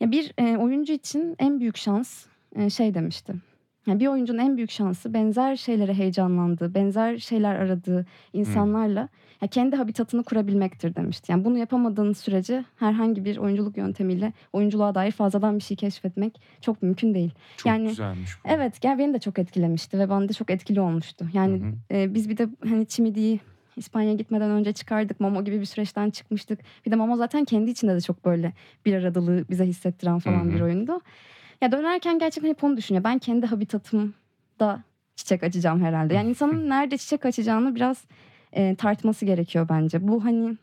Ya 0.00 0.10
bir 0.10 0.32
e, 0.38 0.56
oyuncu 0.56 0.92
için 0.92 1.36
en 1.38 1.60
büyük 1.60 1.76
şans 1.76 2.26
e, 2.56 2.70
şey 2.70 2.94
demişti. 2.94 3.34
Yani 3.88 4.00
bir 4.00 4.06
oyuncunun 4.06 4.38
en 4.38 4.56
büyük 4.56 4.70
şansı 4.70 5.14
benzer 5.14 5.56
şeylere 5.56 5.94
heyecanlandığı, 5.94 6.74
benzer 6.74 7.18
şeyler 7.18 7.54
aradığı 7.54 8.06
insanlarla 8.32 9.08
ya 9.42 9.48
kendi 9.48 9.76
habitatını 9.76 10.22
kurabilmektir 10.24 10.94
demişti. 10.94 11.32
Yani 11.32 11.44
bunu 11.44 11.58
yapamadığınız 11.58 12.18
sürece 12.18 12.64
herhangi 12.76 13.24
bir 13.24 13.36
oyunculuk 13.36 13.76
yöntemiyle 13.76 14.32
oyunculuğa 14.52 14.94
dair 14.94 15.10
fazladan 15.10 15.56
bir 15.58 15.62
şey 15.62 15.76
keşfetmek 15.76 16.40
çok 16.60 16.82
mümkün 16.82 17.14
değil. 17.14 17.30
Çok 17.56 17.66
Yani- 17.66 17.88
güzelmiş 17.88 18.30
bu. 18.44 18.48
Evet, 18.48 18.80
gel 18.80 18.98
beni 18.98 19.14
de 19.14 19.18
çok 19.18 19.38
etkilemişti 19.38 19.98
ve 19.98 20.08
bana 20.08 20.28
da 20.28 20.32
çok 20.32 20.50
etkili 20.50 20.80
olmuştu. 20.80 21.26
Yani 21.32 21.60
hı. 21.90 21.94
e, 21.96 22.14
biz 22.14 22.28
bir 22.28 22.36
de 22.36 22.48
hani 22.68 22.86
Çimidi'yi 22.86 23.40
İspanya'ya 23.76 24.14
gitmeden 24.16 24.50
önce 24.50 24.72
çıkardık. 24.72 25.20
Momo 25.20 25.44
gibi 25.44 25.60
bir 25.60 25.64
süreçten 25.64 26.10
çıkmıştık. 26.10 26.58
Bir 26.86 26.90
de 26.90 26.96
Momo 26.96 27.16
zaten 27.16 27.44
kendi 27.44 27.70
içinde 27.70 27.94
de 27.94 28.00
çok 28.00 28.24
böyle 28.24 28.52
bir 28.86 28.94
aradılığı 28.94 29.44
bize 29.50 29.64
hissettiren 29.66 30.18
falan 30.18 30.44
Hı 30.44 30.50
hı. 30.50 30.54
bir 30.54 30.60
oyundu. 30.60 31.00
Ya 31.62 31.72
dönerken 31.72 32.18
gerçekten 32.18 32.50
hep 32.50 32.64
onu 32.64 32.76
düşünüyor. 32.76 33.04
Ben 33.04 33.18
kendi 33.18 33.46
habitatımda 33.46 34.82
çiçek 35.16 35.42
açacağım 35.42 35.84
herhalde. 35.84 36.14
Yani 36.14 36.28
insanın 36.28 36.70
nerede 36.70 36.96
çiçek 36.96 37.26
açacağını 37.26 37.74
biraz 37.74 38.04
e, 38.52 38.74
tartması 38.74 39.24
gerekiyor 39.24 39.66
bence. 39.68 40.08
Bu 40.08 40.24
hani 40.24 40.56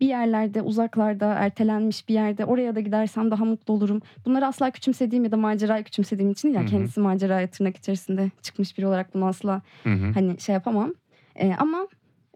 bir 0.00 0.06
yerlerde 0.06 0.62
uzaklarda 0.62 1.26
ertelenmiş 1.34 2.08
bir 2.08 2.14
yerde 2.14 2.44
oraya 2.44 2.74
da 2.74 2.80
gidersem 2.80 3.30
daha 3.30 3.44
mutlu 3.44 3.74
olurum. 3.74 4.02
Bunları 4.24 4.46
asla 4.46 4.70
küçümsediğim 4.70 5.24
ya 5.24 5.32
da 5.32 5.36
macerayı 5.36 5.84
küçümsediğim 5.84 6.30
için 6.30 6.48
değil. 6.48 6.56
Yani 6.56 6.70
kendisi 6.70 7.00
maceraya 7.00 7.50
tırnak 7.50 7.76
içerisinde 7.76 8.30
çıkmış 8.42 8.78
biri 8.78 8.86
olarak 8.86 9.14
bunu 9.14 9.26
asla 9.26 9.62
Hı 9.82 9.90
hı. 9.90 10.12
hani 10.14 10.40
şey 10.40 10.52
yapamam. 10.52 10.94
E, 11.34 11.54
ama 11.54 11.88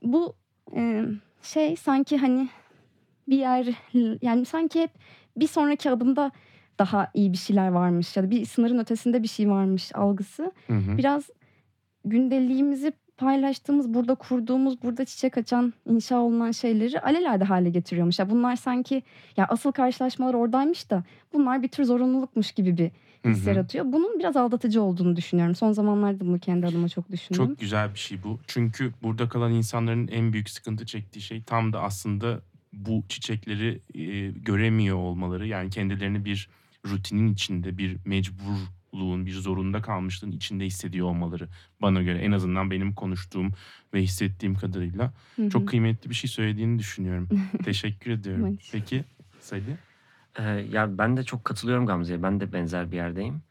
bu 0.02 0.34
e, 0.76 1.04
şey 1.42 1.76
sanki 1.76 2.16
hani 2.16 2.48
bir 3.28 3.38
yer 3.38 3.66
yani 4.22 4.44
sanki 4.44 4.80
hep 4.82 4.90
bir 5.36 5.48
sonraki 5.48 5.90
adımda 5.90 6.30
daha 6.79 7.11
iyi 7.14 7.33
bir 7.33 7.39
şeyler 7.39 7.68
varmış 7.68 8.16
ya 8.16 8.22
da 8.22 8.31
bir 8.31 8.45
sınırın 8.45 8.79
ötesinde 8.79 9.22
bir 9.22 9.29
şey 9.29 9.51
varmış 9.51 9.95
algısı. 9.95 10.53
Hı 10.66 10.72
hı. 10.72 10.99
Biraz 10.99 11.31
gündeliğimizi 12.05 12.93
paylaştığımız, 13.16 13.95
burada 13.95 14.14
kurduğumuz, 14.14 14.83
burada 14.83 15.05
çiçek 15.05 15.39
açan, 15.39 15.72
inşa 15.87 16.18
olunan 16.18 16.51
şeyleri 16.51 17.01
alelade 17.01 17.45
hale 17.45 17.70
getiriyormuş. 17.70 18.18
Ya 18.18 18.31
bunlar 18.31 18.57
sanki 18.57 19.03
ya 19.37 19.47
asıl 19.49 19.72
karşılaşmalar 19.72 20.35
oradaymış 20.35 20.91
da 20.91 21.05
bunlar 21.33 21.62
bir 21.62 21.68
tür 21.68 21.85
zorunlulukmuş 21.85 22.53
gibi 22.53 22.79
bir 22.79 22.91
his 23.24 23.45
hı. 23.45 23.49
yaratıyor. 23.49 23.85
Bunun 23.93 24.18
biraz 24.18 24.37
aldatıcı 24.37 24.83
olduğunu 24.83 25.16
düşünüyorum. 25.16 25.55
Son 25.55 25.72
zamanlarda 25.72 26.27
bunu 26.27 26.39
kendi 26.39 26.66
adıma 26.66 26.89
çok 26.89 27.11
düşündüm. 27.12 27.47
Çok 27.47 27.59
güzel 27.59 27.95
bir 27.95 27.99
şey 27.99 28.22
bu. 28.22 28.41
Çünkü 28.47 28.93
burada 29.03 29.29
kalan 29.29 29.53
insanların 29.53 30.09
en 30.09 30.33
büyük 30.33 30.51
sıkıntı 30.51 30.87
çektiği 30.87 31.20
şey 31.20 31.43
tam 31.43 31.72
da 31.72 31.81
aslında 31.81 32.41
bu 32.72 33.03
çiçekleri 33.09 33.81
e, 33.95 34.31
göremiyor 34.31 34.97
olmaları. 34.97 35.47
Yani 35.47 35.70
kendilerini 35.70 36.24
bir 36.24 36.49
rutinin 36.91 37.32
içinde, 37.32 37.78
bir 37.78 37.97
mecburluğun, 38.05 39.26
bir 39.26 39.32
zorunda 39.32 39.82
kalmışlığın 39.82 40.30
içinde 40.30 40.64
hissediyor 40.64 41.07
olmaları. 41.07 41.49
Bana 41.82 42.03
göre 42.03 42.18
en 42.18 42.32
azından 42.32 42.70
benim 42.70 42.95
konuştuğum 42.95 43.53
ve 43.95 44.03
hissettiğim 44.03 44.55
kadarıyla 44.55 45.12
Hı 45.37 45.43
hı. 45.43 45.51
çok 45.51 45.68
kıymetli 45.68 46.11
bir 46.11 46.14
şey 46.14 46.30
söylediğini 46.30 46.78
düşünüyorum. 46.78 47.28
Teşekkür 47.64 48.11
ediyorum. 48.11 48.59
Peki 48.72 49.05
Salih? 49.41 49.76
Ee, 50.39 50.43
ya 50.43 50.99
ben 50.99 51.16
de 51.16 51.24
çok 51.24 51.45
katılıyorum 51.45 51.87
Gamze'ye. 51.87 52.22
Ben 52.22 52.41
de 52.41 52.53
benzer 52.53 52.93
bir 52.93 52.97
yerdeyim. 52.97 53.43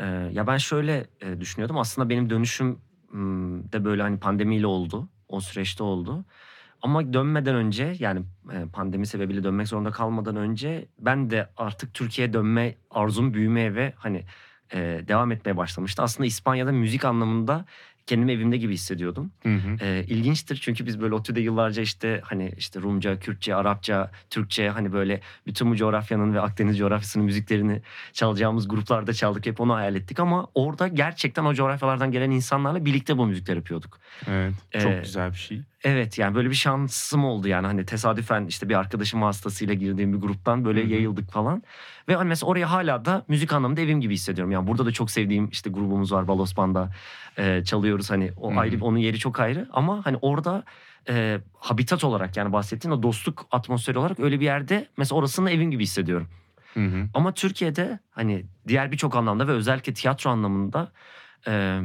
Ee, 0.00 0.06
ya 0.32 0.46
ben 0.46 0.56
şöyle 0.56 1.06
e, 1.20 1.40
düşünüyordum. 1.40 1.78
Aslında 1.78 2.08
benim 2.08 2.30
dönüşüm 2.30 2.78
de 3.72 3.84
böyle 3.84 4.02
hani 4.02 4.18
pandemiyle 4.18 4.66
oldu. 4.66 5.08
O 5.28 5.40
süreçte 5.40 5.82
oldu. 5.82 6.24
Ama 6.86 7.12
dönmeden 7.12 7.54
önce 7.54 7.94
yani 7.98 8.22
e, 8.52 8.68
pandemi 8.72 9.06
sebebiyle 9.06 9.44
dönmek 9.44 9.68
zorunda 9.68 9.90
kalmadan 9.90 10.36
önce 10.36 10.86
ben 10.98 11.30
de 11.30 11.48
artık 11.56 11.94
Türkiye'ye 11.94 12.32
dönme 12.32 12.74
arzum 12.90 13.34
büyümeye 13.34 13.74
ve 13.74 13.92
hani 13.96 14.24
e, 14.74 14.78
devam 15.08 15.32
etmeye 15.32 15.56
başlamıştı. 15.56 16.02
Aslında 16.02 16.26
İspanya'da 16.26 16.72
müzik 16.72 17.04
anlamında 17.04 17.64
kendimi 18.06 18.32
evimde 18.32 18.56
gibi 18.56 18.74
hissediyordum. 18.74 19.32
Hı 19.42 19.48
hı. 19.48 19.76
Ee, 19.80 20.04
ilginçtir 20.08 20.58
çünkü 20.62 20.86
biz 20.86 21.00
böyle 21.00 21.14
ODTÜ'de 21.14 21.40
yıllarca 21.40 21.82
işte 21.82 22.20
hani 22.24 22.52
işte 22.56 22.80
Rumca, 22.80 23.18
Kürtçe, 23.18 23.54
Arapça, 23.54 24.10
Türkçe 24.30 24.68
hani 24.68 24.92
böyle 24.92 25.20
bütün 25.46 25.70
bu 25.70 25.76
coğrafyanın 25.76 26.34
ve 26.34 26.40
Akdeniz 26.40 26.78
coğrafyasının 26.78 27.24
müziklerini 27.24 27.82
çalacağımız 28.12 28.68
gruplarda 28.68 29.12
çaldık. 29.12 29.46
Hep 29.46 29.60
onu 29.60 29.74
hayal 29.74 29.94
ettik 29.94 30.20
ama 30.20 30.46
orada 30.54 30.88
gerçekten 30.88 31.44
o 31.44 31.54
coğrafyalardan 31.54 32.10
gelen 32.10 32.30
insanlarla 32.30 32.84
birlikte 32.84 33.18
bu 33.18 33.26
müzikler 33.26 33.56
yapıyorduk. 33.56 33.98
Evet. 34.28 34.54
Çok 34.70 34.92
Ee, 34.92 35.00
güzel 35.02 35.30
bir 35.30 35.38
şey. 35.38 35.62
Evet 35.88 36.18
yani 36.18 36.34
böyle 36.34 36.50
bir 36.50 36.54
şansım 36.54 37.24
oldu 37.24 37.48
yani 37.48 37.66
hani 37.66 37.86
tesadüfen 37.86 38.46
işte 38.46 38.68
bir 38.68 38.74
arkadaşım 38.74 39.22
vasıtasıyla 39.22 39.74
girdiğim 39.74 40.12
bir 40.12 40.18
gruptan 40.18 40.64
böyle 40.64 40.82
Hı 40.82 40.86
hı. 40.86 40.90
yayıldık 40.90 41.30
falan. 41.32 41.62
Ve 42.08 42.16
hani 42.16 42.28
mesela 42.28 42.50
oraya 42.50 42.70
hala 42.70 43.04
da 43.04 43.24
müzik 43.28 43.52
anlamında 43.52 43.80
evim 43.80 44.00
gibi 44.00 44.14
hissediyorum. 44.14 44.52
Yani 44.52 44.66
burada 44.66 44.86
da 44.86 44.92
çok 44.92 45.10
sevdiğim 45.10 45.48
işte 45.48 45.70
grubumuz 45.70 46.12
var 46.12 46.28
Balos 46.28 46.56
Banda 46.56 46.90
Ee, 47.38 47.62
çalıyoruz 47.64 48.10
hani 48.10 48.32
o 48.36 48.50
Hı 48.50 48.54
hı. 48.54 48.60
ayrı 48.60 48.84
onun 48.84 48.98
yeri 48.98 49.18
çok 49.18 49.40
ayrı 49.40 49.68
ama 49.72 50.06
hani 50.06 50.16
orada 50.22 50.64
e, 51.08 51.40
habitat 51.54 52.04
olarak 52.04 52.36
yani 52.36 52.52
bahsettiğin 52.52 52.94
o 52.94 53.02
dostluk 53.02 53.46
atmosferi 53.50 53.98
olarak 53.98 54.20
öyle 54.20 54.40
bir 54.40 54.44
yerde 54.44 54.88
mesela 54.96 55.18
orasını 55.18 55.50
evim 55.50 55.70
gibi 55.70 55.82
hissediyorum. 55.82 56.28
Hı 56.74 56.80
hı. 56.86 57.08
Ama 57.14 57.34
Türkiye'de 57.34 57.98
hani 58.10 58.46
diğer 58.68 58.92
birçok 58.92 59.16
anlamda 59.16 59.48
ve 59.48 59.52
özellikle 59.52 59.94
tiyatro 59.94 60.30
anlamında 60.30 60.92
e, 61.46 61.80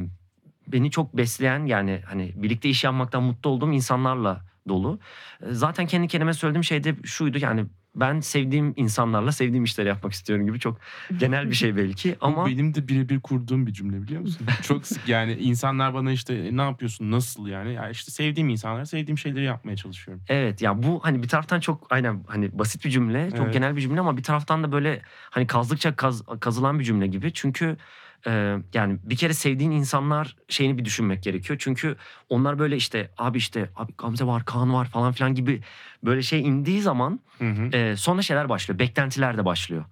beni 0.68 0.92
çok 0.92 1.18
besleyen 1.18 1.66
yani 1.66 2.02
hani 2.06 2.34
birlikte 2.36 2.70
iş 2.70 2.84
yapmaktan 2.84 3.24
mutlu 3.24 3.50
olduğum 3.50 3.72
insanlarla 3.72 4.42
dolu. 4.68 5.00
E, 5.42 5.46
zaten 5.54 5.88
kendi 5.88 6.08
kendime 6.08 6.34
söylediğim 6.34 6.64
şey 6.64 6.84
de 6.84 6.96
şuydu 7.04 7.38
yani 7.38 7.66
ben 7.96 8.20
sevdiğim 8.20 8.74
insanlarla 8.76 9.32
sevdiğim 9.32 9.64
işleri 9.64 9.88
yapmak 9.88 10.14
istiyorum 10.14 10.46
gibi 10.46 10.60
çok 10.60 10.78
genel 11.18 11.50
bir 11.50 11.56
şey 11.56 11.76
belki 11.78 12.16
Ama 12.22 12.36
ama 12.38 12.46
benim 12.46 12.74
de 12.76 12.88
birebir 12.88 13.20
kurduğum 13.20 13.68
bir 13.68 13.74
cümle 13.74 14.02
biliyor 14.02 14.22
musun? 14.22 14.48
Çok 14.64 14.88
sık 14.88 15.08
yani 15.08 15.34
insanlar 15.34 15.94
bana 15.94 16.12
işte 16.12 16.34
"E, 16.34 16.58
ne 16.58 16.62
yapıyorsun 16.62 17.12
nasıl 17.12 17.48
yani? 17.48 17.74
Ya 17.74 17.90
işte 17.90 18.12
sevdiğim 18.12 18.50
insanlar 18.50 18.86
sevdiğim 18.86 19.18
şeyleri 19.18 19.44
yapmaya 19.44 19.76
çalışıyorum. 19.76 20.24
evet 20.28 20.62
ya 20.62 20.84
bu 20.84 21.00
hani 21.04 21.24
bir 21.24 21.28
taraftan 21.28 21.60
çok 21.60 21.88
aynen 21.90 22.24
hani 22.28 22.60
basit 22.60 22.86
bir 22.86 22.90
cümle 22.90 23.30
çok 23.32 23.40
Evet. 23.42 23.54
genel 23.54 23.76
bir 23.76 23.82
cümle 23.82 24.00
ama 24.00 24.18
bir 24.18 24.24
taraftan 24.24 24.64
da 24.64 24.72
böyle 24.72 25.02
hani 25.30 25.48
kazdıkça 25.48 25.96
kaz, 25.96 26.24
kazılan 26.40 26.80
bir 26.80 26.84
cümle 26.84 27.08
gibi 27.08 27.34
çünkü 27.34 27.78
e, 28.28 28.58
yani 28.74 29.00
bir 29.04 29.16
kere 29.16 29.34
sevdiğin 29.34 29.72
insanlar 29.72 30.36
şeyini 30.48 30.78
bir 30.78 30.86
düşünmek 30.86 31.24
gerekiyor. 31.24 31.60
Çünkü 31.62 31.96
onlar 32.30 32.60
böyle 32.60 32.76
işte 32.76 33.12
abi 33.18 33.38
işte 33.38 33.70
abi 33.76 33.92
Gamze 33.98 34.26
var 34.26 34.46
Kaan 34.46 34.74
var 34.74 34.86
falan 34.86 35.12
filan 35.12 35.36
gibi 35.36 35.62
böyle 36.04 36.22
şey 36.22 36.42
indiği 36.42 36.82
zaman 36.82 37.20
Hı 37.38 37.50
hı. 37.50 37.78
e, 37.78 37.96
sonra 37.96 38.22
şeyler 38.22 38.50
başlıyor. 38.50 38.80
Beklentiler 38.80 39.38
de 39.38 39.46
başlıyor. 39.46 39.86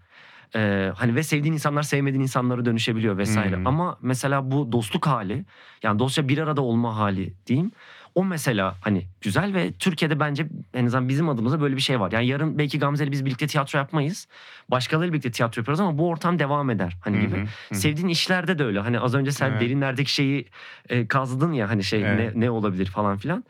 E, 0.55 0.91
hani 0.95 1.15
ve 1.15 1.23
sevdiğin 1.23 1.53
insanlar 1.53 1.83
sevmediğin 1.83 2.21
insanlara 2.23 2.65
dönüşebiliyor 2.65 3.17
vesaire. 3.17 3.55
Hmm. 3.55 3.67
Ama 3.67 3.97
mesela 4.01 4.51
bu 4.51 4.71
dostluk 4.71 5.07
hali 5.07 5.45
yani 5.83 5.99
dostça 5.99 6.27
bir 6.27 6.37
arada 6.37 6.61
olma 6.61 6.97
hali 6.97 7.33
diyeyim. 7.47 7.71
O 8.15 8.25
mesela 8.25 8.75
hani 8.81 9.05
güzel 9.21 9.53
ve 9.53 9.71
Türkiye'de 9.71 10.19
bence 10.19 10.47
en 10.73 10.85
azından 10.85 11.09
bizim 11.09 11.29
adımıza 11.29 11.61
böyle 11.61 11.75
bir 11.75 11.81
şey 11.81 11.99
var. 11.99 12.11
Yani 12.11 12.27
yarın 12.27 12.57
belki 12.57 12.79
Gamze'yle 12.79 13.11
biz 13.11 13.25
birlikte 13.25 13.47
tiyatro 13.47 13.79
yapmayız. 13.79 14.27
Başkalarıyla 14.71 15.13
birlikte 15.13 15.31
tiyatro 15.31 15.59
yapıyoruz 15.59 15.79
ama 15.79 15.97
bu 15.97 16.07
ortam 16.09 16.39
devam 16.39 16.69
eder. 16.69 16.97
Hani 17.01 17.17
Hı 17.17 17.21
gibi. 17.21 17.37
hı. 17.37 17.45
Hı. 17.69 17.75
Sevdiğin 17.75 18.07
işlerde 18.07 18.59
de 18.59 18.63
öyle. 18.63 18.79
Hani 18.79 18.99
az 18.99 19.15
önce 19.15 19.31
sen 19.31 19.49
Evet. 19.51 19.61
derinlerdeki 19.61 20.13
şeyi 20.13 20.47
e, 20.89 21.07
kazdın 21.07 21.51
ya 21.51 21.69
hani 21.69 21.83
şey 21.83 22.01
Evet. 22.01 22.35
ne, 22.35 22.41
ne 22.45 22.49
olabilir 22.49 22.85
falan 22.85 23.17
filan. 23.17 23.43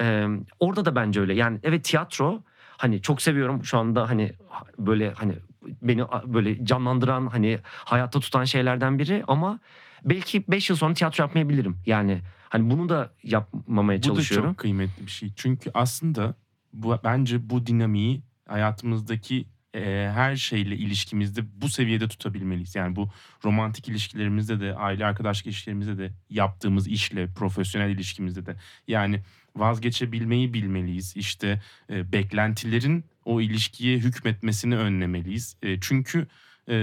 E, 0.00 0.26
orada 0.60 0.84
da 0.84 0.96
bence 0.96 1.20
öyle. 1.20 1.34
Yani 1.34 1.58
evet 1.62 1.84
tiyatro 1.84 2.42
hani 2.76 3.02
çok 3.02 3.22
seviyorum 3.22 3.64
şu 3.64 3.78
anda 3.78 4.08
hani 4.08 4.32
böyle 4.78 5.12
hani 5.12 5.32
beni 5.82 6.02
böyle 6.24 6.64
canlandıran 6.64 7.26
hani 7.26 7.58
hayatta 7.64 8.20
tutan 8.20 8.44
şeylerden 8.44 8.98
biri 8.98 9.24
ama 9.28 9.58
belki 10.04 10.44
5 10.48 10.70
yıl 10.70 10.76
sonra 10.76 10.94
tiyatro 10.94 11.24
yapmayabilirim. 11.24 11.76
Yani 11.86 12.20
hani 12.56 12.70
bunu 12.70 12.88
da 12.88 13.10
yapmamaya 13.22 13.98
Bu 13.98 14.02
da 14.02 14.06
çalışıyorum. 14.06 14.50
çok 14.50 14.58
kıymetli 14.58 15.06
bir 15.06 15.10
şey. 15.10 15.32
Çünkü 15.36 15.70
aslında 15.74 16.34
bu 16.72 16.98
bence 17.04 17.50
bu 17.50 17.66
dinamiği 17.66 18.22
hayatımızdaki 18.48 19.46
e, 19.74 20.10
her 20.14 20.36
şeyle 20.36 20.76
ilişkimizde 20.76 21.40
bu 21.60 21.68
seviyede 21.68 22.08
tutabilmeliyiz. 22.08 22.74
Yani 22.74 22.96
bu 22.96 23.08
romantik 23.44 23.88
ilişkilerimizde 23.88 24.60
de, 24.60 24.74
aile 24.74 25.06
arkadaşlık 25.06 25.46
ilişkilerimizde 25.46 25.98
de, 25.98 26.12
yaptığımız 26.30 26.88
işle, 26.88 27.26
profesyonel 27.26 27.90
ilişkimizde 27.90 28.46
de. 28.46 28.56
Yani 28.88 29.22
vazgeçebilmeyi 29.56 30.54
bilmeliyiz. 30.54 31.16
İşte 31.16 31.62
e, 31.90 32.12
beklentilerin 32.12 33.04
o 33.24 33.40
ilişkiye 33.40 33.98
hükmetmesini 33.98 34.76
önlemeliyiz. 34.76 35.56
E, 35.62 35.80
çünkü 35.80 36.26
e, 36.68 36.76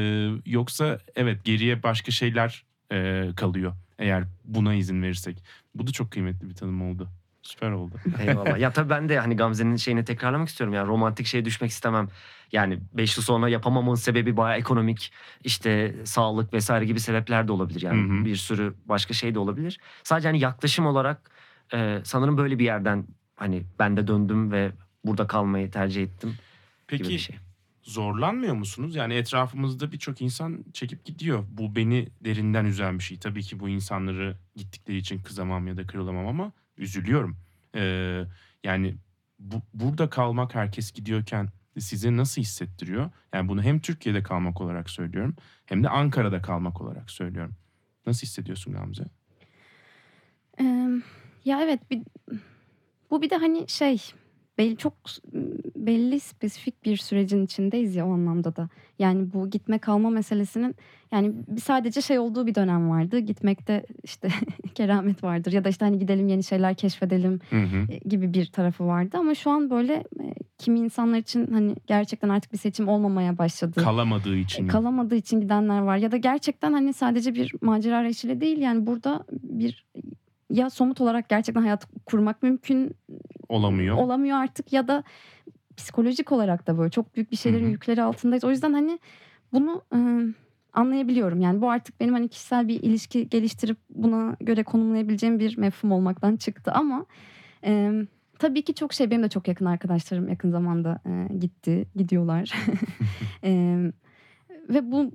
yoksa 0.46 1.00
evet 1.16 1.46
geriye 1.46 1.84
başka 1.84 2.12
şeyler 2.12 2.64
e, 2.92 3.30
kalıyor. 3.36 3.74
Eğer 4.00 4.24
buna 4.46 4.74
izin 4.74 5.02
verirsek. 5.02 5.44
Bu 5.76 5.88
da 5.88 5.91
çok 5.91 6.12
kıymetli 6.12 6.50
bir 6.50 6.56
tanım 6.56 6.82
oldu. 6.82 7.10
Süper 7.44 7.72
oldu. 7.72 7.96
Eyvallah. 8.20 8.60
ya 8.60 8.72
tabii 8.74 8.89
ben 8.89 9.10
de 9.10 9.20
hani 9.20 9.36
Gamze'nin 9.36 9.76
şeyini 9.76 10.06
tekrarlamak 10.06 10.50
istiyorum. 10.50 10.74
Yani 10.74 10.88
romantik 10.88 11.26
şeye 11.26 11.46
düşmek 11.46 11.72
istemem. 11.72 12.08
Yani 12.52 12.80
5 12.94 13.18
yıl 13.18 13.24
sonra 13.24 13.50
yapamamın 13.50 13.96
sebebi 13.96 14.38
bayağı 14.38 14.60
ekonomik, 14.60 15.12
işte 15.44 15.96
sağlık 16.04 16.54
vesaire 16.54 16.86
gibi 16.86 17.00
sebepler 17.00 17.48
de 17.48 17.52
olabilir. 17.52 17.82
Yani 17.82 18.10
Hı 18.10 18.22
hı. 18.22 18.26
bir 18.26 18.36
sürü 18.36 18.74
başka 18.86 19.14
şey 19.14 19.36
de 19.36 19.39
olabilir. 19.39 19.80
Sadece 20.04 20.28
hani 20.28 20.39
yaklaşım 20.39 20.86
olarak 20.86 21.32
e, 21.74 22.02
sanırım 22.04 22.38
böyle 22.38 22.60
bir 22.60 22.66
yerden 22.66 23.08
hani 23.36 23.64
ben 23.80 23.98
de 23.98 24.08
döndüm 24.08 24.52
ve 24.52 24.72
burada 25.06 25.28
kalmayı 25.28 25.72
tercih 25.72 26.04
ettim 26.04 26.30
gibi 26.30 26.39
Peki 26.88 27.10
bir 27.10 27.18
şey. 27.18 27.36
Zorlanmıyor 27.84 28.54
musunuz? 28.56 28.96
Yani 28.96 29.14
etrafımızda 29.14 29.92
birçok 29.92 30.22
insan 30.22 30.66
çekip 30.74 31.06
gidiyor. 31.06 31.46
Bu 31.52 31.76
beni 31.76 32.08
derinden 32.22 32.66
üzen 32.66 33.00
bir 33.00 33.04
şey. 33.04 33.20
Tabii 33.20 33.44
ki 33.44 33.60
bu 33.60 33.70
insanları 33.70 34.38
gittikleri 34.56 34.98
için 34.98 35.20
kızamam 35.20 35.68
ya 35.68 35.78
da 35.78 35.88
kırılamam 35.88 36.28
ama 36.28 36.52
üzülüyorum. 36.78 37.38
Ee, 37.76 38.24
yani 38.64 38.96
bu, 39.40 39.62
burada 39.74 40.10
kalmak 40.10 40.56
herkes 40.56 40.92
gidiyorken 40.92 41.50
size 41.80 42.18
nasıl 42.18 42.42
hissettiriyor? 42.42 43.12
Yani 43.34 43.50
bunu 43.50 43.64
hem 43.64 43.80
Türkiye'de 43.80 44.24
kalmak 44.24 44.62
olarak 44.62 44.90
söylüyorum 44.90 45.36
hem 45.66 45.84
de 45.84 45.90
Ankara'da 45.90 46.42
kalmak 46.42 46.82
olarak 46.82 47.12
söylüyorum. 47.12 47.56
Nasıl 48.08 48.28
hissediyorsun 48.28 48.74
Gamze? 48.74 49.04
Ee, 50.60 50.90
ya 51.46 51.62
evet 51.62 51.92
bir, 51.92 52.02
bu 53.12 53.22
bir 53.22 53.30
de 53.30 53.38
hani 53.38 53.70
şey 53.70 54.14
belli 54.58 54.78
çok 54.78 54.93
belli 55.76 56.20
spesifik 56.20 56.86
bir 56.86 56.97
sürecin 56.97 57.45
içindeyiz 57.45 57.95
ya 57.95 58.08
o 58.08 58.14
anlamda 58.14 58.56
da. 58.56 58.70
Yani 58.99 59.34
bu 59.34 59.49
gitme 59.49 59.80
kalma 59.80 60.10
meselesinin 60.10 60.76
yani 61.12 61.34
sadece 61.64 62.01
şey 62.01 62.20
olduğu 62.20 62.47
bir 62.47 62.56
dönem 62.56 62.89
vardı. 62.89 63.20
Gitmekte 63.20 63.86
işte 64.04 64.30
keramet 64.76 65.24
vardır 65.24 65.51
ya 65.51 65.64
da 65.64 65.70
işte 65.70 65.86
hani 65.86 65.99
gidelim 65.99 66.28
yeni 66.28 66.43
şeyler 66.43 66.76
keşfedelim 66.76 67.39
Hı 67.49 67.56
hı. 67.56 67.91
e, 67.91 67.97
gibi 67.97 68.34
bir 68.34 68.45
tarafı 68.45 68.86
vardı 68.86 69.18
ama 69.18 69.36
şu 69.36 69.49
an 69.49 69.70
böyle 69.70 69.93
e, 69.93 70.34
kimi 70.58 70.80
insanlar 70.80 71.18
için 71.18 71.47
hani 71.51 71.76
gerçekten 71.88 72.30
artık 72.30 72.54
bir 72.54 72.58
seçim 72.58 72.88
olmamaya 72.88 73.38
başladı. 73.38 73.84
Kalamadığı 73.84 74.38
için. 74.38 74.66
E, 74.66 74.68
kalamadığı 74.68 75.16
için 75.16 75.41
gidenler 75.41 75.80
var 75.80 75.97
ya 75.97 76.12
da 76.12 76.18
gerçekten 76.18 76.74
hani 76.74 76.93
sadece 76.93 77.36
bir 77.36 77.54
macera 77.62 77.97
arayışıyla 77.97 78.41
değil 78.41 78.58
yani 78.58 78.88
burada 78.88 79.26
bir 79.32 79.86
ya 80.54 80.70
somut 80.70 81.01
olarak 81.01 81.30
gerçekten 81.30 81.62
hayat 81.62 81.88
kurmak 82.06 82.43
mümkün 82.43 82.95
Olamıyor. 83.49 83.97
olamıyor 83.97 84.38
artık 84.38 84.74
ya 84.74 84.88
da 84.88 85.04
psikolojik 85.78 86.32
olarak 86.32 86.68
da 86.68 86.78
böyle 86.78 86.89
çok 86.89 87.16
büyük 87.16 87.32
bir 87.32 87.38
şeylerin 87.38 87.64
Hı 87.64 87.68
hı. 87.68 87.72
yükleri 87.72 88.01
altındayız. 88.01 88.43
O 88.43 88.49
yüzden 88.49 88.74
hani 88.74 88.99
bunu 89.54 89.82
e, 89.95 89.99
anlayabiliyorum. 90.74 91.41
Yani 91.41 91.62
bu 91.62 91.70
artık 91.70 91.99
benim 91.99 92.14
hani 92.14 92.28
kişisel 92.28 92.68
bir 92.68 92.84
ilişki 92.84 93.30
geliştirip 93.30 93.78
buna 93.89 94.36
göre 94.39 94.64
konumlayabileceğim 94.64 95.39
bir 95.39 95.58
mefhum 95.58 95.91
olmaktan 95.91 96.36
çıktı 96.36 96.72
ama 96.72 97.06
e, 97.66 97.91
tabii 98.39 98.62
ki 98.62 98.74
çok 98.74 98.93
şey 98.93 99.12
benim 99.12 99.24
de 99.24 99.30
çok 99.30 99.47
yakın 99.47 99.66
arkadaşlarım 99.66 100.30
yakın 100.30 100.51
zamanda 100.51 100.99
e, 101.06 101.34
gitti, 101.38 101.86
gidiyorlar. 101.95 102.54
E, 103.45 103.78
ve 104.70 104.91
bu 104.91 105.12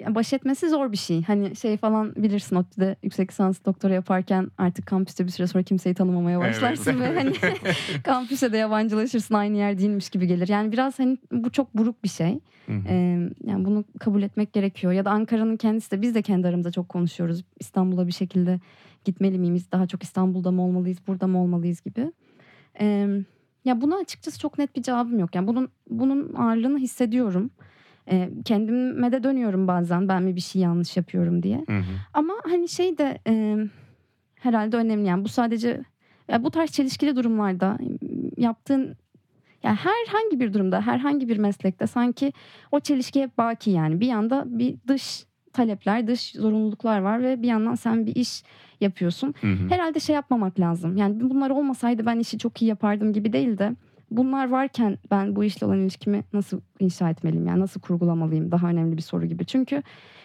ya 0.00 0.14
baş 0.14 0.32
etmesi 0.32 0.68
zor 0.68 0.92
bir 0.92 0.96
şey. 0.96 1.22
Hani 1.22 1.56
şey 1.56 1.76
falan 1.76 2.14
bilirsin 2.16 2.56
ODTÜ'de 2.56 2.96
yüksek 3.02 3.30
lisans 3.30 3.64
doktora 3.64 3.94
yaparken 3.94 4.50
artık 4.58 4.86
kampüste 4.86 5.26
bir 5.26 5.30
süre 5.30 5.46
sonra 5.46 5.64
kimseyi 5.64 5.94
tanımamaya 5.94 6.38
Evet. 6.38 6.48
başlarsın 6.48 7.00
ve 7.00 7.14
hani 7.14 7.32
kampüse 8.04 8.52
de 8.52 8.56
yabancılaşırsın 8.56 9.34
aynı 9.34 9.56
yer 9.56 9.78
değilmiş 9.78 10.10
gibi 10.10 10.26
gelir. 10.26 10.48
Yani 10.48 10.72
biraz 10.72 10.98
hani 10.98 11.18
bu 11.32 11.50
çok 11.52 11.74
buruk 11.74 12.04
bir 12.04 12.08
şey. 12.08 12.40
Hı 12.66 12.72
hı. 12.72 12.82
Ee, 12.88 13.30
yani 13.44 13.64
bunu 13.64 13.84
kabul 14.00 14.22
etmek 14.22 14.52
gerekiyor. 14.52 14.92
Ya 14.92 15.04
da 15.04 15.10
Ankara'nın 15.10 15.56
kendisi 15.56 15.90
de 15.90 16.02
biz 16.02 16.14
de 16.14 16.22
kendi 16.22 16.48
aramızda 16.48 16.70
çok 16.70 16.88
konuşuyoruz. 16.88 17.44
İstanbul'a 17.60 18.06
bir 18.06 18.12
şekilde 18.12 18.60
gitmeli 19.04 19.38
miyiz? 19.38 19.72
Daha 19.72 19.86
çok 19.86 20.02
İstanbul'da 20.02 20.50
mı 20.50 20.62
olmalıyız, 20.62 20.98
burada 21.06 21.26
mı 21.26 21.42
olmalıyız 21.42 21.80
gibi. 21.80 22.12
Ee, 22.80 23.08
ya 23.64 23.80
buna 23.80 23.96
açıkçası 23.96 24.38
çok 24.38 24.58
net 24.58 24.76
bir 24.76 24.82
cevabım 24.82 25.18
yok. 25.18 25.34
Yani 25.34 25.46
bunun 25.46 25.68
bunun 25.90 26.34
ağırlığını 26.34 26.78
hissediyorum. 26.78 27.50
Ee, 28.10 28.30
kendime 28.44 29.12
de 29.12 29.22
dönüyorum 29.22 29.68
bazen 29.68 30.08
ben 30.08 30.22
mi 30.22 30.36
bir 30.36 30.40
şey 30.40 30.62
yanlış 30.62 30.96
yapıyorum 30.96 31.42
diye. 31.42 31.64
Hı 31.68 31.78
hı. 31.78 31.82
Ama 32.14 32.34
hani 32.44 32.68
şey 32.68 32.98
de 32.98 33.18
e, 33.26 33.56
herhalde 34.34 34.76
önemli 34.76 35.08
yani 35.08 35.24
bu 35.24 35.28
sadece 35.28 35.82
ya 36.28 36.44
bu 36.44 36.50
tarz 36.50 36.70
çelişkili 36.70 37.16
durumlarda 37.16 37.78
yaptığın 38.36 38.96
yani 39.62 39.76
herhangi 39.76 40.40
bir 40.40 40.52
durumda 40.52 40.80
herhangi 40.80 41.28
bir 41.28 41.36
meslekte 41.36 41.86
sanki 41.86 42.32
o 42.72 42.80
çelişki 42.80 43.22
hep 43.22 43.38
baki 43.38 43.70
yani 43.70 44.00
bir 44.00 44.06
yanda 44.06 44.44
bir 44.46 44.76
dış 44.88 45.24
talepler, 45.52 46.06
dış 46.06 46.32
zorunluluklar 46.32 47.00
var 47.00 47.22
ve 47.22 47.42
bir 47.42 47.48
yandan 47.48 47.74
sen 47.74 48.06
bir 48.06 48.14
iş 48.14 48.42
yapıyorsun. 48.80 49.34
Hı 49.40 49.46
hı. 49.46 49.68
Herhalde 49.68 50.00
şey 50.00 50.14
yapmamak 50.14 50.60
lazım. 50.60 50.96
Yani 50.96 51.30
bunlar 51.30 51.50
olmasaydı 51.50 52.06
ben 52.06 52.18
işi 52.18 52.38
çok 52.38 52.62
iyi 52.62 52.66
yapardım 52.66 53.12
gibi 53.12 53.32
değil 53.32 53.58
de 53.58 53.72
bunlar 54.10 54.48
varken 54.48 54.98
ben 55.10 55.36
bu 55.36 55.44
işle 55.44 55.66
olan 55.66 55.78
ilişkimi 55.78 56.24
nasıl 56.32 56.60
inşa 56.80 57.10
etmeliyim? 57.10 57.46
Yani 57.46 57.60
nasıl 57.60 57.80
kurgulamalıyım? 57.80 58.52
Daha 58.52 58.68
önemli 58.68 58.96
bir 58.96 59.02
soru 59.02 59.26
gibi. 59.26 59.44
Çünkü 59.46 59.82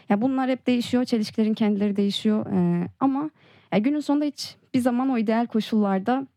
ya 0.10 0.22
bunlar 0.22 0.50
hep 0.50 0.68
değişiyor. 0.68 1.06
Çelişkilerin 1.06 1.54
kendileri 1.54 1.96
değişiyor. 1.96 2.46
Ee, 2.52 2.90
ama 3.00 3.30
ya 3.72 3.80
günün 3.80 4.00
sonunda 4.00 4.26
hiç 4.26 4.56
bir 4.74 4.80
zaman 4.80 5.10
o 5.10 5.18
ideal 5.18 5.48
koşullarda 5.48 6.28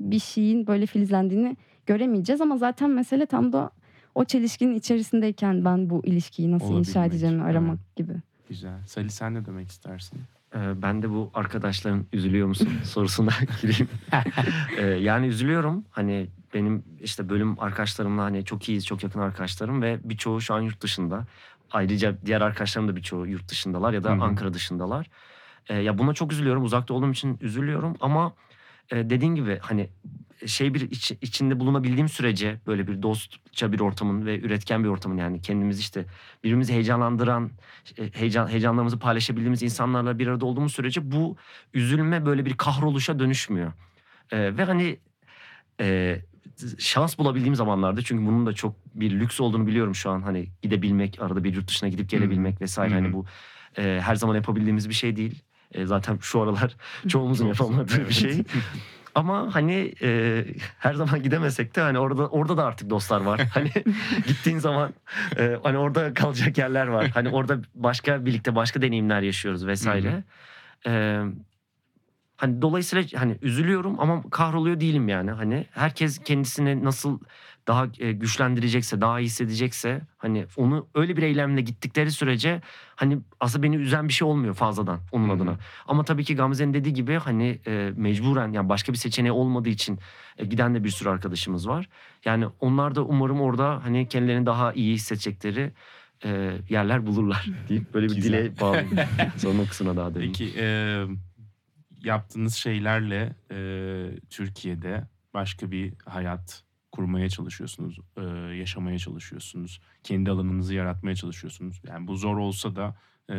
bir 0.00 0.18
şeyin 0.18 0.66
böyle 0.66 0.86
filizlendiğini 0.86 1.56
göremeyeceğiz. 1.86 2.40
Ama 2.40 2.56
zaten 2.56 2.90
mesele 2.90 3.26
tam 3.26 3.52
da 3.52 3.70
o 4.14 4.24
çelişkinin 4.24 4.74
içerisindeyken 4.74 5.64
ben 5.64 5.90
bu 5.90 6.02
ilişkiyi 6.04 6.50
nasıl 6.52 6.78
inşa 6.78 6.90
Olabilmek, 6.90 7.12
edeceğimi 7.12 7.42
evet. 7.42 7.50
aramak 7.50 7.96
gibi. 7.96 8.12
Güzel. 8.48 8.86
Salih 8.86 9.08
sen 9.08 9.34
ne 9.34 9.46
demek 9.46 9.68
istersin? 9.68 10.20
Ee, 10.54 10.82
ben 10.82 11.02
de 11.02 11.10
bu 11.10 11.30
arkadaşların 11.34 12.06
üzülüyor 12.12 12.48
musun 12.48 12.68
sorusuna 12.84 13.30
gireyim. 13.62 13.88
Ee, 14.78 14.86
yani 14.86 15.26
üzülüyorum. 15.26 15.84
Hani 15.90 16.26
benim 16.54 16.84
işte 17.00 17.28
bölüm 17.28 17.60
arkadaşlarımla 17.60 18.22
hani 18.22 18.44
çok 18.44 18.68
iyiyiz, 18.68 18.86
çok 18.86 19.02
yakın 19.02 19.20
arkadaşlarım 19.20 19.82
ve 19.82 19.98
birçoğu 20.04 20.40
şu 20.40 20.54
an 20.54 20.60
yurt 20.60 20.80
dışında. 20.80 21.26
Ayrıca 21.70 22.16
diğer 22.26 22.40
arkadaşlarım 22.40 22.88
da 22.88 22.96
birçoğu 22.96 23.26
yurt 23.26 23.48
dışındalar 23.48 23.92
ya 23.92 24.04
da 24.04 24.10
Hı 24.10 24.14
hı. 24.14 24.22
Ankara 24.22 24.54
dışındalar. 24.54 25.10
Ee, 25.68 25.74
ya 25.74 25.98
buna 25.98 26.14
çok 26.14 26.32
üzülüyorum. 26.32 26.64
Uzakta 26.64 26.94
olduğum 26.94 27.10
için 27.10 27.38
üzülüyorum 27.40 27.96
ama 28.00 28.32
e, 28.90 29.10
dediğin 29.10 29.34
gibi 29.34 29.58
hani 29.62 29.88
şey 30.46 30.74
bir 30.74 30.80
iç- 30.80 31.18
içinde 31.22 31.60
bulunabildiğim 31.60 32.08
sürece 32.08 32.60
böyle 32.66 32.86
bir 32.86 33.02
dostça 33.02 33.72
bir 33.72 33.80
ortamın 33.80 34.26
ve 34.26 34.40
üretken 34.40 34.84
bir 34.84 34.88
ortamın 34.88 35.16
yani 35.16 35.42
kendimiz 35.42 35.80
işte 35.80 36.06
birbirimizi 36.44 36.72
heyecanlandıran 36.72 37.50
e, 37.98 38.10
heyecan 38.12 38.48
heyecanlarımızı 38.48 38.98
paylaşabildiğimiz 38.98 39.62
insanlarla 39.62 40.18
bir 40.18 40.26
arada 40.26 40.46
olduğumuz 40.46 40.72
sürece 40.72 41.12
bu 41.12 41.36
üzülme 41.74 42.26
böyle 42.26 42.44
bir 42.44 42.56
kahroluşa 42.56 43.18
dönüşmüyor. 43.18 43.72
Ee, 44.30 44.56
ve 44.56 44.64
hani 44.64 44.98
e, 45.80 46.18
şans 46.78 47.18
bulabildiğim 47.18 47.54
zamanlarda 47.54 48.02
çünkü 48.02 48.26
bunun 48.26 48.46
da 48.46 48.52
çok 48.52 48.74
bir 48.94 49.10
lüks 49.10 49.40
olduğunu 49.40 49.66
biliyorum 49.66 49.94
şu 49.94 50.10
an 50.10 50.22
hani 50.22 50.48
gidebilmek 50.62 51.22
arada 51.22 51.44
bir 51.44 51.54
yurt 51.54 51.68
dışına 51.68 51.88
gidip 51.88 52.10
gelebilmek 52.10 52.60
vesaire 52.60 52.94
Hı 52.94 52.98
hı. 52.98 53.00
hani 53.00 53.12
bu 53.12 53.26
e, 53.78 54.00
her 54.02 54.14
zaman 54.14 54.34
yapabildiğimiz 54.34 54.88
bir 54.88 54.94
şey 54.94 55.16
değil. 55.16 55.42
E, 55.72 55.86
zaten 55.86 56.18
şu 56.20 56.40
aralar 56.40 56.76
çoğumuzun 57.08 57.46
yapamadığı 57.46 58.08
bir 58.08 58.14
şey. 58.14 58.42
Ama 59.14 59.54
hani 59.54 59.94
e, 60.02 60.44
her 60.78 60.94
zaman 60.94 61.22
gidemesek 61.22 61.76
de 61.76 61.80
hani 61.80 61.98
orada 61.98 62.28
orada 62.28 62.56
da 62.56 62.64
artık 62.64 62.90
dostlar 62.90 63.20
var. 63.20 63.40
Hani 63.54 63.70
gittiğin 64.26 64.58
zaman 64.58 64.94
e, 65.38 65.58
hani 65.62 65.78
orada 65.78 66.14
kalacak 66.14 66.58
yerler 66.58 66.86
var. 66.86 67.10
Hani 67.14 67.28
orada 67.28 67.60
başka 67.74 68.26
birlikte 68.26 68.54
başka 68.54 68.82
deneyimler 68.82 69.22
yaşıyoruz 69.22 69.66
vesaire. 69.66 70.24
E, 70.86 71.22
hani 72.38 72.62
dolayısıyla 72.62 73.20
hani 73.20 73.36
üzülüyorum 73.42 74.00
ama 74.00 74.22
kahroluyor 74.30 74.80
değilim 74.80 75.08
yani. 75.08 75.30
Hani 75.30 75.66
herkes 75.70 76.18
kendisini 76.18 76.84
nasıl 76.84 77.20
daha 77.66 77.86
e, 77.98 78.12
güçlendirecekse, 78.12 79.00
daha 79.00 79.20
iyi 79.20 79.24
hissedecekse 79.24 80.00
hani 80.18 80.46
onu 80.56 80.86
öyle 80.94 81.16
bir 81.16 81.22
eylemle 81.22 81.60
gittikleri 81.60 82.10
sürece 82.10 82.62
hani 82.96 83.18
aslında 83.40 83.62
beni 83.62 83.76
üzen 83.76 84.08
bir 84.08 84.12
şey 84.12 84.28
olmuyor 84.28 84.54
fazladan 84.54 85.00
onun 85.12 85.28
Hı 85.28 85.32
hı. 85.32 85.36
adına. 85.36 85.58
Ama 85.86 86.04
tabii 86.04 86.24
ki 86.24 86.36
Gamze'nin 86.36 86.74
dediği 86.74 86.94
gibi 86.94 87.14
hani 87.14 87.58
e, 87.66 87.92
mecburen 87.96 88.52
yani 88.52 88.68
başka 88.68 88.92
bir 88.92 88.98
seçeneği 88.98 89.32
olmadığı 89.32 89.68
için 89.68 89.98
e, 90.38 90.44
giden 90.44 90.74
de 90.74 90.84
bir 90.84 90.90
sürü 90.90 91.08
arkadaşımız 91.08 91.68
var. 91.68 91.88
Yani 92.24 92.46
onlar 92.60 92.94
da 92.94 93.02
umarım 93.04 93.40
orada 93.40 93.84
hani 93.84 94.08
kendilerini 94.08 94.46
daha 94.46 94.72
iyi 94.72 94.94
hissedecekleri 94.94 95.72
e, 96.24 96.52
yerler 96.68 97.06
bulurlar 97.06 97.46
deyip 97.68 97.94
böyle 97.94 98.06
bir 98.08 98.14
Güzel. 98.14 98.32
dile 98.32 98.60
bağlayayım. 98.60 98.98
Son 99.36 99.64
kısmına 99.66 99.96
daha 99.96 100.14
döneyim. 100.14 100.32
Peki 100.32 100.52
e, 100.58 101.04
yaptığınız 102.04 102.54
şeylerle 102.54 103.34
e, 103.50 103.58
Türkiye'de 104.30 105.06
başka 105.34 105.70
bir 105.70 105.94
hayat 106.04 106.64
kurmaya 106.92 107.28
çalışıyorsunuz, 107.28 107.98
e, 108.16 108.22
yaşamaya 108.56 108.98
çalışıyorsunuz, 108.98 109.80
kendi 110.02 110.30
alanınızı 110.30 110.74
yaratmaya 110.74 111.16
çalışıyorsunuz. 111.16 111.82
Yani 111.86 112.06
bu 112.06 112.16
zor 112.16 112.36
olsa 112.36 112.76
da 112.76 112.96
e, 113.30 113.36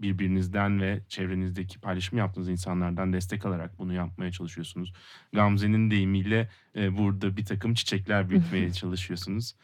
birbirinizden 0.00 0.80
ve 0.80 1.00
çevrenizdeki 1.08 1.80
paylaşım 1.80 2.18
yaptığınız 2.18 2.48
insanlardan 2.48 3.12
destek 3.12 3.46
alarak 3.46 3.78
bunu 3.78 3.92
yapmaya 3.92 4.32
çalışıyorsunuz. 4.32 4.92
Gamze'nin 5.32 5.90
deyimiyle 5.90 6.50
e, 6.76 6.96
burada 6.98 7.36
bir 7.36 7.44
takım 7.44 7.74
çiçekler 7.74 8.30
büyütmeye 8.30 8.72
çalışıyorsunuz. 8.72 9.54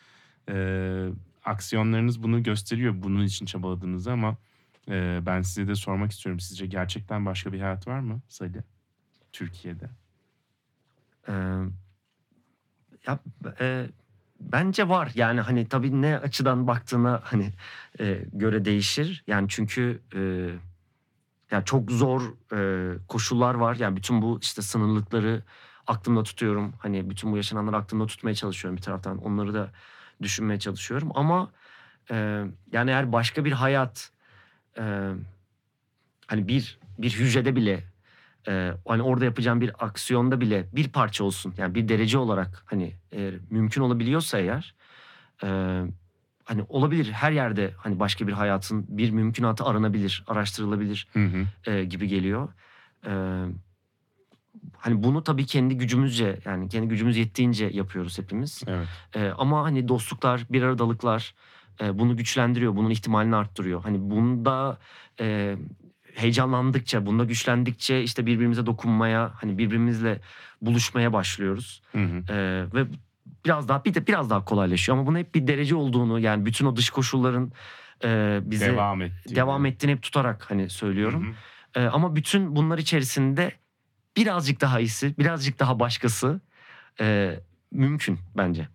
E, 0.48 1.06
aksiyonlarınız 1.44 2.22
bunu 2.22 2.42
gösteriyor, 2.42 2.94
bunun 2.96 3.24
için 3.24 3.46
çabaladığınızı 3.46 4.12
ama 4.12 4.36
ee, 4.88 5.20
ben 5.26 5.42
size 5.42 5.68
de 5.68 5.74
sormak 5.74 6.12
istiyorum. 6.12 6.40
Sizce 6.40 6.66
gerçekten 6.66 7.26
başka 7.26 7.52
bir 7.52 7.60
hayat 7.60 7.86
var 7.86 8.00
mı 8.00 8.20
Salih? 8.28 8.62
Türkiye'de. 9.32 9.90
Ee, 11.28 11.32
ya 13.06 13.18
e, 13.60 13.86
bence 14.40 14.88
var 14.88 15.12
yani 15.14 15.40
hani 15.40 15.68
tabii 15.68 16.02
ne 16.02 16.18
açıdan 16.18 16.66
baktığına 16.66 17.20
hani 17.24 17.52
e, 18.00 18.24
göre 18.32 18.64
değişir 18.64 19.24
yani 19.26 19.46
çünkü 19.48 20.02
e, 20.14 20.50
ya 21.50 21.64
çok 21.64 21.90
zor 21.90 22.22
e, 22.52 22.98
koşullar 23.08 23.54
var 23.54 23.76
yani 23.76 23.96
bütün 23.96 24.22
bu 24.22 24.38
işte 24.42 24.62
sınırlıkları 24.62 25.42
aklımda 25.86 26.22
tutuyorum 26.22 26.74
hani 26.78 27.10
bütün 27.10 27.32
bu 27.32 27.36
yaşananları 27.36 27.76
aklımda 27.76 28.06
tutmaya 28.06 28.34
çalışıyorum 28.34 28.76
bir 28.76 28.82
taraftan 28.82 29.18
onları 29.18 29.54
da 29.54 29.70
düşünmeye 30.22 30.58
çalışıyorum 30.58 31.10
ama 31.14 31.50
e, 32.10 32.44
yani 32.72 32.90
eğer 32.90 33.12
başka 33.12 33.44
bir 33.44 33.52
hayat 33.52 34.10
e, 34.78 34.82
hani 36.26 36.48
bir 36.48 36.78
bir 36.98 37.10
hücrede 37.10 37.56
bile 37.56 37.84
e, 38.48 38.72
hani 38.88 39.02
orada 39.02 39.24
yapacağım 39.24 39.60
bir 39.60 39.84
aksiyonda 39.84 40.40
bile 40.40 40.66
bir 40.72 40.88
parça 40.88 41.24
olsun 41.24 41.54
yani 41.58 41.74
bir 41.74 41.88
derece 41.88 42.18
olarak 42.18 42.62
hani 42.66 42.94
eğer 43.12 43.34
mümkün 43.50 43.82
olabiliyorsa 43.82 44.38
eğer 44.38 44.74
e, 45.42 45.48
hani 46.44 46.64
olabilir 46.68 47.12
her 47.12 47.32
yerde 47.32 47.74
hani 47.76 48.00
başka 48.00 48.26
bir 48.26 48.32
hayatın 48.32 48.86
bir 48.88 49.10
mümkünatı 49.10 49.64
aranabilir 49.64 50.24
araştırılabilir 50.26 51.08
Hı 51.12 51.24
hı. 51.26 51.70
e, 51.70 51.84
gibi 51.84 52.08
geliyor. 52.08 52.48
E, 53.06 53.12
hani 54.76 55.02
bunu 55.02 55.24
tabii 55.24 55.46
kendi 55.46 55.78
gücümüzce 55.78 56.38
yani 56.44 56.68
kendi 56.68 56.88
gücümüz 56.88 57.16
yettiğince 57.16 57.70
yapıyoruz 57.72 58.18
hepimiz. 58.18 58.62
Evet. 58.66 58.88
E, 59.14 59.32
ama 59.38 59.62
hani 59.62 59.88
dostluklar, 59.88 60.46
bir 60.50 60.62
aradalıklar 60.62 61.34
e, 61.82 61.98
bunu 61.98 62.16
güçlendiriyor, 62.16 62.76
bunun 62.76 62.90
ihtimalini 62.90 63.36
arttırıyor. 63.36 63.82
Hani 63.82 64.10
bunda 64.10 64.78
e, 65.20 65.56
heyecanlandıkça, 66.14 67.06
bunda 67.06 67.24
güçlendikçe 67.24 68.02
işte 68.02 68.26
birbirimize 68.26 68.66
dokunmaya, 68.66 69.32
hani 69.34 69.58
birbirimizle 69.58 70.20
buluşmaya 70.62 71.12
başlıyoruz. 71.12 71.82
Hı 71.92 71.98
hı. 71.98 72.32
E, 72.32 72.66
ve 72.74 72.86
biraz 73.44 73.68
daha 73.68 73.84
bir 73.84 73.94
de 73.94 74.06
biraz 74.06 74.30
daha 74.30 74.44
kolaylaşıyor 74.44 74.98
ama 74.98 75.06
bunun 75.06 75.18
hep 75.18 75.34
bir 75.34 75.46
derece 75.46 75.74
olduğunu 75.74 76.20
yani 76.20 76.46
bütün 76.46 76.66
o 76.66 76.76
dış 76.76 76.90
koşulların 76.90 77.52
e, 78.04 78.40
bize 78.44 78.66
devam, 78.66 79.00
Devam 79.34 79.66
etti. 79.66 79.74
ettiğini 79.74 79.92
hep 79.92 80.02
tutarak 80.02 80.50
hani 80.50 80.70
söylüyorum. 80.70 81.26
Hı 81.74 81.80
hı. 81.80 81.84
E, 81.84 81.88
ama 81.88 82.16
bütün 82.16 82.56
bunlar 82.56 82.78
içerisinde 82.78 83.52
birazcık 84.16 84.60
daha 84.60 84.80
iyisi, 84.80 85.18
birazcık 85.18 85.58
daha 85.58 85.80
başkası 85.80 86.40
e, 87.00 87.38
mümkün 87.70 88.18
bence. 88.36 88.68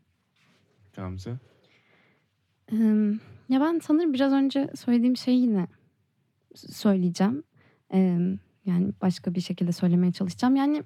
Gamze. 0.95 1.37
Ya 3.49 3.61
ben 3.61 3.79
sanırım 3.83 4.13
biraz 4.13 4.33
önce 4.33 4.69
söylediğim 4.75 5.17
şeyi 5.17 5.41
yine 5.41 5.67
s- 6.55 6.73
söyleyeceğim. 6.73 7.43
Yani 8.65 8.91
başka 9.01 9.33
bir 9.35 9.41
şekilde 9.41 9.71
söylemeye 9.71 10.11
çalışacağım. 10.11 10.55
Yani 10.55 10.77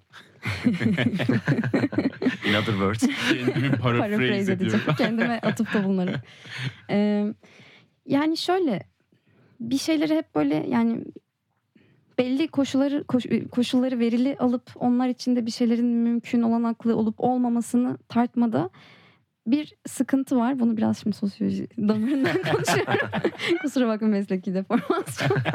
In 2.45 2.53
other 2.53 2.65
words. 2.73 3.07
Kendimi 3.29 3.71
paraphrase 3.71 3.99
paraphrase 3.99 4.51
ediyorum. 4.51 4.61
edeceğim. 4.61 4.81
Kendime 4.97 5.39
atıfta 5.43 5.83
bulunarım. 5.83 6.21
Ee, 6.89 7.33
yani 8.05 8.37
şöyle 8.37 8.83
bir 9.59 9.77
şeyleri 9.77 10.15
hep 10.15 10.35
böyle 10.35 10.65
yani 10.69 11.03
belli 12.17 12.47
koşulları 12.47 13.03
koş- 13.03 13.49
koşulları 13.51 13.99
verili 13.99 14.37
alıp 14.39 14.71
onlar 14.75 15.07
içinde 15.09 15.45
bir 15.45 15.51
şeylerin 15.51 15.85
mümkün 15.85 16.41
olanaklı 16.41 16.95
olup 16.95 17.15
olmamasını 17.17 17.97
tartmada 18.09 18.69
bir 19.47 19.73
sıkıntı 19.87 20.37
var. 20.37 20.59
Bunu 20.59 20.77
biraz 20.77 20.97
şimdi 21.01 21.15
sosyoloji 21.15 21.67
damarından 21.77 22.41
konuşuyorum. 22.51 23.09
Kusura 23.61 23.87
bakma 23.87 24.07
mesleki 24.07 24.53
deformasyon. 24.53 25.37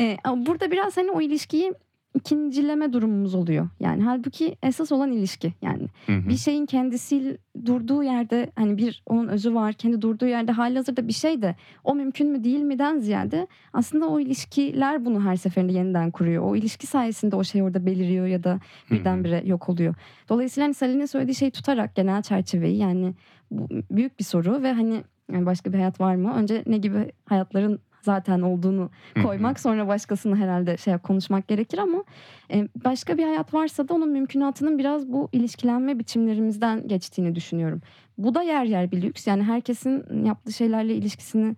Ee, 0.00 0.16
ama 0.24 0.46
burada 0.46 0.70
biraz 0.70 0.96
hani 0.96 1.10
o 1.10 1.20
ilişkiyi 1.20 1.72
ikincileme 2.14 2.92
durumumuz 2.92 3.34
oluyor. 3.34 3.68
Yani 3.80 4.02
halbuki 4.02 4.56
esas 4.62 4.92
olan 4.92 5.12
ilişki. 5.12 5.52
Yani 5.62 5.86
Hı 6.06 6.12
hı. 6.12 6.28
bir 6.28 6.36
şeyin 6.36 6.66
kendisi 6.66 7.38
durduğu 7.66 8.02
yerde 8.02 8.50
hani 8.56 8.78
bir 8.78 9.02
onun 9.06 9.28
özü 9.28 9.54
var 9.54 9.72
kendi 9.72 10.02
durduğu 10.02 10.26
yerde 10.26 10.52
halihazırda 10.52 11.08
bir 11.08 11.12
şey 11.12 11.42
de 11.42 11.56
o 11.84 11.94
mümkün 11.94 12.30
mü 12.30 12.44
değil 12.44 12.60
miden 12.60 12.98
ziyade 12.98 13.46
aslında 13.72 14.08
o 14.08 14.20
ilişkiler 14.20 15.04
bunu 15.04 15.24
her 15.24 15.36
seferinde 15.36 15.72
yeniden 15.72 16.10
kuruyor. 16.10 16.42
O 16.42 16.56
ilişki 16.56 16.86
sayesinde 16.86 17.36
o 17.36 17.44
şey 17.44 17.62
orada 17.62 17.86
beliriyor 17.86 18.26
ya 18.26 18.44
da 18.44 18.60
birdenbire 18.90 19.42
yok 19.46 19.68
oluyor. 19.68 19.94
Dolayısıyla 20.28 20.66
hani 20.66 20.74
Salih'in 20.74 21.06
söylediği 21.06 21.34
şeyi 21.34 21.50
tutarak 21.50 21.94
genel 21.94 22.22
çerçeveyi 22.22 22.76
yani 22.76 23.14
bu 23.50 23.68
büyük 23.90 24.18
bir 24.18 24.24
soru 24.24 24.62
ve 24.62 24.72
hani 24.72 25.04
yani 25.32 25.46
başka 25.46 25.72
bir 25.72 25.78
hayat 25.78 26.00
var 26.00 26.14
mı? 26.14 26.34
Önce 26.34 26.62
ne 26.66 26.78
gibi 26.78 27.12
hayatların 27.26 27.80
zaten 28.04 28.40
olduğunu 28.40 28.90
koymak 29.22 29.60
sonra 29.60 29.88
başkasını 29.88 30.36
herhalde 30.36 30.76
şey 30.76 30.98
konuşmak 30.98 31.48
gerekir 31.48 31.78
ama 31.78 32.04
e, 32.50 32.68
başka 32.84 33.18
bir 33.18 33.22
hayat 33.22 33.54
varsa 33.54 33.88
da 33.88 33.94
onun 33.94 34.08
mümkünatının 34.08 34.78
biraz 34.78 35.12
bu 35.12 35.28
ilişkilenme 35.32 35.98
biçimlerimizden 35.98 36.88
geçtiğini 36.88 37.34
düşünüyorum. 37.34 37.80
Bu 38.18 38.34
da 38.34 38.42
yer 38.42 38.64
yer 38.64 38.90
bir 38.90 39.02
lüks. 39.02 39.26
Yani 39.26 39.42
herkesin 39.42 40.24
yaptığı 40.24 40.52
şeylerle 40.52 40.94
ilişkisini 40.94 41.56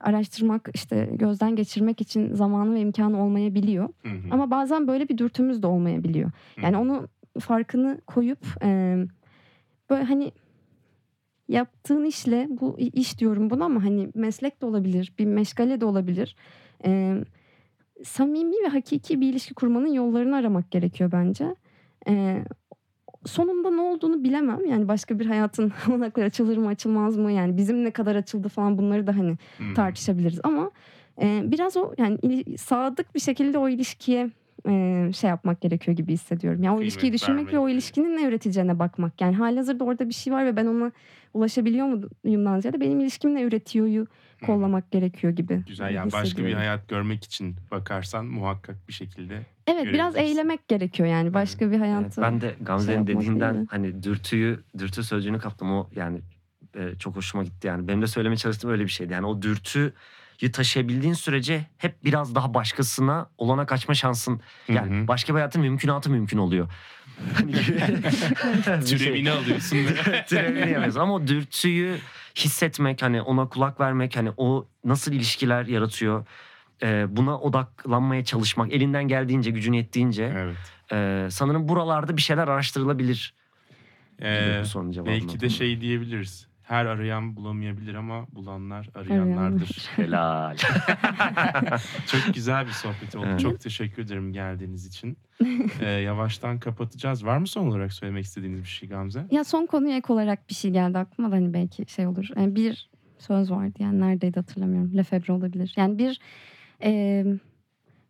araştırmak, 0.00 0.68
işte 0.74 1.08
gözden 1.12 1.56
geçirmek 1.56 2.00
için 2.00 2.34
zamanı 2.34 2.74
ve 2.74 2.80
imkanı 2.80 3.22
olmayabiliyor. 3.22 3.88
Hı 4.02 4.08
hı. 4.08 4.28
Ama 4.30 4.50
bazen 4.50 4.88
böyle 4.88 5.08
bir 5.08 5.18
dürtümüz 5.18 5.62
de 5.62 5.66
olmayabiliyor. 5.66 6.30
Yani 6.62 6.76
Hı. 6.76 6.80
onu 6.80 7.08
farkını 7.40 8.00
koyup 8.06 8.38
e, 8.62 8.96
böyle 9.90 10.04
hani 10.04 10.32
yaptığın 11.48 12.04
işle 12.04 12.46
bu 12.50 12.78
iş 12.78 13.18
diyorum 13.18 13.50
buna 13.50 13.64
ama 13.64 13.84
hani 13.84 14.08
meslek 14.14 14.62
de 14.62 14.66
olabilir, 14.66 15.12
bir 15.18 15.24
meşgale 15.24 15.80
de 15.80 15.84
olabilir. 15.84 16.36
E, 16.84 17.14
samimi 18.04 18.56
ve 18.64 18.68
hakiki 18.68 19.20
bir 19.20 19.30
ilişki 19.30 19.54
kurmanın 19.54 19.92
yollarını 19.92 20.36
aramak 20.36 20.70
gerekiyor 20.70 21.12
bence. 21.12 21.54
E, 22.08 22.44
sonunda 23.26 23.70
ne 23.70 23.80
olduğunu 23.80 24.24
bilemem. 24.24 24.66
Yani 24.66 24.88
başka 24.88 25.18
bir 25.18 25.26
hayatın 25.26 25.72
olanakları 25.88 26.26
açılır 26.26 26.56
mı 26.56 26.68
açılmaz 26.68 27.16
mı? 27.16 27.32
Yani 27.32 27.56
bizim 27.56 27.84
ne 27.84 27.90
kadar 27.90 28.16
açıldı 28.16 28.48
falan 28.48 28.78
bunları 28.78 29.06
da 29.06 29.16
hani 29.16 29.36
hı. 29.58 29.74
tartışabiliriz 29.74 30.40
ama 30.42 30.70
e, 31.22 31.42
biraz 31.44 31.76
o 31.76 31.92
yani 31.98 32.18
sadık 32.58 33.14
bir 33.14 33.20
şekilde 33.20 33.58
o 33.58 33.68
ilişkiye 33.68 34.30
e, 34.68 35.12
şey 35.12 35.30
yapmak 35.30 35.60
gerekiyor 35.60 35.96
gibi 35.96 36.12
hissediyorum. 36.12 36.62
Yani 36.62 36.74
o 36.74 36.76
Kıymet 36.76 36.92
ilişkiyi 36.92 37.12
düşünmek 37.12 37.52
ve 37.52 37.58
o 37.58 37.68
ilişkinin 37.68 38.16
ne 38.16 38.28
üreteceğine 38.28 38.78
bakmak. 38.78 39.20
Yani 39.20 39.36
halihazırda 39.36 39.84
orada 39.84 40.08
bir 40.08 40.14
şey 40.14 40.32
var 40.32 40.46
ve 40.46 40.56
ben 40.56 40.66
ona 40.66 40.92
ulaşabiliyor 41.34 42.04
muyumdan 42.24 42.60
ziyade 42.60 42.80
benim 42.80 43.00
ilişkim 43.00 43.34
ne 43.34 43.42
üretiyoryu 43.42 44.06
Hı. 44.40 44.46
kollamak 44.46 44.90
gerekiyor 44.90 45.32
gibi. 45.32 45.62
Güzel 45.66 45.94
yani 45.94 46.12
başka 46.12 46.44
bir 46.44 46.54
hayat 46.54 46.88
görmek 46.88 47.24
için 47.24 47.56
bakarsan 47.70 48.26
muhakkak 48.26 48.88
bir 48.88 48.92
şekilde 48.92 49.46
Evet 49.66 49.84
biraz 49.84 50.16
eylemek 50.16 50.68
gerekiyor 50.68 51.08
yani 51.08 51.34
başka 51.34 51.66
bir 51.66 51.70
Evet, 51.70 51.80
hayatı. 51.80 52.22
ben 52.22 52.40
de 52.40 52.54
Gamze'nin 52.60 53.06
değil 53.06 53.18
dediğinden 53.18 53.56
mi? 53.56 53.66
hani 53.70 54.02
dürtüyü, 54.02 54.60
dürtü 54.78 55.02
sözcüğünü 55.02 55.38
kaptım. 55.38 55.72
O 55.72 55.88
yani 55.96 56.20
e, 56.76 56.98
çok 56.98 57.16
hoşuma 57.16 57.44
gitti 57.44 57.66
yani. 57.66 57.88
Benim 57.88 58.02
de 58.02 58.06
söylemeye 58.06 58.36
çalıştığım 58.36 58.70
öyle 58.70 58.84
bir 58.84 58.88
şeydi. 58.88 59.12
Yani 59.12 59.26
o 59.26 59.42
dürtüyü 59.42 59.92
taşıyabildiğin 60.52 61.14
sürece 61.14 61.66
hep 61.78 62.04
biraz 62.04 62.34
daha 62.34 62.54
başkasına 62.54 63.30
olanak 63.38 63.72
açma 63.72 63.94
şansın. 63.94 64.40
Yani 64.68 64.96
Hı 64.96 65.02
hı. 65.02 65.08
başka 65.08 65.32
bir 65.32 65.38
hayatın 65.38 65.62
mümkünatı 65.62 66.10
mümkün 66.10 66.38
oluyor. 66.38 66.68
Hani 67.34 67.52
şey- 68.86 68.98
türevini 68.98 69.30
alıyorsun. 69.30 69.78
Türevini 70.28 70.70
yapıyorsun. 70.70 71.00
Ama 71.00 71.14
o 71.14 71.26
dürtüyü 71.26 71.98
hissetmek 72.36 73.02
hani 73.02 73.22
ona 73.22 73.48
kulak 73.48 73.80
vermek 73.80 74.16
hani 74.16 74.30
o 74.36 74.68
nasıl 74.84 75.12
ilişkiler 75.12 75.66
yaratıyor. 75.66 76.26
e, 76.82 77.06
buna 77.16 77.38
odaklanmaya 77.38 78.24
çalışmak 78.24 78.72
elinden 78.72 79.08
geldiğince 79.08 79.50
gücün 79.50 79.72
yettiğince 79.72 80.32
evet. 80.36 80.56
e, 80.92 81.28
sanırım 81.30 81.68
buralarda 81.68 82.16
bir 82.16 82.22
şeyler 82.22 82.48
araştırılabilir. 82.48 83.34
Ee, 84.22 84.62
belki 85.06 85.40
de 85.40 85.48
şey 85.48 85.80
diyebiliriz. 85.80 86.47
Her 86.68 86.86
arayan 86.86 87.36
bulamayabilir 87.36 87.94
ama 87.94 88.26
bulanlar 88.32 88.88
arayanlardır. 88.94 89.88
Helal. 89.96 90.56
Çok 92.06 92.34
güzel 92.34 92.66
bir 92.66 92.72
sohbet 92.72 93.16
oldu. 93.16 93.26
Evet. 93.28 93.40
Çok 93.40 93.60
teşekkür 93.60 94.02
ederim 94.02 94.32
geldiğiniz 94.32 94.86
için. 94.86 95.18
Ee, 95.80 95.90
yavaştan 95.90 96.58
kapatacağız. 96.58 97.24
Var 97.24 97.38
mı 97.38 97.46
son 97.46 97.66
olarak 97.66 97.92
söylemek 97.92 98.24
istediğiniz 98.24 98.60
bir 98.60 98.68
şey 98.68 98.88
Gamze? 98.88 99.26
Ya 99.30 99.44
son 99.44 99.66
konuya 99.66 99.96
ek 99.96 100.12
olarak 100.12 100.48
bir 100.48 100.54
şey 100.54 100.70
geldi 100.70 100.98
aklıma 100.98 101.30
da 101.30 101.36
hani 101.36 101.54
belki 101.54 101.84
şey 101.88 102.06
olur. 102.06 102.28
Yani 102.36 102.56
bir 102.56 102.90
söz 103.18 103.50
vardı 103.50 103.74
yani 103.78 104.00
neredeydi 104.00 104.36
hatırlamıyorum. 104.36 104.96
Lefebvre 104.96 105.32
olabilir. 105.32 105.72
Yani 105.76 105.98
bir 105.98 106.20
e, 106.82 107.24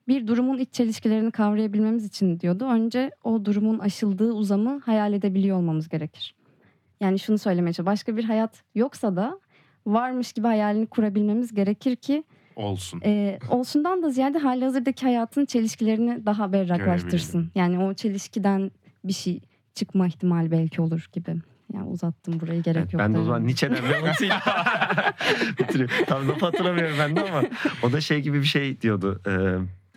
bir 0.08 0.26
durumun 0.26 0.58
iç 0.58 0.72
çelişkilerini 0.72 1.30
kavrayabilmemiz 1.30 2.04
için 2.04 2.40
diyordu. 2.40 2.64
Önce 2.64 3.10
o 3.24 3.44
durumun 3.44 3.78
aşıldığı 3.78 4.32
uzamı 4.32 4.80
hayal 4.80 5.12
edebiliyor 5.12 5.56
olmamız 5.56 5.88
gerekir. 5.88 6.34
Yani 7.00 7.18
şunu 7.18 7.38
söylemeye 7.38 7.72
çalışıyorum. 7.72 7.92
Başka 7.92 8.16
bir 8.16 8.24
hayat 8.24 8.62
yoksa 8.74 9.16
da 9.16 9.40
varmış 9.86 10.32
gibi 10.32 10.46
hayalini 10.46 10.86
kurabilmemiz 10.86 11.54
gerekir 11.54 11.96
ki 11.96 12.24
Olsun. 12.56 13.00
e, 13.04 13.38
olsundan 13.50 14.02
da 14.02 14.10
ziyade 14.10 14.38
hali 14.38 14.64
hazırdaki 14.64 15.06
hayatın 15.06 15.44
çelişkilerini 15.46 16.26
daha 16.26 16.52
berraklaştırsın. 16.52 17.50
Yani 17.54 17.78
o 17.78 17.94
çelişkiden 17.94 18.70
bir 19.04 19.12
şey 19.12 19.40
çıkma 19.74 20.06
ihtimali 20.06 20.50
belki 20.50 20.82
olur 20.82 21.08
gibi. 21.12 21.34
Yani 21.74 21.88
uzattım 21.88 22.40
burayı 22.40 22.62
gerek 22.62 22.82
Evet, 22.82 22.92
yok. 22.92 23.00
ben 23.00 23.14
de 23.14 23.18
o 23.18 23.24
zaman. 23.24 23.46
Nietzsche'den 23.46 23.84
bir 23.88 23.94
anlatayım. 23.94 24.34
Bitireyim. 25.58 25.90
Tam 26.06 26.28
lafı 26.28 26.46
hatırlamıyorum 26.46 26.96
ben 26.98 27.16
de 27.16 27.20
ama 27.30 27.42
o 27.82 27.92
da 27.92 28.00
şey 28.00 28.20
gibi 28.20 28.38
bir 28.40 28.46
şey 28.46 28.80
diyordu. 28.80 29.20
Ee, 29.26 29.30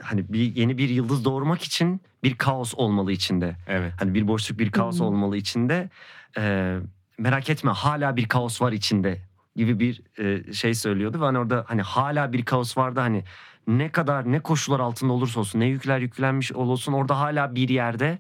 hani 0.04 0.34
bir 0.34 0.56
yeni 0.56 0.78
bir 0.78 0.90
yıldız 0.90 1.26
doğurmak 1.26 1.62
için 1.62 2.02
bir 2.24 2.36
kaos 2.36 2.74
olmalı 2.78 3.12
içinde. 3.12 3.56
Evet. 3.68 3.94
Hani 4.00 4.14
bir 4.14 4.28
boşluk 4.28 4.60
bir 4.60 4.72
kaos 4.72 5.00
Hı. 5.00 5.04
olmalı 5.04 5.38
içinde. 5.38 5.90
Ee, 6.38 6.78
merak 7.18 7.50
etme 7.50 7.72
hala 7.72 8.18
bir 8.18 8.28
kaos 8.28 8.62
var 8.62 8.72
içinde 8.72 9.22
gibi 9.56 9.80
bir 9.80 10.02
e, 10.20 10.54
şey 10.54 10.74
söylüyordu. 10.74 11.22
Ve 11.22 11.26
hani 11.26 11.40
orada 11.40 11.66
hani 11.68 11.82
hala 11.82 12.34
bir 12.34 12.46
kaos 12.46 12.78
vardı 12.78 13.00
hani 13.00 13.24
ne 13.68 13.90
kadar 13.90 14.32
ne 14.32 14.40
koşullar 14.40 14.80
altında 14.80 15.14
olursa 15.14 15.40
olsun 15.40 15.60
ne 15.60 15.66
yükler 15.66 16.00
yüklenmiş 16.00 16.52
olsun 16.52 16.94
orada 16.94 17.20
hala 17.20 17.56
bir 17.56 17.70
yerde 17.70 18.20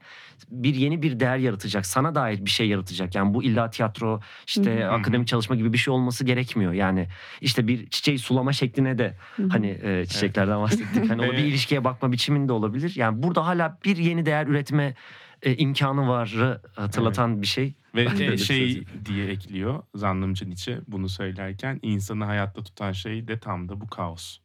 bir 0.49 0.75
yeni 0.75 1.01
bir 1.01 1.19
değer 1.19 1.37
yaratacak. 1.37 1.85
Sana 1.85 2.15
dair 2.15 2.45
bir 2.45 2.49
şey 2.49 2.67
yaratacak. 2.67 3.15
Yani 3.15 3.33
bu 3.33 3.43
illa 3.43 3.69
tiyatro 3.69 4.19
işte 4.47 4.79
Hı 4.79 4.87
hı. 4.87 4.91
akademik 4.91 5.27
çalışma 5.27 5.55
gibi 5.55 5.73
bir 5.73 5.77
şey 5.77 5.93
olması 5.93 6.25
gerekmiyor. 6.25 6.73
Yani 6.73 7.07
işte 7.41 7.67
bir 7.67 7.89
çiçeği 7.89 8.19
sulama 8.19 8.53
şekline 8.53 8.97
de 8.97 9.17
Hı 9.35 9.43
hı. 9.43 9.47
Hani 9.49 9.79
e, 9.83 10.05
çiçeklerden 10.05 10.61
bahsettik. 10.61 11.09
Hani 11.09 11.21
o 11.21 11.31
bir 11.31 11.33
Evet. 11.37 11.49
ilişkiye 11.49 11.83
bakma 11.83 12.11
biçiminde 12.11 12.53
olabilir. 12.53 12.93
Yani 12.95 13.23
burada 13.23 13.45
hala 13.45 13.77
bir 13.85 13.97
yeni 13.97 14.25
değer 14.25 14.47
üretme 14.47 14.95
e, 15.43 15.55
imkanı 15.55 16.07
varı 16.07 16.61
hatırlatan 16.75 17.41
bir 17.41 17.47
şey. 17.47 17.73
Ve 17.95 18.17
şey 18.17 18.37
söyleyeyim. 18.37 18.85
diye 19.05 19.27
ekliyor 19.27 19.83
zannımca 19.95 20.47
Nietzsche 20.47 20.79
bunu 20.87 21.09
söylerken 21.09 21.79
insanı 21.81 22.25
hayatta 22.25 22.63
tutan 22.63 22.91
şey 22.91 23.27
de 23.27 23.39
tam 23.39 23.69
da 23.69 23.81
bu 23.81 23.87
kaos. 23.87 24.37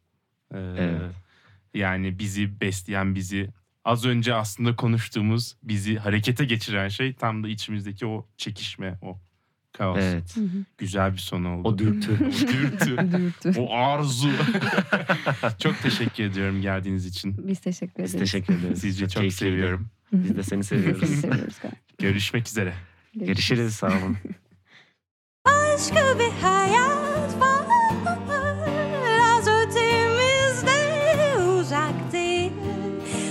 Ee, 0.53 0.57
Evet. 0.77 1.01
Yani 1.73 2.19
bizi 2.19 2.61
besleyen 2.61 3.15
bizi 3.15 3.49
az 3.85 4.05
önce 4.05 4.33
aslında 4.35 4.75
konuştuğumuz 4.75 5.55
bizi 5.63 5.97
harekete 5.97 6.45
geçiren 6.45 6.87
şey 6.87 7.13
tam 7.13 7.43
da 7.43 7.47
içimizdeki 7.47 8.05
o 8.05 8.27
çekişme 8.37 8.97
o 9.01 9.19
kaos. 9.73 9.97
Evet. 10.01 10.35
Hı 10.37 10.41
hı. 10.41 10.63
Güzel 10.77 11.13
bir 11.13 11.17
son 11.17 11.43
oldu. 11.43 11.67
O 11.67 11.77
dürtü. 11.77 12.11
O 12.25 12.47
dürtü. 12.47 12.97
Dürtü. 13.43 13.59
o 13.59 13.73
arzu. 13.75 14.29
çok 15.59 15.81
teşekkür 15.81 16.23
ediyorum 16.23 16.61
geldiğiniz 16.61 17.05
için. 17.05 17.47
Biz 17.47 17.59
teşekkür 17.59 18.03
Biz 18.03 18.15
ederiz. 18.15 18.31
teşekkür 18.31 18.53
ederiz. 18.59 18.79
Sizi 18.81 18.99
çok 18.99 19.09
keyifliydi. 19.21 19.51
seviyorum. 19.51 19.87
Biz 20.13 20.37
de 20.37 20.43
seni 20.43 20.59
Biz 20.59 20.71
de 20.71 20.75
seviyoruz. 20.77 21.09
seviyoruz. 21.09 21.55
Görüşmek 21.99 22.47
üzere. 22.47 22.73
Görüşürüz. 23.25 23.75
Sağ 23.75 23.87
olun. 23.87 24.17
Başka 25.45 26.19
bir 26.19 26.31
hayat 26.41 27.39
var 27.39 27.65
Az 29.37 29.47
ötemizde 29.47 30.79
uzak 31.37 32.11
değil 32.11 32.51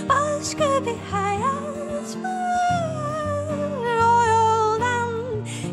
Başka 0.09 0.87
bir 0.87 0.97
hayat 1.13 2.17
var 2.23 3.97
O 4.03 4.27
yoldan 4.27 5.13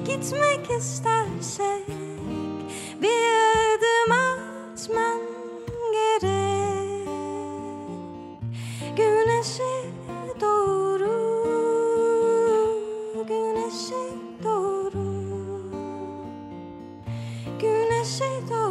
gitmek 0.06 0.80
istersek 0.80 1.83
Güneşe 18.04 18.26
doğru 18.26 18.34
Güneşe 18.34 18.50
doğru 18.50 18.63